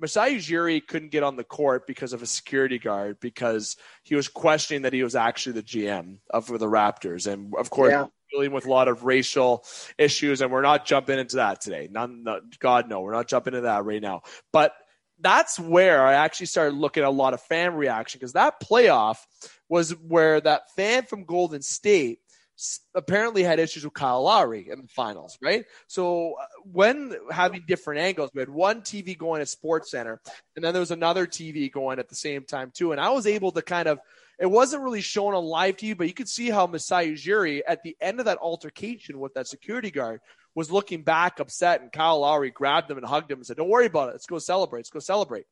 Masai 0.00 0.36
Ujiri 0.36 0.84
couldn't 0.84 1.12
get 1.12 1.22
on 1.22 1.36
the 1.36 1.44
court 1.44 1.86
because 1.86 2.12
of 2.12 2.22
a 2.22 2.26
security 2.26 2.80
guard 2.80 3.18
because 3.20 3.76
he 4.02 4.16
was 4.16 4.26
questioning 4.26 4.82
that 4.82 4.92
he 4.92 5.04
was 5.04 5.14
actually 5.14 5.52
the 5.52 5.62
GM 5.62 6.18
of 6.28 6.46
the 6.46 6.66
Raptors, 6.66 7.32
and 7.32 7.54
of 7.56 7.70
course. 7.70 7.92
Yeah. 7.92 8.06
Dealing 8.32 8.52
with 8.52 8.64
a 8.64 8.70
lot 8.70 8.86
of 8.86 9.02
racial 9.02 9.64
issues, 9.98 10.40
and 10.40 10.52
we're 10.52 10.62
not 10.62 10.86
jumping 10.86 11.18
into 11.18 11.34
that 11.34 11.60
today. 11.60 11.88
None, 11.90 12.24
God, 12.60 12.88
no, 12.88 13.00
we're 13.00 13.12
not 13.12 13.26
jumping 13.26 13.54
into 13.54 13.62
that 13.62 13.84
right 13.84 14.00
now. 14.00 14.22
But 14.52 14.72
that's 15.20 15.58
where 15.58 16.04
I 16.04 16.14
actually 16.14 16.46
started 16.46 16.74
looking 16.74 17.02
at 17.02 17.08
a 17.08 17.12
lot 17.12 17.34
of 17.34 17.42
fan 17.42 17.74
reaction 17.74 18.18
because 18.18 18.32
that 18.32 18.60
playoff 18.60 19.18
was 19.68 19.90
where 19.90 20.40
that 20.40 20.70
fan 20.74 21.04
from 21.04 21.24
Golden 21.24 21.62
State 21.62 22.20
apparently 22.94 23.42
had 23.42 23.58
issues 23.58 23.84
with 23.84 23.94
Kyle 23.94 24.22
Lowry 24.22 24.68
in 24.70 24.82
the 24.82 24.88
finals, 24.88 25.38
right? 25.40 25.64
So 25.86 26.34
uh, 26.40 26.44
when 26.70 27.14
having 27.30 27.64
different 27.66 28.00
angles, 28.00 28.30
we 28.34 28.40
had 28.40 28.50
one 28.50 28.82
TV 28.82 29.16
going 29.16 29.40
at 29.40 29.48
Sports 29.48 29.90
Center, 29.90 30.20
and 30.56 30.64
then 30.64 30.72
there 30.72 30.80
was 30.80 30.90
another 30.90 31.26
TV 31.26 31.72
going 31.72 31.98
at 31.98 32.08
the 32.08 32.14
same 32.14 32.44
time 32.44 32.70
too, 32.74 32.92
and 32.92 33.00
I 33.00 33.10
was 33.10 33.26
able 33.26 33.52
to 33.52 33.62
kind 33.62 33.88
of. 33.88 33.98
It 34.38 34.50
wasn't 34.50 34.82
really 34.82 35.02
shown 35.02 35.34
on 35.34 35.44
live 35.44 35.76
TV, 35.76 35.94
but 35.94 36.06
you 36.06 36.14
could 36.14 36.28
see 36.28 36.48
how 36.48 36.66
Masai 36.66 37.12
Ujiri 37.12 37.60
at 37.68 37.82
the 37.82 37.94
end 38.00 38.20
of 38.20 38.24
that 38.24 38.38
altercation 38.38 39.20
with 39.20 39.34
that 39.34 39.46
security 39.46 39.90
guard 39.90 40.22
was 40.54 40.70
looking 40.70 41.02
back 41.02 41.40
upset, 41.40 41.80
and 41.80 41.92
Kyle 41.92 42.20
Lowry 42.20 42.50
grabbed 42.50 42.90
him 42.90 42.98
and 42.98 43.06
hugged 43.06 43.30
him 43.30 43.38
and 43.38 43.46
said, 43.46 43.56
"Don't 43.56 43.68
worry 43.68 43.86
about 43.86 44.08
it. 44.08 44.12
Let's 44.12 44.26
go 44.26 44.38
celebrate. 44.38 44.80
Let's 44.80 44.90
go 44.90 44.98
celebrate." 44.98 45.46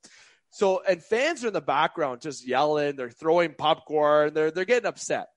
So, 0.51 0.83
and 0.89 1.03
fans 1.03 1.45
are 1.45 1.49
in 1.49 1.53
the 1.53 1.61
background 1.61 2.21
just 2.21 2.47
yelling. 2.47 2.97
They're 2.97 3.11
throwing 3.11 3.55
popcorn. 3.55 4.35
They're 4.35 4.51
they're 4.51 4.65
getting 4.65 4.89
upset. 4.89 5.29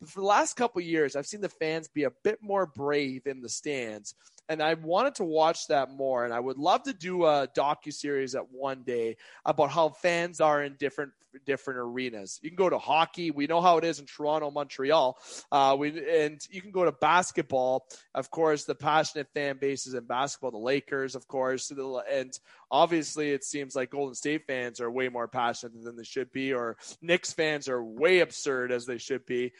But 0.00 0.08
for 0.08 0.20
the 0.20 0.26
last 0.26 0.54
couple 0.56 0.80
years, 0.80 1.16
I've 1.16 1.26
seen 1.26 1.40
the 1.42 1.48
fans 1.48 1.88
be 1.88 2.04
a 2.04 2.12
bit 2.24 2.38
more 2.40 2.66
brave 2.66 3.26
in 3.26 3.40
the 3.40 3.48
stands 3.48 4.14
and 4.50 4.60
I 4.60 4.74
wanted 4.74 5.14
to 5.14 5.24
watch 5.24 5.68
that 5.68 5.92
more. 5.92 6.24
And 6.24 6.34
I 6.34 6.40
would 6.40 6.58
love 6.58 6.82
to 6.82 6.92
do 6.92 7.24
a 7.24 7.48
docu 7.56 7.94
series 7.94 8.34
at 8.34 8.50
one 8.50 8.82
day 8.82 9.16
about 9.44 9.70
how 9.70 9.90
fans 9.90 10.40
are 10.40 10.62
in 10.62 10.74
different 10.78 11.12
different 11.46 11.78
arenas. 11.78 12.40
You 12.42 12.50
can 12.50 12.56
go 12.56 12.68
to 12.68 12.76
hockey. 12.78 13.30
We 13.30 13.46
know 13.46 13.60
how 13.60 13.78
it 13.78 13.84
is 13.84 14.00
in 14.00 14.06
Toronto, 14.06 14.50
Montreal. 14.50 15.16
Uh, 15.52 15.76
we 15.78 15.90
and 16.10 16.40
you 16.50 16.60
can 16.60 16.72
go 16.72 16.84
to 16.84 16.90
basketball. 16.90 17.86
Of 18.12 18.32
course, 18.32 18.64
the 18.64 18.74
passionate 18.74 19.28
fan 19.32 19.58
bases 19.60 19.94
in 19.94 20.04
basketball, 20.04 20.50
the 20.50 20.58
Lakers, 20.58 21.14
of 21.14 21.28
course, 21.28 21.70
and 21.70 22.36
obviously 22.72 23.30
it 23.30 23.44
seems 23.44 23.76
like 23.76 23.90
Golden 23.90 24.16
State 24.16 24.48
fans 24.48 24.80
are 24.80 24.90
way 24.90 25.08
more 25.08 25.28
passionate 25.28 25.80
than 25.84 25.96
they 25.96 26.02
should 26.02 26.32
be, 26.32 26.52
or 26.52 26.76
Knicks 27.00 27.32
fans 27.32 27.68
are 27.68 27.84
way 27.84 28.18
absurd 28.18 28.72
as 28.72 28.84
they 28.84 28.98
should 28.98 29.24
be. 29.26 29.52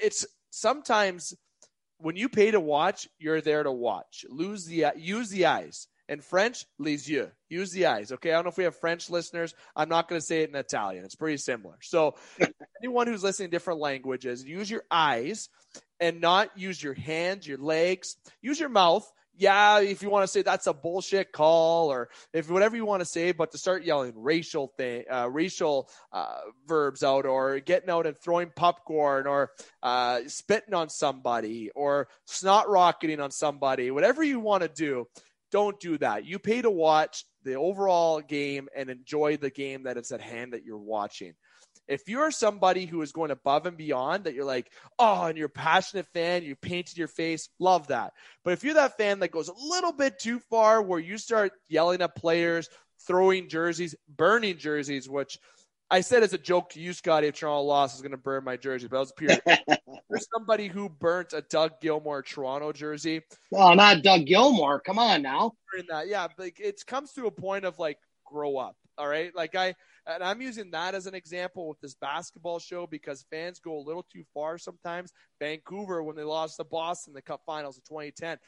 It's 0.00 0.24
sometimes 0.50 1.34
when 1.98 2.16
you 2.16 2.28
pay 2.28 2.50
to 2.50 2.60
watch, 2.60 3.08
you're 3.18 3.40
there 3.40 3.62
to 3.62 3.72
watch. 3.72 4.24
Lose 4.28 4.64
the 4.64 4.86
use 4.96 5.30
the 5.30 5.46
eyes. 5.46 5.88
In 6.08 6.22
French, 6.22 6.64
les 6.78 7.06
yeux. 7.06 7.30
Use 7.50 7.70
the 7.70 7.84
eyes. 7.84 8.12
Okay. 8.12 8.30
I 8.30 8.36
don't 8.36 8.44
know 8.44 8.50
if 8.50 8.56
we 8.56 8.64
have 8.64 8.76
French 8.76 9.10
listeners. 9.10 9.54
I'm 9.76 9.90
not 9.90 10.08
going 10.08 10.18
to 10.18 10.26
say 10.26 10.40
it 10.40 10.48
in 10.48 10.56
Italian. 10.56 11.04
It's 11.04 11.16
pretty 11.16 11.36
similar. 11.36 11.76
So, 11.82 12.14
anyone 12.82 13.06
who's 13.06 13.22
listening 13.22 13.50
different 13.50 13.80
languages, 13.80 14.42
use 14.42 14.70
your 14.70 14.84
eyes 14.90 15.50
and 16.00 16.22
not 16.22 16.56
use 16.56 16.82
your 16.82 16.94
hands, 16.94 17.46
your 17.46 17.58
legs. 17.58 18.16
Use 18.40 18.58
your 18.58 18.70
mouth 18.70 19.10
yeah, 19.38 19.80
if 19.80 20.02
you 20.02 20.10
want 20.10 20.24
to 20.24 20.28
say 20.28 20.42
that's 20.42 20.66
a 20.66 20.74
bullshit 20.74 21.32
call 21.32 21.92
or 21.92 22.08
if 22.32 22.50
whatever 22.50 22.76
you 22.76 22.84
want 22.84 23.00
to 23.00 23.06
say, 23.06 23.30
but 23.30 23.52
to 23.52 23.58
start 23.58 23.84
yelling 23.84 24.12
racial 24.16 24.72
thing, 24.76 25.04
uh, 25.10 25.30
racial 25.30 25.88
uh, 26.12 26.40
verbs 26.66 27.04
out 27.04 27.24
or 27.24 27.60
getting 27.60 27.88
out 27.88 28.06
and 28.06 28.18
throwing 28.18 28.50
popcorn 28.54 29.28
or 29.28 29.52
uh, 29.82 30.20
spitting 30.26 30.74
on 30.74 30.88
somebody 30.88 31.70
or 31.76 32.08
snot 32.26 32.68
rocketing 32.68 33.20
on 33.20 33.30
somebody, 33.30 33.92
whatever 33.92 34.24
you 34.24 34.40
want 34.40 34.62
to 34.62 34.68
do, 34.68 35.06
don't 35.52 35.78
do 35.78 35.96
that. 35.98 36.24
You 36.24 36.38
pay 36.38 36.60
to 36.60 36.70
watch 36.70 37.24
the 37.44 37.54
overall 37.54 38.20
game 38.20 38.68
and 38.76 38.90
enjoy 38.90 39.36
the 39.36 39.50
game 39.50 39.84
that 39.84 39.96
is 39.96 40.10
at 40.10 40.20
hand 40.20 40.52
that 40.52 40.64
you're 40.64 40.76
watching. 40.76 41.34
If 41.88 42.08
you're 42.08 42.30
somebody 42.30 42.86
who 42.86 43.02
is 43.02 43.12
going 43.12 43.30
above 43.30 43.66
and 43.66 43.76
beyond 43.76 44.24
that 44.24 44.34
you're 44.34 44.44
like, 44.44 44.70
oh, 44.98 45.24
and 45.24 45.38
you're 45.38 45.46
a 45.46 45.50
passionate 45.50 46.06
fan, 46.12 46.44
you 46.44 46.54
painted 46.54 46.98
your 46.98 47.08
face, 47.08 47.48
love 47.58 47.88
that. 47.88 48.12
But 48.44 48.52
if 48.52 48.62
you're 48.62 48.74
that 48.74 48.98
fan 48.98 49.20
that 49.20 49.30
goes 49.30 49.48
a 49.48 49.54
little 49.54 49.92
bit 49.92 50.18
too 50.18 50.38
far 50.50 50.82
where 50.82 51.00
you 51.00 51.18
start 51.18 51.52
yelling 51.68 52.02
at 52.02 52.14
players, 52.14 52.68
throwing 53.06 53.48
jerseys, 53.48 53.94
burning 54.08 54.58
jerseys, 54.58 55.08
which 55.08 55.38
I 55.90 56.02
said 56.02 56.22
as 56.22 56.34
a 56.34 56.38
joke 56.38 56.70
to 56.70 56.80
you, 56.80 56.92
Scotty, 56.92 57.28
if 57.28 57.36
Toronto 57.36 57.62
lost, 57.62 57.96
is 57.96 58.02
going 58.02 58.12
to 58.12 58.18
burn 58.18 58.44
my 58.44 58.56
jersey, 58.56 58.88
but 58.88 58.96
that 58.96 59.00
was 59.00 59.12
pure. 59.12 59.78
There's 60.10 60.26
somebody 60.34 60.68
who 60.68 60.88
burnt 60.90 61.32
a 61.32 61.40
Doug 61.40 61.80
Gilmour 61.80 62.22
Toronto 62.22 62.72
jersey. 62.72 63.22
Oh, 63.54 63.72
not 63.72 64.02
Doug 64.02 64.26
Gilmour. 64.26 64.80
Come 64.80 64.98
on 64.98 65.22
now. 65.22 65.52
Yeah, 66.06 66.28
like 66.36 66.60
it 66.60 66.84
comes 66.86 67.12
to 67.14 67.26
a 67.26 67.30
point 67.30 67.64
of 67.64 67.78
like 67.78 67.98
grow 68.26 68.58
up. 68.58 68.76
All 68.98 69.08
right, 69.08 69.34
like 69.34 69.54
I 69.54 69.74
and 70.08 70.22
I'm 70.22 70.40
using 70.40 70.70
that 70.70 70.94
as 70.94 71.06
an 71.06 71.14
example 71.14 71.68
with 71.68 71.80
this 71.80 71.94
basketball 71.94 72.58
show 72.58 72.86
because 72.86 73.26
fans 73.30 73.60
go 73.60 73.78
a 73.78 73.86
little 73.86 74.04
too 74.10 74.24
far 74.32 74.58
sometimes. 74.58 75.12
Vancouver, 75.38 76.02
when 76.02 76.16
they 76.16 76.24
lost 76.24 76.56
to 76.56 76.64
Boston 76.64 77.12
in 77.12 77.14
the 77.14 77.22
Cup 77.22 77.42
Finals 77.44 77.76
of 77.76 77.84
2010, 77.84 78.38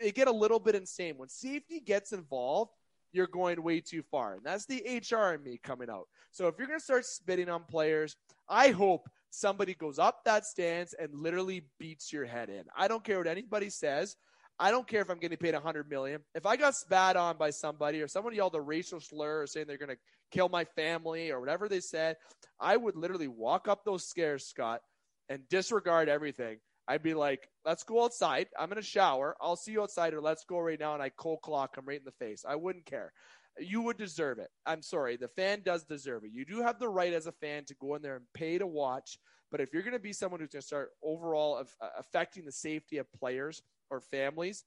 they 0.00 0.12
get 0.12 0.28
a 0.28 0.32
little 0.32 0.58
bit 0.60 0.74
insane. 0.74 1.14
When 1.16 1.28
safety 1.28 1.80
gets 1.80 2.12
involved, 2.12 2.72
you're 3.12 3.26
going 3.28 3.62
way 3.62 3.80
too 3.80 4.02
far. 4.02 4.34
And 4.34 4.44
that's 4.44 4.66
the 4.66 4.82
HR 4.82 5.34
in 5.34 5.42
me 5.42 5.58
coming 5.62 5.88
out. 5.88 6.08
So 6.32 6.48
if 6.48 6.56
you're 6.58 6.66
going 6.66 6.80
to 6.80 6.84
start 6.84 7.06
spitting 7.06 7.48
on 7.48 7.62
players, 7.62 8.16
I 8.48 8.70
hope 8.70 9.08
somebody 9.30 9.74
goes 9.74 9.98
up 9.98 10.24
that 10.24 10.44
stance 10.44 10.94
and 10.98 11.14
literally 11.14 11.64
beats 11.78 12.12
your 12.12 12.24
head 12.26 12.50
in. 12.50 12.64
I 12.76 12.88
don't 12.88 13.04
care 13.04 13.18
what 13.18 13.26
anybody 13.26 13.70
says. 13.70 14.16
I 14.58 14.70
don't 14.70 14.86
care 14.86 15.00
if 15.02 15.10
I'm 15.10 15.18
getting 15.18 15.38
paid 15.38 15.54
a 15.54 15.60
hundred 15.60 15.90
million. 15.90 16.20
If 16.34 16.46
I 16.46 16.56
got 16.56 16.76
spat 16.76 17.16
on 17.16 17.36
by 17.36 17.50
somebody 17.50 18.00
or 18.00 18.08
someone 18.08 18.34
yelled 18.34 18.54
a 18.54 18.60
racial 18.60 19.00
slur 19.00 19.42
or 19.42 19.46
saying 19.46 19.66
they're 19.66 19.78
going 19.78 19.88
to 19.90 19.98
kill 20.30 20.48
my 20.48 20.64
family 20.64 21.30
or 21.30 21.40
whatever 21.40 21.68
they 21.68 21.80
said, 21.80 22.16
I 22.60 22.76
would 22.76 22.96
literally 22.96 23.28
walk 23.28 23.66
up 23.68 23.84
those 23.84 24.08
stairs, 24.08 24.46
Scott, 24.46 24.80
and 25.28 25.48
disregard 25.48 26.08
everything. 26.08 26.58
I'd 26.86 27.02
be 27.02 27.14
like, 27.14 27.48
let's 27.64 27.82
go 27.82 28.04
outside. 28.04 28.46
I'm 28.58 28.68
going 28.68 28.80
to 28.80 28.86
shower. 28.86 29.36
I'll 29.40 29.56
see 29.56 29.72
you 29.72 29.82
outside 29.82 30.14
or 30.14 30.20
let's 30.20 30.44
go 30.44 30.58
right 30.58 30.78
now. 30.78 30.94
And 30.94 31.02
I 31.02 31.08
cold 31.08 31.40
clock 31.42 31.76
him 31.76 31.86
right 31.86 31.98
in 31.98 32.04
the 32.04 32.24
face. 32.24 32.44
I 32.46 32.56
wouldn't 32.56 32.86
care. 32.86 33.12
You 33.58 33.82
would 33.82 33.96
deserve 33.96 34.38
it. 34.38 34.50
I'm 34.66 34.82
sorry. 34.82 35.16
The 35.16 35.28
fan 35.28 35.62
does 35.64 35.84
deserve 35.84 36.24
it. 36.24 36.32
You 36.32 36.44
do 36.44 36.60
have 36.60 36.78
the 36.78 36.88
right 36.88 37.12
as 37.12 37.26
a 37.26 37.32
fan 37.32 37.64
to 37.66 37.74
go 37.80 37.94
in 37.94 38.02
there 38.02 38.16
and 38.16 38.24
pay 38.34 38.58
to 38.58 38.66
watch. 38.66 39.18
But 39.54 39.60
if 39.60 39.72
you're 39.72 39.82
going 39.82 39.92
to 39.92 40.00
be 40.00 40.12
someone 40.12 40.40
who's 40.40 40.48
going 40.48 40.62
to 40.62 40.66
start 40.66 40.90
overall 41.00 41.56
of, 41.56 41.72
uh, 41.80 41.90
affecting 41.96 42.44
the 42.44 42.50
safety 42.50 42.98
of 42.98 43.06
players, 43.12 43.62
or 43.90 44.00
families, 44.00 44.64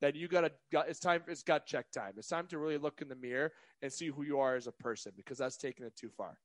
then 0.00 0.12
you 0.14 0.28
gotta 0.28 0.50
it's 0.72 0.98
time 0.98 1.22
it's 1.28 1.42
gut 1.42 1.66
check 1.66 1.90
time. 1.90 2.14
It's 2.16 2.28
time 2.28 2.46
to 2.48 2.58
really 2.58 2.78
look 2.78 3.00
in 3.00 3.08
the 3.08 3.14
mirror 3.14 3.52
and 3.80 3.92
see 3.92 4.08
who 4.08 4.24
you 4.24 4.38
are 4.40 4.56
as 4.56 4.66
a 4.66 4.72
person 4.72 5.12
because 5.16 5.38
that's 5.38 5.56
taking 5.56 5.86
it 5.86 5.96
too 5.96 6.10
far. 6.10 6.38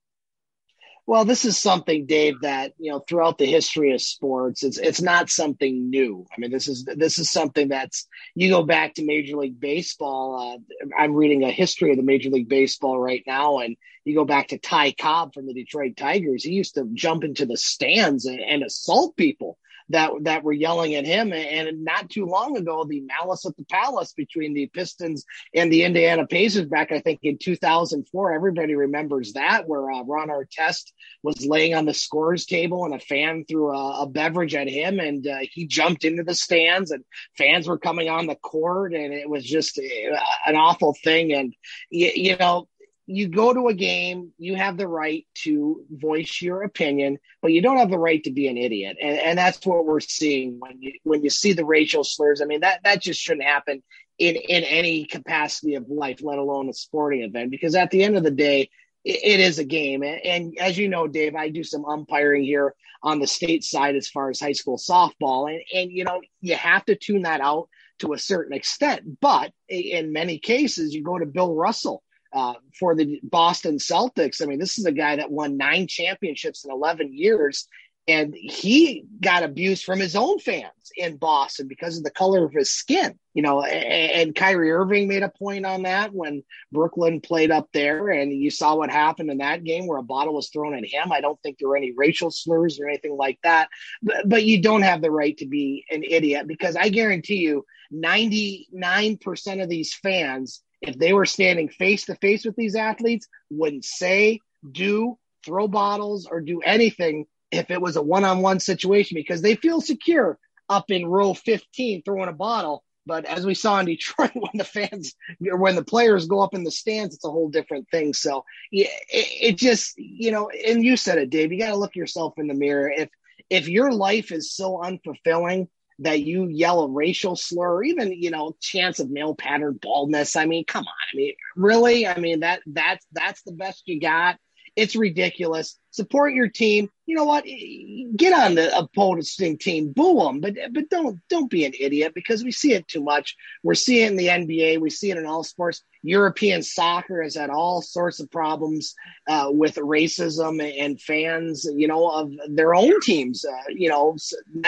Well, 1.09 1.25
this 1.25 1.43
is 1.43 1.57
something, 1.57 2.05
Dave, 2.05 2.41
that 2.41 2.73
you 2.77 2.91
know 2.91 2.99
throughout 2.99 3.39
the 3.39 3.47
history 3.47 3.93
of 3.93 3.99
sports, 3.99 4.61
it's 4.61 4.77
it's 4.77 5.01
not 5.01 5.31
something 5.31 5.89
new. 5.89 6.27
I 6.31 6.39
mean, 6.39 6.51
this 6.51 6.67
is 6.67 6.85
this 6.85 7.17
is 7.17 7.31
something 7.31 7.69
that's 7.69 8.07
you 8.35 8.51
go 8.51 8.61
back 8.61 8.93
to 8.93 9.03
Major 9.03 9.35
League 9.37 9.59
Baseball. 9.59 10.59
Uh, 10.61 10.93
I'm 10.95 11.15
reading 11.15 11.43
a 11.43 11.49
history 11.49 11.89
of 11.89 11.97
the 11.97 12.03
Major 12.03 12.29
League 12.29 12.47
Baseball 12.47 12.99
right 12.99 13.23
now, 13.25 13.57
and 13.57 13.75
you 14.05 14.13
go 14.13 14.23
back 14.23 14.49
to 14.49 14.59
Ty 14.59 14.91
Cobb 15.01 15.33
from 15.33 15.47
the 15.47 15.55
Detroit 15.55 15.97
Tigers. 15.97 16.43
He 16.43 16.51
used 16.51 16.75
to 16.75 16.87
jump 16.93 17.23
into 17.23 17.47
the 17.47 17.57
stands 17.57 18.25
and, 18.25 18.39
and 18.39 18.61
assault 18.61 19.17
people 19.17 19.57
that 19.89 20.11
that 20.21 20.43
were 20.43 20.53
yelling 20.53 20.95
at 20.95 21.05
him. 21.05 21.33
And 21.33 21.83
not 21.83 22.09
too 22.09 22.25
long 22.25 22.57
ago, 22.57 22.85
the 22.85 23.01
malice 23.01 23.45
at 23.45 23.55
the 23.57 23.65
palace 23.65 24.13
between 24.13 24.53
the 24.53 24.67
Pistons 24.67 25.25
and 25.53 25.71
the 25.71 25.83
Indiana 25.83 26.25
Pacers 26.25 26.67
back, 26.67 26.91
I 26.91 26.99
think, 26.99 27.19
in 27.23 27.37
2004. 27.37 28.33
Everybody 28.33 28.75
remembers 28.75 29.33
that, 29.33 29.67
where 29.67 29.89
uh, 29.91 30.03
Ron 30.03 30.29
Artest 30.29 30.91
was 31.23 31.45
laying 31.45 31.75
on 31.75 31.85
the 31.85 31.93
scores 31.93 32.45
table 32.45 32.85
and 32.85 32.93
a 32.93 32.99
fan 32.99 33.45
threw 33.47 33.75
a, 33.75 34.03
a 34.03 34.07
beverage 34.07 34.55
at 34.55 34.69
him, 34.69 34.99
and 34.99 35.27
uh, 35.27 35.39
he 35.51 35.67
jumped 35.67 36.05
into 36.05 36.23
the 36.23 36.35
stands, 36.35 36.91
and 36.91 37.03
fans 37.37 37.67
were 37.67 37.79
coming 37.79 38.09
on 38.09 38.27
the 38.27 38.35
court, 38.35 38.93
and 38.93 39.13
it 39.13 39.29
was 39.29 39.43
just 39.43 39.79
uh, 39.79 40.19
an 40.45 40.55
awful 40.55 40.95
thing. 41.03 41.33
And 41.33 41.53
you, 41.89 42.11
you 42.15 42.37
know, 42.37 42.67
you 43.11 43.27
go 43.27 43.51
to 43.51 43.69
a 43.69 43.73
game, 43.73 44.31
you 44.37 44.55
have 44.55 44.77
the 44.77 44.87
right 44.87 45.25
to 45.33 45.83
voice 45.89 46.41
your 46.43 46.61
opinion, 46.61 47.17
but 47.41 47.51
you 47.51 47.59
don't 47.59 47.77
have 47.77 47.89
the 47.89 47.97
right 47.97 48.23
to 48.23 48.31
be 48.31 48.47
an 48.47 48.55
idiot. 48.55 48.97
And, 49.01 49.17
and 49.17 49.37
that's 49.37 49.65
what 49.65 49.85
we're 49.85 49.99
seeing 49.99 50.59
when 50.59 50.79
you 50.79 50.93
when 51.03 51.23
you 51.23 51.31
see 51.31 51.53
the 51.53 51.65
racial 51.65 52.03
slurs. 52.03 52.39
I 52.39 52.45
mean, 52.45 52.59
that 52.59 52.81
that 52.83 53.01
just 53.01 53.19
shouldn't 53.19 53.47
happen 53.47 53.81
in 54.19 54.35
in 54.35 54.63
any 54.63 55.05
capacity 55.05 55.73
of 55.73 55.89
life, 55.89 56.19
let 56.21 56.37
alone 56.37 56.69
a 56.69 56.73
sporting 56.73 57.23
event. 57.23 57.49
Because 57.49 57.73
at 57.73 57.89
the 57.89 58.03
end 58.03 58.15
of 58.15 58.23
the 58.23 58.29
day, 58.29 58.69
it, 59.03 59.19
it 59.23 59.39
is 59.39 59.57
a 59.57 59.65
game. 59.65 60.03
And, 60.03 60.21
and 60.23 60.57
as 60.59 60.77
you 60.77 60.87
know, 60.87 61.07
Dave, 61.07 61.33
I 61.33 61.49
do 61.49 61.63
some 61.63 61.85
umpiring 61.85 62.43
here 62.43 62.75
on 63.01 63.19
the 63.19 63.27
state 63.27 63.63
side 63.63 63.95
as 63.95 64.07
far 64.07 64.29
as 64.29 64.39
high 64.39 64.51
school 64.51 64.77
softball, 64.77 65.51
and 65.51 65.63
and 65.73 65.91
you 65.91 66.03
know 66.03 66.21
you 66.41 66.55
have 66.55 66.85
to 66.85 66.95
tune 66.95 67.23
that 67.23 67.41
out 67.41 67.69
to 67.99 68.13
a 68.13 68.19
certain 68.19 68.53
extent. 68.53 69.19
But 69.19 69.51
in 69.67 70.13
many 70.13 70.37
cases, 70.37 70.93
you 70.93 71.01
go 71.01 71.17
to 71.17 71.25
Bill 71.25 71.55
Russell 71.55 72.03
uh, 72.33 72.55
for 72.77 72.95
the 72.95 73.19
Boston 73.23 73.77
Celtics. 73.77 74.41
I 74.41 74.45
mean, 74.45 74.59
this 74.59 74.77
is 74.77 74.85
a 74.85 74.91
guy 74.91 75.15
that 75.17 75.31
won 75.31 75.57
nine 75.57 75.87
championships 75.87 76.63
in 76.65 76.71
11 76.71 77.13
years, 77.13 77.67
and 78.07 78.33
he 78.35 79.05
got 79.21 79.43
abused 79.43 79.83
from 79.83 79.99
his 79.99 80.15
own 80.15 80.39
fans 80.39 80.71
in 80.95 81.17
Boston 81.17 81.67
because 81.67 81.97
of 81.97 82.03
the 82.03 82.11
color 82.11 82.43
of 82.43 82.51
his 82.51 82.71
skin. 82.71 83.19
You 83.33 83.43
know, 83.43 83.61
and, 83.63 84.11
and 84.11 84.35
Kyrie 84.35 84.71
Irving 84.71 85.07
made 85.07 85.23
a 85.23 85.29
point 85.29 85.65
on 85.65 85.83
that 85.83 86.13
when 86.13 86.43
Brooklyn 86.71 87.21
played 87.21 87.51
up 87.51 87.69
there, 87.71 88.09
and 88.09 88.31
you 88.31 88.49
saw 88.49 88.75
what 88.75 88.89
happened 88.89 89.29
in 89.29 89.37
that 89.37 89.63
game 89.63 89.87
where 89.87 89.99
a 89.99 90.03
bottle 90.03 90.33
was 90.33 90.49
thrown 90.49 90.75
at 90.75 90.85
him. 90.85 91.11
I 91.11 91.21
don't 91.21 91.39
think 91.41 91.57
there 91.57 91.69
were 91.69 91.77
any 91.77 91.93
racial 91.95 92.31
slurs 92.31 92.79
or 92.79 92.87
anything 92.87 93.15
like 93.15 93.39
that, 93.43 93.69
but, 94.01 94.27
but 94.27 94.43
you 94.43 94.61
don't 94.61 94.81
have 94.81 95.01
the 95.01 95.11
right 95.11 95.37
to 95.37 95.47
be 95.47 95.85
an 95.89 96.03
idiot 96.03 96.47
because 96.47 96.75
I 96.75 96.89
guarantee 96.89 97.37
you, 97.37 97.65
99% 97.93 99.63
of 99.63 99.69
these 99.69 99.93
fans 99.93 100.61
if 100.81 100.97
they 100.97 101.13
were 101.13 101.25
standing 101.25 101.69
face 101.69 102.05
to 102.05 102.15
face 102.15 102.45
with 102.45 102.55
these 102.55 102.75
athletes, 102.75 103.27
wouldn't 103.49 103.85
say, 103.85 104.39
do, 104.69 105.17
throw 105.45 105.67
bottles, 105.67 106.27
or 106.29 106.41
do 106.41 106.61
anything 106.61 107.25
if 107.51 107.71
it 107.71 107.81
was 107.81 107.95
a 107.95 108.01
one 108.01 108.25
on 108.25 108.41
one 108.41 108.59
situation 108.59 109.15
because 109.15 109.41
they 109.41 109.55
feel 109.55 109.81
secure 109.81 110.37
up 110.69 110.91
in 110.91 111.05
row 111.05 111.33
15 111.33 112.03
throwing 112.03 112.29
a 112.29 112.33
bottle. 112.33 112.83
But 113.05 113.25
as 113.25 113.45
we 113.45 113.55
saw 113.55 113.79
in 113.79 113.87
Detroit, 113.87 114.31
when 114.35 114.51
the 114.53 114.63
fans, 114.63 115.15
or 115.49 115.57
when 115.57 115.75
the 115.75 115.83
players 115.83 116.27
go 116.27 116.41
up 116.41 116.53
in 116.53 116.63
the 116.63 116.71
stands, 116.71 117.15
it's 117.15 117.25
a 117.25 117.31
whole 117.31 117.49
different 117.49 117.89
thing. 117.89 118.13
So 118.13 118.45
yeah, 118.71 118.87
it, 119.09 119.51
it 119.51 119.57
just, 119.57 119.97
you 119.97 120.31
know, 120.31 120.49
and 120.49 120.83
you 120.83 120.95
said 120.95 121.17
it, 121.17 121.29
Dave, 121.29 121.51
you 121.51 121.59
got 121.59 121.69
to 121.69 121.77
look 121.77 121.95
yourself 121.95 122.35
in 122.37 122.47
the 122.47 122.53
mirror. 122.53 122.91
If, 122.95 123.09
if 123.49 123.67
your 123.67 123.91
life 123.91 124.31
is 124.31 124.53
so 124.53 124.77
unfulfilling 124.77 125.67
that 125.99 126.21
you 126.21 126.47
yell 126.47 126.81
a 126.81 126.89
racial 126.89 127.35
slur 127.35 127.83
even 127.83 128.11
you 128.13 128.31
know 128.31 128.55
chance 128.61 128.99
of 128.99 129.09
male 129.09 129.35
pattern 129.35 129.77
baldness. 129.81 130.35
I 130.35 130.45
mean 130.45 130.65
come 130.65 130.85
on. 130.85 130.93
I 131.13 131.15
mean 131.15 131.33
really? 131.55 132.07
I 132.07 132.17
mean 132.19 132.41
that 132.41 132.61
that's 132.65 133.05
that's 133.11 133.41
the 133.43 133.51
best 133.51 133.83
you 133.85 133.99
got 133.99 134.37
It's 134.79 134.95
ridiculous. 134.95 135.77
Support 135.91 136.33
your 136.33 136.47
team. 136.47 136.89
You 137.05 137.15
know 137.15 137.25
what? 137.25 137.43
Get 137.43 138.33
on 138.33 138.55
the 138.55 138.77
opposing 138.77 139.57
team, 139.57 139.91
boo 139.91 140.19
them, 140.19 140.39
but 140.39 140.55
but 140.71 140.89
don't 140.89 141.19
don't 141.29 141.49
be 141.49 141.65
an 141.65 141.73
idiot 141.79 142.13
because 142.13 142.43
we 142.43 142.51
see 142.51 142.73
it 142.73 142.87
too 142.87 143.01
much. 143.01 143.35
We're 143.63 143.73
seeing 143.73 144.15
the 144.15 144.27
NBA. 144.27 144.79
We 144.79 144.89
see 144.89 145.11
it 145.11 145.17
in 145.17 145.25
all 145.25 145.43
sports. 145.43 145.83
European 146.03 146.63
soccer 146.63 147.21
has 147.23 147.35
had 147.35 147.49
all 147.49 147.81
sorts 147.81 148.19
of 148.19 148.31
problems 148.31 148.95
uh, 149.27 149.49
with 149.51 149.75
racism 149.75 150.61
and 150.79 151.01
fans, 151.01 151.67
you 151.75 151.87
know, 151.87 152.09
of 152.09 152.31
their 152.47 152.73
own 152.73 153.01
teams, 153.01 153.43
uh, 153.43 153.69
you 153.69 153.89
know, 153.89 154.15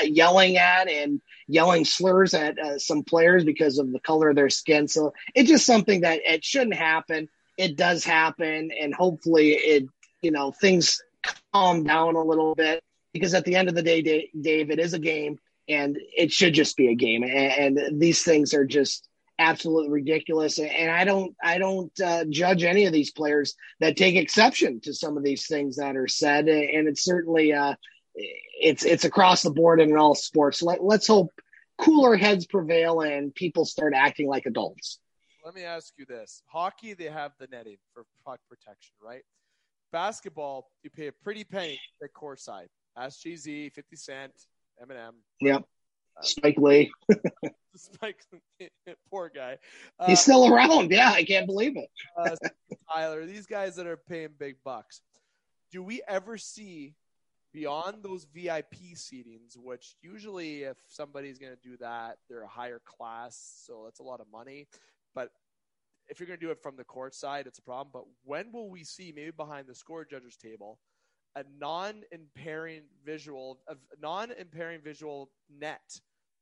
yelling 0.04 0.58
at 0.58 0.90
and 0.90 1.22
yelling 1.48 1.86
slurs 1.86 2.34
at 2.34 2.60
uh, 2.60 2.80
some 2.80 3.04
players 3.04 3.44
because 3.44 3.78
of 3.78 3.92
the 3.92 4.00
color 4.00 4.30
of 4.30 4.36
their 4.36 4.50
skin. 4.50 4.88
So 4.88 5.14
it's 5.36 5.50
just 5.50 5.66
something 5.66 6.02
that 6.02 6.20
it 6.26 6.44
shouldn't 6.44 6.76
happen. 6.76 7.30
It 7.58 7.78
does 7.78 8.04
happen, 8.04 8.72
and 8.72 8.94
hopefully, 8.94 9.52
it 9.52 9.88
you 10.22 10.32
know 10.32 10.52
things 10.52 11.02
calm 11.54 11.84
down 11.84 12.16
a 12.16 12.24
little 12.24 12.56
bit 12.56 12.84
because 13.14 13.34
at 13.34 13.46
the 13.46 13.56
end 13.56 13.70
of 13.70 13.76
the 13.76 13.84
day, 13.84 14.30
Dave, 14.40 14.72
it 14.72 14.80
is 14.80 14.94
a 14.94 15.00
game, 15.00 15.38
and 15.68 15.98
it 16.16 16.32
should 16.32 16.54
just 16.54 16.78
be 16.78 16.90
a 16.90 16.96
game. 16.96 17.24
And, 17.24 17.78
and 17.78 18.02
these 18.02 18.24
things 18.24 18.54
are 18.54 18.66
just 18.66 19.08
absolutely 19.38 19.90
ridiculous. 19.90 20.60
And 20.60 20.92
I 20.92 21.04
don't, 21.04 21.36
I 21.44 21.58
don't 21.58 21.92
uh, 22.00 22.26
judge 22.30 22.64
any 22.64 22.86
of 22.86 22.94
these 22.94 23.12
players 23.12 23.56
that 23.80 23.98
take 23.98 24.16
exception 24.16 24.80
to 24.82 24.94
some 24.94 25.18
of 25.18 25.24
these 25.24 25.48
things 25.48 25.78
that 25.78 25.98
are 25.98 26.08
said. 26.08 26.48
And 26.48 26.88
it's 26.88 27.04
certainly, 27.04 27.54
uh, 27.54 27.76
it's 28.14 28.84
it's 28.84 29.06
across 29.06 29.42
the 29.42 29.52
board 29.52 29.80
in 29.80 29.96
all 29.96 30.16
sports. 30.16 30.62
Let, 30.62 30.84
let's 30.84 31.08
hope 31.08 31.32
cooler 31.78 32.16
heads 32.16 32.46
prevail 32.46 33.02
and 33.02 33.34
people 33.34 33.66
start 33.66 33.94
acting 33.96 34.28
like 34.28 34.46
adults. 34.46 35.00
Let 35.44 35.56
me 35.56 35.64
ask 35.64 35.94
you 35.98 36.06
this: 36.06 36.44
hockey, 36.46 36.94
they 36.94 37.06
have 37.06 37.32
the 37.40 37.48
netting 37.48 37.78
for 37.94 38.04
puck 38.26 38.40
protection, 38.50 38.94
right? 39.02 39.24
Basketball, 39.92 40.70
you 40.84 40.90
pay 40.90 41.08
a 41.08 41.12
pretty 41.12 41.44
penny 41.44 41.80
at 42.04 42.14
courtside. 42.14 42.68
SGZ, 42.98 43.72
Fifty 43.74 43.96
Cent, 43.96 44.34
Eminem. 44.82 45.14
Yep. 45.40 45.64
Uh, 46.18 46.22
Spike 46.24 46.58
Lee. 46.58 46.92
Spike, 47.76 48.18
poor 49.10 49.32
guy. 49.34 49.58
Uh, 50.00 50.08
He's 50.08 50.20
still 50.20 50.54
around. 50.54 50.92
Yeah, 50.92 51.12
I 51.12 51.24
can't 51.24 51.46
believe 51.46 51.78
it. 51.78 51.90
uh, 52.18 52.36
Tyler, 52.92 53.26
these 53.26 53.46
guys 53.46 53.76
that 53.78 53.88
are 53.88 53.98
paying 53.98 54.30
big 54.38 54.58
bucks. 54.64 55.02
Do 55.72 55.82
we 55.82 56.02
ever 56.08 56.38
see 56.38 56.96
beyond 57.54 58.04
those 58.04 58.26
VIP 58.34 58.76
seatings, 58.96 59.58
which 59.58 59.96
usually 60.02 60.64
if 60.64 60.78
somebody's 60.88 61.38
going 61.38 61.54
to 61.54 61.70
do 61.70 61.78
that, 61.78 62.18
they're 62.30 62.44
a 62.44 62.48
higher 62.48 62.82
class, 62.86 63.64
so 63.66 63.84
that's 63.86 64.00
a 64.00 64.04
lot 64.04 64.20
of 64.20 64.28
money. 64.32 64.68
But 65.16 65.32
if 66.12 66.20
you're 66.20 66.28
going 66.28 66.40
to 66.40 66.46
do 66.46 66.52
it 66.52 66.62
from 66.62 66.76
the 66.76 66.84
court 66.84 67.16
side, 67.16 67.48
it's 67.48 67.58
a 67.58 67.64
problem. 67.64 67.90
But 67.94 68.04
when 68.26 68.52
will 68.52 68.70
we 68.70 68.84
see, 68.84 69.14
maybe 69.16 69.32
behind 69.32 69.66
the 69.66 69.74
score 69.74 70.04
judges 70.04 70.36
table, 70.36 70.78
a 71.38 71.46
non-impairing 71.58 72.82
visual, 73.06 73.62
a 73.70 73.76
non-impairing 74.02 74.82
visual 74.82 75.32
net 75.50 76.02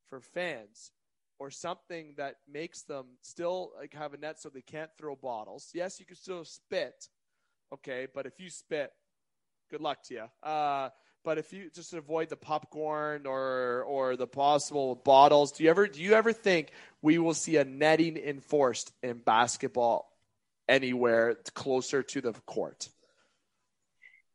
for 0.10 0.20
fans, 0.20 0.92
or 1.38 1.52
something 1.52 2.16
that 2.18 2.38
makes 2.52 2.82
them 2.82 3.06
still 3.22 3.72
like 3.78 3.94
have 3.94 4.16
a 4.16 4.18
net 4.18 4.42
so 4.42 4.50
they 4.50 4.62
can't 4.62 4.90
throw 4.98 5.16
bottles? 5.16 5.70
Yes, 5.74 6.00
you 6.00 6.06
can 6.06 6.16
still 6.16 6.44
spit, 6.44 7.08
okay, 7.72 8.08
but 8.14 8.26
if 8.26 8.40
you 8.40 8.50
spit, 8.50 8.92
good 9.70 9.82
luck 9.82 10.02
to 10.06 10.14
you. 10.16 10.26
Uh, 10.42 10.90
but 11.24 11.38
if 11.38 11.52
you 11.54 11.70
just 11.74 11.94
avoid 11.94 12.30
the 12.30 12.36
popcorn 12.36 13.26
or 13.26 13.84
or 13.84 14.16
the 14.16 14.28
possible 14.28 14.96
bottles, 14.96 15.52
do 15.52 15.64
you 15.64 15.70
ever 15.70 15.88
do 15.88 16.02
you 16.02 16.14
ever 16.14 16.34
think 16.34 16.72
we 17.02 17.18
will 17.18 17.34
see 17.34 17.58
a 17.58 17.66
netting 17.66 18.18
enforced 18.18 18.92
in 19.04 19.18
basketball 19.18 20.12
anywhere 20.68 21.36
closer 21.54 22.04
to 22.04 22.22
the 22.22 22.34
court? 22.46 22.90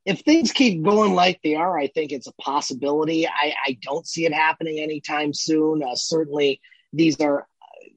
If 0.05 0.20
things 0.20 0.53
keep 0.53 0.82
going 0.82 1.14
like 1.14 1.41
they 1.43 1.55
are, 1.55 1.78
I 1.78 1.87
think 1.87 2.12
it's 2.12 2.26
a 2.26 2.35
possibility. 2.35 3.26
I, 3.26 3.55
I 3.66 3.78
don't 3.80 4.07
see 4.07 4.26
it 4.26 4.35
happening 4.35 4.78
anytime 4.78 5.32
soon. 5.32 5.82
Uh, 5.82 5.95
certainly, 5.95 6.61
these 6.93 7.18
are, 7.20 7.47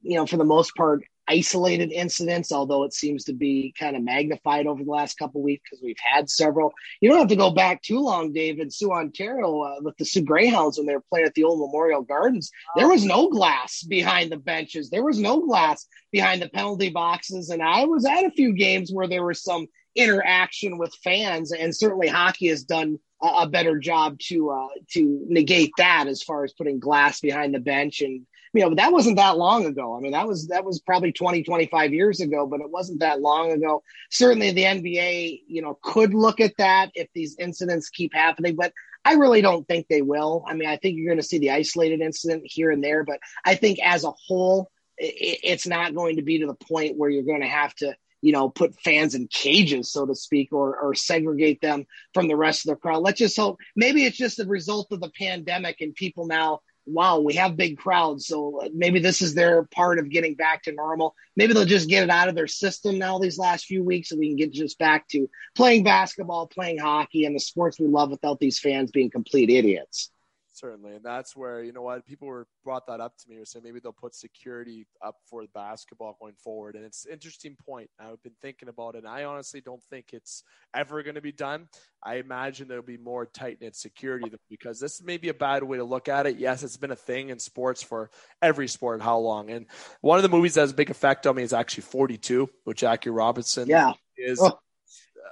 you 0.02 0.16
know, 0.16 0.24
for 0.24 0.38
the 0.38 0.44
most 0.44 0.74
part, 0.74 1.04
isolated 1.28 1.92
incidents, 1.92 2.52
although 2.52 2.84
it 2.84 2.94
seems 2.94 3.24
to 3.24 3.32
be 3.32 3.74
kind 3.78 3.96
of 3.96 4.02
magnified 4.02 4.66
over 4.66 4.82
the 4.82 4.90
last 4.90 5.18
couple 5.18 5.42
weeks 5.42 5.62
because 5.68 5.82
we've 5.82 5.96
had 5.98 6.30
several. 6.30 6.72
You 7.00 7.10
don't 7.10 7.18
have 7.18 7.28
to 7.28 7.36
go 7.36 7.50
back 7.50 7.82
too 7.82 8.00
long, 8.00 8.32
David. 8.32 8.72
Soo, 8.72 8.90
Ontario, 8.90 9.60
uh, 9.60 9.76
with 9.82 9.96
the 9.98 10.04
Soo 10.04 10.22
Greyhounds 10.22 10.78
when 10.78 10.86
they 10.86 10.94
were 10.94 11.04
playing 11.10 11.26
at 11.26 11.34
the 11.34 11.44
old 11.44 11.60
Memorial 11.60 12.02
Gardens, 12.02 12.50
there 12.76 12.88
was 12.88 13.04
no 13.04 13.28
glass 13.28 13.82
behind 13.82 14.32
the 14.32 14.36
benches. 14.36 14.90
There 14.90 15.04
was 15.04 15.18
no 15.18 15.40
glass 15.40 15.86
behind 16.10 16.42
the 16.42 16.48
penalty 16.48 16.90
boxes. 16.90 17.50
And 17.50 17.62
I 17.62 17.84
was 17.84 18.04
at 18.04 18.24
a 18.24 18.30
few 18.30 18.54
games 18.54 18.90
where 18.92 19.08
there 19.08 19.24
was 19.24 19.42
some 19.42 19.66
interaction 19.94 20.78
with 20.78 20.94
fans, 21.02 21.52
and 21.52 21.74
certainly 21.74 22.08
hockey 22.08 22.48
has 22.48 22.62
done 22.62 22.98
a, 23.20 23.48
better 23.48 23.78
job 23.78 24.18
to 24.20 24.50
uh, 24.50 24.68
to 24.92 25.24
negate 25.28 25.72
that 25.76 26.06
as 26.06 26.22
far 26.22 26.44
as 26.44 26.52
putting 26.52 26.78
glass 26.78 27.20
behind 27.20 27.52
the 27.52 27.58
bench 27.58 28.00
and 28.00 28.26
you 28.54 28.62
know, 28.62 28.74
that 28.74 28.92
wasn't 28.92 29.16
that 29.16 29.36
long 29.36 29.66
ago. 29.66 29.96
I 29.96 30.00
mean, 30.00 30.12
that 30.12 30.26
was 30.26 30.48
that 30.48 30.64
was 30.64 30.80
probably 30.80 31.12
20, 31.12 31.42
25 31.42 31.92
years 31.92 32.20
ago, 32.20 32.46
but 32.46 32.60
it 32.60 32.70
wasn't 32.70 33.00
that 33.00 33.20
long 33.20 33.52
ago. 33.52 33.82
Certainly 34.10 34.52
the 34.52 34.64
NBA, 34.64 35.42
you 35.46 35.62
know, 35.62 35.78
could 35.82 36.14
look 36.14 36.40
at 36.40 36.54
that 36.58 36.90
if 36.94 37.08
these 37.14 37.36
incidents 37.38 37.90
keep 37.90 38.14
happening, 38.14 38.56
but 38.56 38.72
I 39.04 39.14
really 39.14 39.40
don't 39.40 39.66
think 39.66 39.86
they 39.88 40.02
will. 40.02 40.44
I 40.46 40.54
mean, 40.54 40.68
I 40.68 40.76
think 40.76 40.96
you're 40.96 41.08
going 41.08 41.20
to 41.20 41.26
see 41.26 41.38
the 41.38 41.52
isolated 41.52 42.00
incident 42.00 42.42
here 42.44 42.70
and 42.70 42.82
there, 42.82 43.04
but 43.04 43.20
I 43.44 43.54
think 43.54 43.78
as 43.82 44.04
a 44.04 44.10
whole, 44.10 44.70
it's 44.98 45.66
not 45.66 45.94
going 45.94 46.16
to 46.16 46.22
be 46.22 46.40
to 46.40 46.46
the 46.46 46.54
point 46.54 46.96
where 46.96 47.08
you're 47.08 47.22
going 47.22 47.42
to 47.42 47.46
have 47.46 47.74
to, 47.76 47.94
you 48.20 48.32
know, 48.32 48.48
put 48.48 48.74
fans 48.80 49.14
in 49.14 49.28
cages, 49.28 49.92
so 49.92 50.04
to 50.04 50.14
speak, 50.14 50.52
or, 50.52 50.76
or 50.76 50.94
segregate 50.94 51.60
them 51.60 51.86
from 52.12 52.26
the 52.28 52.36
rest 52.36 52.66
of 52.66 52.70
the 52.70 52.80
crowd. 52.80 53.02
Let's 53.02 53.18
just 53.18 53.36
hope 53.36 53.58
maybe 53.76 54.04
it's 54.04 54.16
just 54.16 54.40
a 54.40 54.44
result 54.44 54.88
of 54.90 55.00
the 55.00 55.10
pandemic 55.16 55.80
and 55.80 55.94
people 55.94 56.26
now 56.26 56.60
wow, 56.88 57.20
we 57.20 57.34
have 57.34 57.56
big 57.56 57.78
crowds. 57.78 58.26
So 58.26 58.62
maybe 58.74 59.00
this 59.00 59.22
is 59.22 59.34
their 59.34 59.64
part 59.64 59.98
of 59.98 60.10
getting 60.10 60.34
back 60.34 60.62
to 60.64 60.72
normal. 60.72 61.14
Maybe 61.36 61.52
they'll 61.52 61.64
just 61.64 61.88
get 61.88 62.02
it 62.02 62.10
out 62.10 62.28
of 62.28 62.34
their 62.34 62.46
system 62.46 62.98
now 62.98 63.18
these 63.18 63.38
last 63.38 63.66
few 63.66 63.82
weeks 63.84 64.10
and 64.10 64.20
we 64.20 64.28
can 64.28 64.36
get 64.36 64.52
just 64.52 64.78
back 64.78 65.08
to 65.08 65.28
playing 65.54 65.84
basketball, 65.84 66.46
playing 66.46 66.78
hockey, 66.78 67.24
and 67.24 67.34
the 67.34 67.40
sports 67.40 67.78
we 67.78 67.86
love 67.86 68.10
without 68.10 68.40
these 68.40 68.58
fans 68.58 68.90
being 68.90 69.10
complete 69.10 69.50
idiots 69.50 70.10
certainly. 70.58 70.94
And 70.94 71.04
that's 71.04 71.36
where, 71.36 71.62
you 71.62 71.72
know 71.72 71.82
what, 71.82 72.04
people 72.04 72.28
were 72.28 72.46
brought 72.64 72.86
that 72.88 73.00
up 73.00 73.16
to 73.18 73.28
me 73.28 73.36
or 73.36 73.44
said 73.44 73.62
maybe 73.62 73.80
they'll 73.80 73.92
put 73.92 74.14
security 74.14 74.86
up 75.04 75.16
for 75.28 75.44
basketball 75.54 76.16
going 76.20 76.34
forward. 76.34 76.74
And 76.74 76.84
it's 76.84 77.06
an 77.06 77.12
interesting 77.12 77.56
point. 77.66 77.90
I've 77.98 78.22
been 78.22 78.36
thinking 78.42 78.68
about 78.68 78.94
it. 78.94 78.98
And 78.98 79.08
I 79.08 79.24
honestly 79.24 79.60
don't 79.60 79.82
think 79.84 80.06
it's 80.12 80.42
ever 80.74 81.02
going 81.02 81.14
to 81.14 81.20
be 81.20 81.32
done. 81.32 81.68
I 82.02 82.16
imagine 82.16 82.68
there'll 82.68 82.82
be 82.82 82.96
more 82.96 83.26
tight 83.26 83.60
knit 83.60 83.76
security 83.76 84.30
because 84.48 84.80
this 84.80 85.02
may 85.02 85.16
be 85.16 85.28
a 85.28 85.34
bad 85.34 85.62
way 85.62 85.78
to 85.78 85.84
look 85.84 86.08
at 86.08 86.26
it. 86.26 86.38
Yes, 86.38 86.62
it's 86.62 86.76
been 86.76 86.90
a 86.90 86.96
thing 86.96 87.30
in 87.30 87.38
sports 87.38 87.82
for 87.82 88.10
every 88.42 88.68
sport. 88.68 89.00
How 89.02 89.18
long? 89.18 89.50
And 89.50 89.66
one 90.00 90.18
of 90.18 90.22
the 90.22 90.28
movies 90.28 90.54
that 90.54 90.62
has 90.62 90.72
a 90.72 90.74
big 90.74 90.90
effect 90.90 91.26
on 91.26 91.36
me 91.36 91.42
is 91.42 91.52
actually 91.52 91.82
42 91.82 92.48
with 92.64 92.76
Jackie 92.76 93.10
Robinson. 93.10 93.68
Yeah. 93.68 93.92
Is 94.16 94.40
oh. 94.42 94.58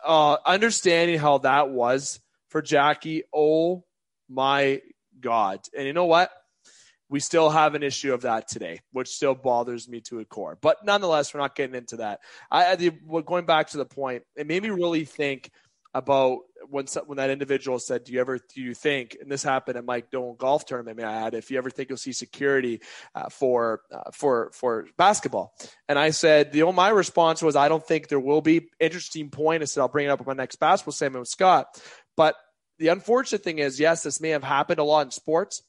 uh, 0.05 0.37
understanding 0.47 1.18
how 1.18 1.39
that 1.39 1.70
was 1.70 2.20
for 2.49 2.62
Jackie. 2.62 3.24
Oh 3.35 3.85
my 4.29 4.81
God. 5.21 5.61
And 5.77 5.87
you 5.87 5.93
know 5.93 6.07
what? 6.07 6.31
We 7.09 7.21
still 7.21 7.51
have 7.51 7.75
an 7.77 7.85
issue 7.85 8.12
of 8.12 8.23
that 8.23 8.49
today, 8.49 8.81
which 8.93 9.09
still 9.09 9.35
bothers 9.35 9.89
me 9.89 10.01
to 10.03 10.19
a 10.19 10.25
core. 10.25 10.59
But 10.61 10.85
nonetheless, 10.85 11.33
we're 11.33 11.41
not 11.41 11.55
getting 11.55 11.77
into 11.77 11.99
that. 11.99 12.21
I, 12.51 12.73
I 12.73 13.21
going 13.21 13.47
back 13.47 13.69
to 13.71 13.77
the 13.77 13.85
point, 13.85 14.25
it 14.35 14.47
made 14.47 14.62
me 14.62 14.71
really 14.71 15.05
think 15.05 15.53
about 15.97 16.41
when 16.69 16.87
when 17.07 17.17
that 17.17 17.31
individual 17.31 17.79
said, 17.79 18.05
"Do 18.05 18.12
you 18.12 18.21
ever 18.21 18.39
do 18.39 18.61
you 18.61 18.75
think?" 18.75 19.17
And 19.21 19.31
this 19.31 19.43
happened 19.43 19.79
at 19.79 19.85
Mike 19.85 20.11
Doan 20.11 20.37
golf 20.37 20.67
tournament. 20.67 21.01
I 21.01 21.21
had, 21.21 21.35
if 21.35 21.51
you 21.51 21.57
ever 21.57 21.71
think 21.71 21.89
you'll 21.89 21.97
see 21.97 22.12
security 22.12 22.83
uh, 23.14 23.31
for 23.31 23.81
uh, 23.91 24.11
for 24.12 24.51
for 24.53 24.87
basketball, 24.99 25.55
and 25.89 25.99
I 25.99 26.11
said, 26.11 26.53
the 26.53 26.71
my 26.73 26.91
response 26.91 27.41
was, 27.41 27.57
I 27.57 27.69
don't 27.69 27.87
think 27.87 28.09
there 28.09 28.21
will 28.21 28.43
be. 28.43 28.69
Interesting 28.79 29.31
point. 29.31 29.62
I 29.62 29.67
said 29.67 29.81
I'll 29.81 29.89
bring 29.89 30.07
it 30.07 30.11
up 30.11 30.19
with 30.19 30.29
my 30.29 30.35
next 30.35 30.57
basketball 30.57 30.93
segment 30.93 31.21
with 31.21 31.29
Scott, 31.29 31.81
but 32.17 32.35
the 32.79 32.89
unfortunate 32.89 33.43
thing 33.43 33.59
is, 33.59 33.81
yes, 33.81 34.03
this 34.03 34.20
may 34.20 34.31
have 34.31 34.45
happened 34.45 34.79
a 34.79 34.85
lot 34.85 35.07
in 35.07 35.11
sports, 35.11 35.62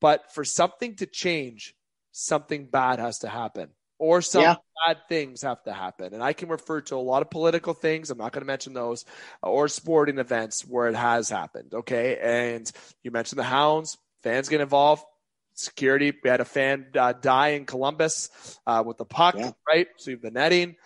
but 0.00 0.32
for 0.32 0.44
something 0.44 0.96
to 0.96 1.06
change, 1.06 1.74
something 2.12 2.66
bad 2.66 2.98
has 2.98 3.20
to 3.20 3.28
happen 3.28 3.70
or 4.02 4.20
some 4.20 4.42
yeah. 4.42 4.56
bad 4.84 4.98
things 5.08 5.42
have 5.42 5.62
to 5.62 5.72
happen. 5.72 6.12
And 6.12 6.24
I 6.24 6.32
can 6.32 6.48
refer 6.48 6.80
to 6.82 6.96
a 6.96 6.98
lot 6.98 7.22
of 7.22 7.30
political 7.30 7.72
things. 7.72 8.10
I'm 8.10 8.18
not 8.18 8.32
going 8.32 8.42
to 8.42 8.46
mention 8.46 8.72
those 8.72 9.04
or 9.42 9.68
sporting 9.68 10.18
events 10.18 10.66
where 10.66 10.88
it 10.88 10.96
has 10.96 11.30
happened. 11.30 11.72
Okay. 11.72 12.18
And 12.20 12.70
you 13.04 13.12
mentioned 13.12 13.38
the 13.38 13.44
Hounds, 13.44 13.96
fans 14.24 14.48
get 14.48 14.60
involved. 14.60 15.04
Security. 15.54 16.12
We 16.24 16.30
had 16.30 16.40
a 16.40 16.46
fan 16.46 16.86
uh, 16.98 17.12
die 17.12 17.50
in 17.50 17.66
Columbus 17.66 18.30
uh, 18.66 18.82
with 18.84 18.96
the 18.96 19.04
puck, 19.04 19.36
yeah. 19.38 19.52
right? 19.68 19.86
So 19.98 20.10
you 20.10 20.16
have 20.16 20.22
the 20.22 20.30
netting. 20.30 20.76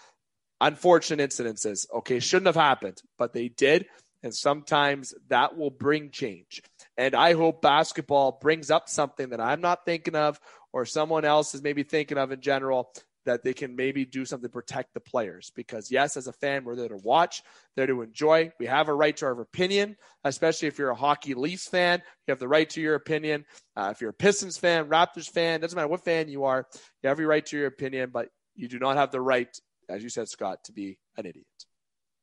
Unfortunate 0.60 1.30
incidences. 1.30 1.86
Okay, 1.90 2.18
shouldn't 2.18 2.46
have 2.46 2.56
happened, 2.56 3.00
but 3.16 3.32
they 3.32 3.48
did. 3.48 3.86
And 4.26 4.34
sometimes 4.34 5.14
that 5.28 5.56
will 5.56 5.70
bring 5.70 6.10
change. 6.10 6.60
And 6.96 7.14
I 7.14 7.34
hope 7.34 7.62
basketball 7.62 8.40
brings 8.42 8.72
up 8.72 8.88
something 8.88 9.28
that 9.28 9.40
I'm 9.40 9.60
not 9.60 9.84
thinking 9.84 10.16
of 10.16 10.40
or 10.72 10.84
someone 10.84 11.24
else 11.24 11.54
is 11.54 11.62
maybe 11.62 11.84
thinking 11.84 12.18
of 12.18 12.32
in 12.32 12.40
general 12.40 12.92
that 13.24 13.44
they 13.44 13.54
can 13.54 13.76
maybe 13.76 14.04
do 14.04 14.24
something 14.24 14.48
to 14.48 14.52
protect 14.52 14.94
the 14.94 15.00
players. 15.00 15.52
Because 15.54 15.92
yes, 15.92 16.16
as 16.16 16.26
a 16.26 16.32
fan, 16.32 16.64
we're 16.64 16.74
there 16.74 16.88
to 16.88 16.96
watch, 16.96 17.40
there 17.76 17.86
to 17.86 18.02
enjoy. 18.02 18.50
We 18.58 18.66
have 18.66 18.88
a 18.88 18.94
right 18.94 19.16
to 19.18 19.26
our 19.26 19.40
opinion, 19.40 19.96
especially 20.24 20.66
if 20.66 20.76
you're 20.76 20.90
a 20.90 20.96
hockey 20.96 21.34
Leafs 21.34 21.68
fan. 21.68 22.02
You 22.26 22.32
have 22.32 22.40
the 22.40 22.48
right 22.48 22.68
to 22.70 22.80
your 22.80 22.96
opinion. 22.96 23.44
Uh, 23.76 23.90
if 23.94 24.00
you're 24.00 24.10
a 24.10 24.14
Pistons 24.14 24.58
fan, 24.58 24.88
Raptors 24.88 25.30
fan, 25.30 25.60
doesn't 25.60 25.76
matter 25.76 25.86
what 25.86 26.04
fan 26.04 26.28
you 26.28 26.42
are, 26.42 26.66
you 26.74 27.08
have 27.08 27.12
every 27.12 27.26
right 27.26 27.46
to 27.46 27.56
your 27.56 27.68
opinion, 27.68 28.10
but 28.12 28.26
you 28.56 28.66
do 28.66 28.80
not 28.80 28.96
have 28.96 29.12
the 29.12 29.20
right, 29.20 29.56
as 29.88 30.02
you 30.02 30.08
said, 30.08 30.28
Scott, 30.28 30.64
to 30.64 30.72
be 30.72 30.98
an 31.16 31.26
idiot. 31.26 31.46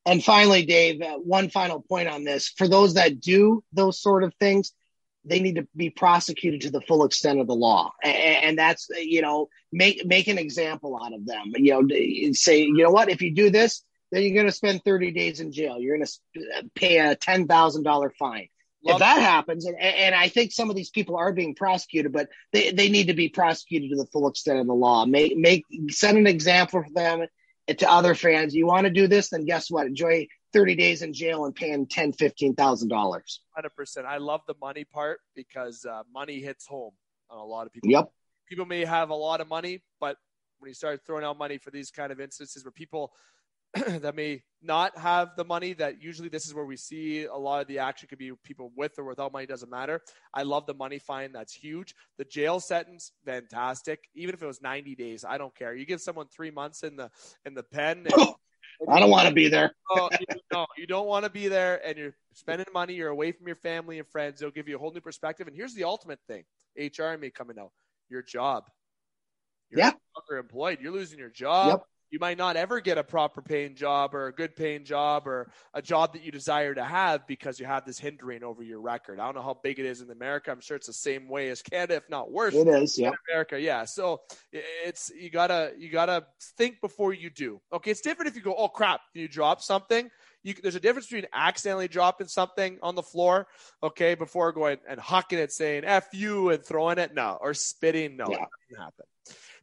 And 0.05 0.23
finally, 0.23 0.65
Dave, 0.65 1.01
uh, 1.01 1.17
one 1.17 1.49
final 1.49 1.81
point 1.81 2.09
on 2.09 2.23
this. 2.23 2.49
For 2.49 2.67
those 2.67 2.95
that 2.95 3.19
do 3.19 3.63
those 3.71 4.01
sort 4.01 4.23
of 4.23 4.33
things, 4.35 4.73
they 5.25 5.39
need 5.39 5.55
to 5.55 5.67
be 5.75 5.89
prosecuted 5.89 6.61
to 6.61 6.71
the 6.71 6.81
full 6.81 7.05
extent 7.05 7.39
of 7.39 7.47
the 7.47 7.55
law. 7.55 7.93
And, 8.03 8.15
and 8.15 8.57
that's, 8.57 8.87
you 8.97 9.21
know, 9.21 9.47
make, 9.71 10.05
make 10.05 10.27
an 10.27 10.37
example 10.37 10.99
out 11.01 11.13
of 11.13 11.25
them. 11.25 11.53
You 11.55 11.81
know, 11.81 12.33
say, 12.33 12.63
you 12.63 12.83
know 12.83 12.91
what, 12.91 13.09
if 13.09 13.21
you 13.21 13.33
do 13.33 13.49
this, 13.49 13.83
then 14.11 14.23
you're 14.23 14.33
going 14.33 14.47
to 14.47 14.51
spend 14.51 14.83
30 14.83 15.11
days 15.11 15.39
in 15.39 15.51
jail. 15.51 15.79
You're 15.79 15.97
going 15.97 16.05
to 16.05 16.69
pay 16.75 16.99
a 16.99 17.15
$10,000 17.15 18.11
fine. 18.19 18.49
Love 18.85 18.95
if 18.95 18.99
that 18.99 19.21
happens, 19.21 19.65
and, 19.65 19.79
and 19.79 20.13
I 20.13 20.27
think 20.27 20.51
some 20.51 20.69
of 20.69 20.75
these 20.75 20.89
people 20.89 21.15
are 21.15 21.31
being 21.31 21.55
prosecuted, 21.55 22.11
but 22.11 22.27
they, 22.51 22.71
they 22.71 22.89
need 22.89 23.07
to 23.07 23.13
be 23.13 23.29
prosecuted 23.29 23.91
to 23.91 23.95
the 23.95 24.07
full 24.07 24.27
extent 24.27 24.59
of 24.59 24.67
the 24.67 24.73
law. 24.73 25.05
Make 25.05 25.37
make 25.37 25.63
set 25.89 26.15
an 26.15 26.27
example 26.27 26.83
for 26.83 26.93
them 26.93 27.25
to 27.67 27.89
other 27.89 28.15
fans. 28.15 28.53
You 28.53 28.65
want 28.65 28.85
to 28.85 28.91
do 28.91 29.07
this, 29.07 29.29
then 29.29 29.45
guess 29.45 29.71
what? 29.71 29.87
Enjoy 29.87 30.27
30 30.53 30.75
days 30.75 31.01
in 31.01 31.13
jail 31.13 31.45
and 31.45 31.55
paying 31.55 31.87
ten, 31.87 32.13
fifteen 32.13 32.55
thousand 32.55 32.89
dollars. 32.89 33.41
Hundred 33.55 33.75
percent. 33.75 34.05
I 34.05 34.17
love 34.17 34.41
the 34.47 34.55
money 34.61 34.85
part 34.85 35.19
because 35.35 35.85
uh, 35.85 36.03
money 36.13 36.39
hits 36.39 36.65
home 36.67 36.93
on 37.29 37.39
a 37.39 37.45
lot 37.45 37.65
of 37.65 37.73
people. 37.73 37.89
Yep. 37.89 38.11
People 38.47 38.65
may 38.65 38.85
have 38.85 39.09
a 39.09 39.15
lot 39.15 39.41
of 39.41 39.47
money, 39.47 39.81
but 39.99 40.17
when 40.59 40.69
you 40.69 40.73
start 40.73 41.01
throwing 41.05 41.23
out 41.23 41.37
money 41.37 41.57
for 41.57 41.71
these 41.71 41.91
kind 41.91 42.11
of 42.11 42.19
instances 42.19 42.63
where 42.63 42.71
people 42.71 43.13
that 44.01 44.15
may 44.15 44.43
not 44.61 44.95
have 44.97 45.35
the 45.35 45.43
money 45.43 45.73
that 45.73 46.01
usually 46.01 46.29
this 46.29 46.45
is 46.45 46.53
where 46.53 46.65
we 46.65 46.77
see 46.77 47.25
a 47.25 47.35
lot 47.35 47.61
of 47.61 47.67
the 47.67 47.79
action 47.79 48.07
could 48.07 48.19
be 48.19 48.31
people 48.43 48.71
with 48.75 48.97
or 48.99 49.03
without 49.03 49.33
money 49.33 49.47
doesn't 49.47 49.69
matter. 49.69 49.99
I 50.33 50.43
love 50.43 50.67
the 50.67 50.75
money 50.75 50.99
fine 50.99 51.31
that's 51.31 51.53
huge. 51.53 51.95
The 52.17 52.25
jail 52.25 52.59
sentence 52.59 53.11
fantastic. 53.25 54.09
Even 54.13 54.35
if 54.35 54.43
it 54.43 54.45
was 54.45 54.61
90 54.61 54.95
days 54.95 55.25
i 55.27 55.37
don't 55.37 55.55
care. 55.55 55.73
You 55.75 55.85
give 55.85 56.01
someone 56.01 56.27
three 56.27 56.51
months 56.51 56.83
in 56.83 56.95
the 56.95 57.09
in 57.45 57.55
the 57.55 57.63
pen 57.63 58.05
and, 58.05 58.13
i 58.89 58.99
don't 58.99 59.09
want 59.09 59.27
to 59.27 59.33
be 59.33 59.47
there. 59.47 59.73
Oh, 59.95 60.09
you, 60.19 60.25
no 60.51 60.65
you 60.77 60.87
don't 60.87 61.05
want 61.05 61.23
to 61.25 61.29
be 61.29 61.47
there 61.47 61.79
and 61.85 61.97
you're 61.97 62.15
spending 62.33 62.65
money 62.73 62.93
you're 62.93 63.09
away 63.09 63.31
from 63.31 63.47
your 63.47 63.55
family 63.55 63.99
and 63.99 64.07
friends. 64.07 64.39
They'll 64.39 64.51
give 64.51 64.67
you 64.67 64.75
a 64.75 64.79
whole 64.79 64.91
new 64.91 65.01
perspective. 65.01 65.47
And 65.47 65.55
here's 65.55 65.73
the 65.73 65.83
ultimate 65.83 66.19
thing. 66.27 66.43
Hr 66.77 67.17
may 67.17 67.29
coming 67.29 67.59
out 67.59 67.71
your 68.09 68.21
job. 68.21 68.65
You're 69.69 69.79
yeah. 69.79 69.91
no 70.31 70.37
employed. 70.37 70.79
You're 70.81 70.93
losing 70.93 71.17
your 71.17 71.29
job. 71.29 71.67
Yep 71.67 71.87
you 72.13 72.19
might 72.19 72.37
not 72.37 72.55
ever 72.55 72.79
get 72.79 72.99
a 72.99 73.03
proper 73.03 73.41
paying 73.41 73.73
job 73.73 74.13
or 74.13 74.27
a 74.27 74.31
good 74.31 74.55
paying 74.55 74.85
job 74.85 75.25
or 75.25 75.49
a 75.73 75.81
job 75.81 76.13
that 76.13 76.23
you 76.23 76.31
desire 76.31 76.75
to 76.75 76.83
have 76.83 77.25
because 77.25 77.59
you 77.59 77.65
have 77.65 77.85
this 77.85 77.97
hindering 77.97 78.43
over 78.43 78.61
your 78.61 78.79
record. 78.81 79.19
I 79.19 79.25
don't 79.25 79.33
know 79.33 79.41
how 79.41 79.59
big 79.63 79.79
it 79.79 79.87
is 79.87 79.99
in 79.99 80.11
America. 80.11 80.51
I'm 80.51 80.61
sure 80.61 80.77
it's 80.77 80.85
the 80.85 80.93
same 80.93 81.27
way 81.27 81.49
as 81.49 81.63
Canada, 81.63 81.95
if 81.95 82.07
not 82.11 82.31
worse. 82.31 82.53
It 82.53 82.67
is, 82.67 82.99
yeah. 82.99 83.13
America, 83.27 83.59
yeah. 83.59 83.85
So 83.85 84.21
it's 84.51 85.11
you 85.19 85.31
gotta 85.31 85.71
you 85.75 85.89
gotta 85.89 86.27
think 86.55 86.81
before 86.81 87.13
you 87.13 87.31
do. 87.31 87.59
Okay, 87.73 87.89
it's 87.89 88.01
different 88.01 88.29
if 88.29 88.35
you 88.35 88.43
go, 88.43 88.53
oh 88.55 88.67
crap, 88.67 89.01
you 89.15 89.27
drop 89.27 89.63
something. 89.63 90.07
You, 90.43 90.53
there's 90.61 90.75
a 90.75 90.79
difference 90.79 91.07
between 91.07 91.25
accidentally 91.33 91.87
dropping 91.87 92.27
something 92.27 92.77
on 92.83 92.93
the 92.93 93.01
floor, 93.01 93.47
okay, 93.81 94.13
before 94.13 94.51
going 94.51 94.77
and 94.87 94.99
hucking 94.99 95.39
it, 95.39 95.51
saying 95.51 95.83
"f 95.83 96.09
you" 96.13 96.49
and 96.49 96.63
throwing 96.63 96.99
it, 96.99 97.15
no, 97.15 97.39
or 97.41 97.55
spitting, 97.55 98.17
no, 98.17 98.27
yeah. 98.29 98.45
happen. 98.77 99.05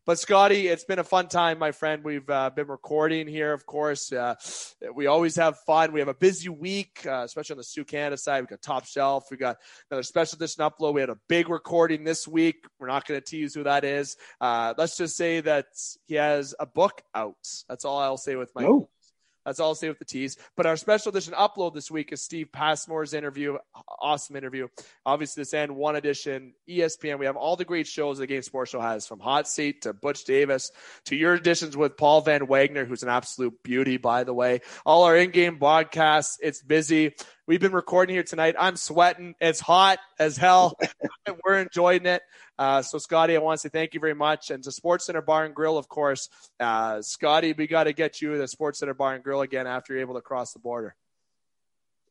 But 0.06 0.18
Scotty, 0.18 0.68
it's 0.68 0.84
been 0.84 0.98
a 0.98 1.04
fun 1.04 1.28
time, 1.28 1.58
my 1.58 1.72
friend. 1.72 2.02
We've 2.02 2.28
uh, 2.28 2.50
been 2.50 2.68
recording 2.68 3.26
here, 3.26 3.52
of 3.52 3.66
course. 3.66 4.10
Uh, 4.10 4.34
we 4.94 5.06
always 5.06 5.36
have 5.36 5.58
fun. 5.60 5.92
We 5.92 6.00
have 6.00 6.08
a 6.08 6.14
busy 6.14 6.48
week, 6.48 7.04
uh, 7.06 7.22
especially 7.24 7.54
on 7.54 7.58
the 7.58 7.64
Soo 7.64 7.84
Canada 7.84 8.16
side. 8.16 8.40
We 8.40 8.46
got 8.46 8.62
Top 8.62 8.86
Shelf. 8.86 9.26
We 9.30 9.36
got 9.36 9.58
another 9.90 10.02
special 10.02 10.36
edition 10.36 10.64
upload. 10.64 10.94
We 10.94 11.02
had 11.02 11.10
a 11.10 11.18
big 11.28 11.50
recording 11.50 12.02
this 12.02 12.26
week. 12.26 12.64
We're 12.78 12.88
not 12.88 13.06
going 13.06 13.20
to 13.20 13.24
tease 13.24 13.54
who 13.54 13.64
that 13.64 13.84
is. 13.84 14.16
Uh, 14.40 14.72
let's 14.78 14.96
just 14.96 15.16
say 15.16 15.40
that 15.42 15.66
he 16.06 16.14
has 16.14 16.54
a 16.58 16.66
book 16.66 17.02
out. 17.14 17.36
That's 17.68 17.84
all 17.84 17.98
I'll 17.98 18.16
say 18.16 18.36
with 18.36 18.52
my. 18.54 18.62
That's 19.44 19.60
all 19.60 19.68
I'll 19.68 19.74
say 19.74 19.88
with 19.88 19.98
the 19.98 20.04
tease. 20.04 20.36
But 20.56 20.66
our 20.66 20.76
special 20.76 21.10
edition 21.10 21.34
upload 21.34 21.74
this 21.74 21.90
week 21.90 22.12
is 22.12 22.22
Steve 22.22 22.48
Passmore's 22.52 23.14
interview. 23.14 23.56
Awesome 24.00 24.36
interview. 24.36 24.68
Obviously, 25.06 25.42
this 25.42 25.54
And 25.54 25.76
One 25.76 25.96
edition, 25.96 26.54
ESPN. 26.68 27.18
We 27.18 27.26
have 27.26 27.36
all 27.36 27.56
the 27.56 27.64
great 27.64 27.86
shows 27.86 28.18
the 28.18 28.26
Game 28.26 28.42
Sports 28.42 28.70
Show 28.70 28.80
has, 28.80 29.06
from 29.06 29.20
Hot 29.20 29.48
Seat 29.48 29.82
to 29.82 29.92
Butch 29.92 30.24
Davis 30.24 30.70
to 31.06 31.16
your 31.16 31.34
editions 31.34 31.76
with 31.76 31.96
Paul 31.96 32.20
Van 32.20 32.46
Wagner, 32.46 32.84
who's 32.84 33.02
an 33.02 33.08
absolute 33.08 33.54
beauty, 33.62 33.96
by 33.96 34.24
the 34.24 34.34
way. 34.34 34.60
All 34.84 35.04
our 35.04 35.16
in-game 35.16 35.58
broadcasts. 35.58 36.38
It's 36.40 36.62
busy. 36.62 37.14
We've 37.46 37.60
been 37.60 37.72
recording 37.72 38.14
here 38.14 38.22
tonight. 38.22 38.54
I'm 38.58 38.76
sweating. 38.76 39.34
It's 39.40 39.58
hot 39.58 39.98
as 40.18 40.36
hell. 40.36 40.78
We're 41.44 41.58
enjoying 41.58 42.06
it. 42.06 42.22
Uh, 42.60 42.82
so, 42.82 42.98
Scotty, 42.98 43.34
I 43.34 43.38
want 43.38 43.58
to 43.58 43.62
say 43.62 43.70
thank 43.70 43.94
you 43.94 44.00
very 44.00 44.14
much. 44.14 44.50
And 44.50 44.62
to 44.64 44.68
Sportscenter 44.68 45.24
Bar 45.24 45.46
and 45.46 45.54
Grill, 45.54 45.78
of 45.78 45.88
course. 45.88 46.28
Uh, 46.60 47.00
Scotty, 47.00 47.54
we 47.54 47.66
got 47.66 47.84
to 47.84 47.94
get 47.94 48.20
you 48.20 48.36
the 48.36 48.44
Sportscenter 48.44 48.94
Bar 48.94 49.14
and 49.14 49.24
Grill 49.24 49.40
again 49.40 49.66
after 49.66 49.94
you're 49.94 50.02
able 50.02 50.16
to 50.16 50.20
cross 50.20 50.52
the 50.52 50.58
border. 50.58 50.94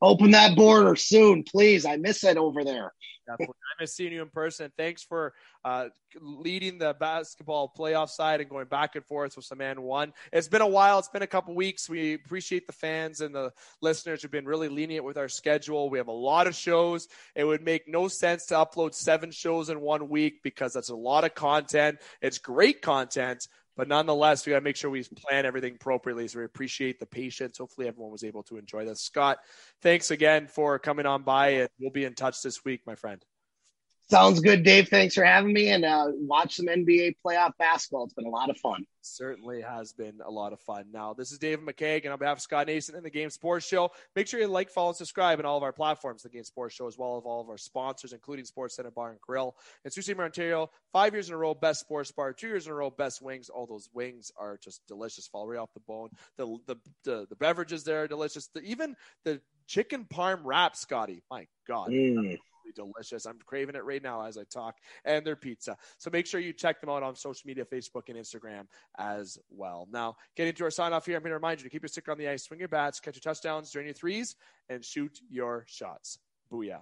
Open 0.01 0.31
that 0.31 0.55
border 0.55 0.95
soon, 0.95 1.43
please. 1.43 1.85
I 1.85 1.97
miss 1.97 2.23
it 2.23 2.37
over 2.37 2.63
there. 2.63 2.93
Definitely. 3.27 3.55
I 3.77 3.83
miss 3.83 3.95
seeing 3.95 4.13
you 4.13 4.21
in 4.23 4.29
person. 4.29 4.71
Thanks 4.75 5.03
for 5.03 5.33
uh, 5.63 5.89
leading 6.19 6.79
the 6.79 6.95
basketball 6.99 7.71
playoff 7.77 8.09
side 8.09 8.41
and 8.41 8.49
going 8.49 8.65
back 8.65 8.95
and 8.95 9.05
forth 9.05 9.35
with 9.35 9.45
some 9.45 9.61
and 9.61 9.83
one. 9.83 10.13
It's 10.33 10.47
been 10.47 10.61
a 10.61 10.67
while. 10.67 10.97
It's 10.97 11.09
been 11.09 11.21
a 11.21 11.27
couple 11.27 11.53
weeks. 11.53 11.87
We 11.87 12.15
appreciate 12.15 12.65
the 12.65 12.73
fans 12.73 13.21
and 13.21 13.35
the 13.35 13.51
listeners 13.81 14.21
who've 14.21 14.31
been 14.31 14.45
really 14.45 14.69
lenient 14.69 15.05
with 15.05 15.17
our 15.17 15.29
schedule. 15.29 15.89
We 15.89 15.99
have 15.99 16.07
a 16.07 16.11
lot 16.11 16.47
of 16.47 16.55
shows. 16.55 17.07
It 17.35 17.43
would 17.43 17.61
make 17.61 17.87
no 17.87 18.07
sense 18.07 18.47
to 18.47 18.55
upload 18.55 18.95
seven 18.95 19.31
shows 19.31 19.69
in 19.69 19.79
one 19.79 20.09
week 20.09 20.41
because 20.41 20.73
that's 20.73 20.89
a 20.89 20.95
lot 20.95 21.23
of 21.23 21.35
content. 21.35 21.99
It's 22.21 22.39
great 22.39 22.81
content, 22.81 23.47
but 23.80 23.88
nonetheless, 23.88 24.45
we 24.45 24.49
got 24.49 24.57
to 24.57 24.61
make 24.61 24.75
sure 24.75 24.89
we 24.89 25.05
plan 25.05 25.45
everything 25.45 25.75
appropriately. 25.75 26.27
So 26.27 26.39
we 26.39 26.45
appreciate 26.45 26.99
the 26.99 27.05
patience. 27.05 27.59
Hopefully, 27.59 27.88
everyone 27.88 28.11
was 28.11 28.25
able 28.25 28.43
to 28.43 28.57
enjoy 28.57 28.84
this. 28.84 28.99
Scott, 28.99 29.38
thanks 29.82 30.11
again 30.11 30.47
for 30.47 30.77
coming 30.80 31.05
on 31.05 31.23
by, 31.23 31.47
and 31.51 31.69
we'll 31.80 31.89
be 31.89 32.03
in 32.03 32.13
touch 32.13 32.41
this 32.41 32.65
week, 32.65 32.82
my 32.86 32.95
friend. 32.95 33.23
Sounds 34.10 34.39
good, 34.39 34.64
Dave. 34.64 34.89
Thanks 34.89 35.14
for 35.14 35.24
having 35.24 35.53
me 35.53 35.70
and 35.70 35.86
uh, 35.86 36.07
watch 36.16 36.55
some 36.55 36.66
NBA 36.66 37.18
playoff 37.24 37.51
basketball. 37.60 38.05
It's 38.05 38.14
been 38.16 38.26
a 38.26 38.30
lot 38.30 38.49
of 38.49 38.57
fun. 38.57 38.88
Certainly 39.01 39.62
has 39.62 39.93
been 39.93 40.20
a 40.26 40.32
lot 40.32 40.51
of 40.51 40.60
fun. 40.62 40.86
Now, 40.91 41.14
this 41.14 41.32
is 41.32 41.38
David 41.38 41.64
McCaig, 41.64 42.05
and 42.05 42.14
on 42.14 42.18
behalf 42.18 42.38
of 42.38 42.41
Scott 42.41 42.66
Nason 42.66 42.95
and 42.95 43.05
the 43.05 43.12
Game 43.12 43.30
Sports 43.30 43.68
Show, 43.68 43.91
make 44.16 44.28
sure 44.28 44.39
you 44.39 44.47
like, 44.47 44.72
follow, 44.72 44.89
and 44.89 44.97
subscribe 44.97 45.38
on 45.38 45.45
all 45.45 45.57
of 45.57 45.64
our 45.64 45.72
platforms, 45.72 46.24
the 46.24 46.30
Game 46.30 46.43
Sports 46.43 46.74
Show, 46.74 46.88
as 46.88 46.97
well 46.97 47.18
as 47.18 47.24
all 47.24 47.39
of 47.39 47.49
our 47.49 47.57
sponsors, 47.60 48.12
including 48.12 48.45
Sportscenter 48.45 48.91
Bar 48.91 49.12
and 49.12 49.22
Grill. 49.22 49.55
In 49.86 49.91
Sault 49.91 50.05
Ste. 50.05 50.18
Marie, 50.18 50.26
Ontario, 50.26 50.72
five 50.91 51.14
years 51.14 51.30
in 51.30 51.36
a 51.36 51.38
row, 51.38 51.53
best 51.53 51.82
sports 51.82 52.12
bar, 52.12 52.34
two 52.34 52.47
years 52.47 52.66
in 52.66 52.72
a 52.72 52.76
row, 52.76 52.89
best 52.89 53.22
wings. 53.22 53.49
All 53.49 53.68
those 53.68 53.89
wings 53.93 54.32
are 54.38 54.57
just 54.57 54.82
delicious, 54.88 55.28
fall 55.28 55.47
right 55.47 55.60
off 55.60 55.74
the 55.76 55.82
bone. 55.82 56.10
The 56.38 56.57
the 56.66 56.76
the, 57.03 57.28
the 57.30 57.36
beverages 57.36 57.84
there 57.84 58.03
are 58.03 58.07
delicious. 58.07 58.47
The, 58.55 58.62
even 58.62 58.95
the 59.24 59.39
chicken 59.68 60.07
parm 60.12 60.39
wrap, 60.43 60.76
Scotty. 60.76 61.22
My 61.30 61.45
God. 61.68 61.89
Mm 61.89 62.39
delicious. 62.76 63.26
I'm 63.26 63.39
craving 63.45 63.76
it 63.76 63.84
right 63.84 64.01
now 64.01 64.26
as 64.26 64.38
I 64.38 64.43
talk, 64.43 64.78
and 65.05 65.26
their 65.26 65.36
pizza. 65.36 65.78
So 65.97 66.09
make 66.11 66.26
sure 66.26 66.39
you 66.39 66.53
check 66.53 66.82
them 66.82 66.89
out 66.89 67.03
on 67.03 67.15
social 67.15 67.47
media, 67.47 67.65
Facebook 67.65 68.09
and 68.09 68.17
Instagram 68.17 68.65
as 68.97 69.38
well. 69.49 69.88
Now, 69.91 70.15
getting 70.36 70.53
to 70.53 70.63
our 70.65 70.72
sign 70.72 70.93
off 70.93 71.05
here, 71.05 71.15
I'm 71.15 71.24
going 71.24 71.32
to 71.32 71.36
remind 71.36 71.59
you 71.59 71.63
to 71.63 71.70
keep 71.70 71.84
your 71.84 71.89
stick 71.89 72.09
on 72.09 72.17
the 72.17 72.28
ice, 72.28 72.43
swing 72.43 72.59
your 72.59 72.70
bats, 72.70 72.99
catch 72.99 73.15
your 73.15 73.22
touchdowns, 73.22 73.72
drain 73.72 73.86
your 73.86 73.93
threes, 73.93 74.36
and 74.70 74.84
shoot 74.84 75.20
your 75.30 75.65
shots. 75.67 76.20
Booyah. 76.51 76.82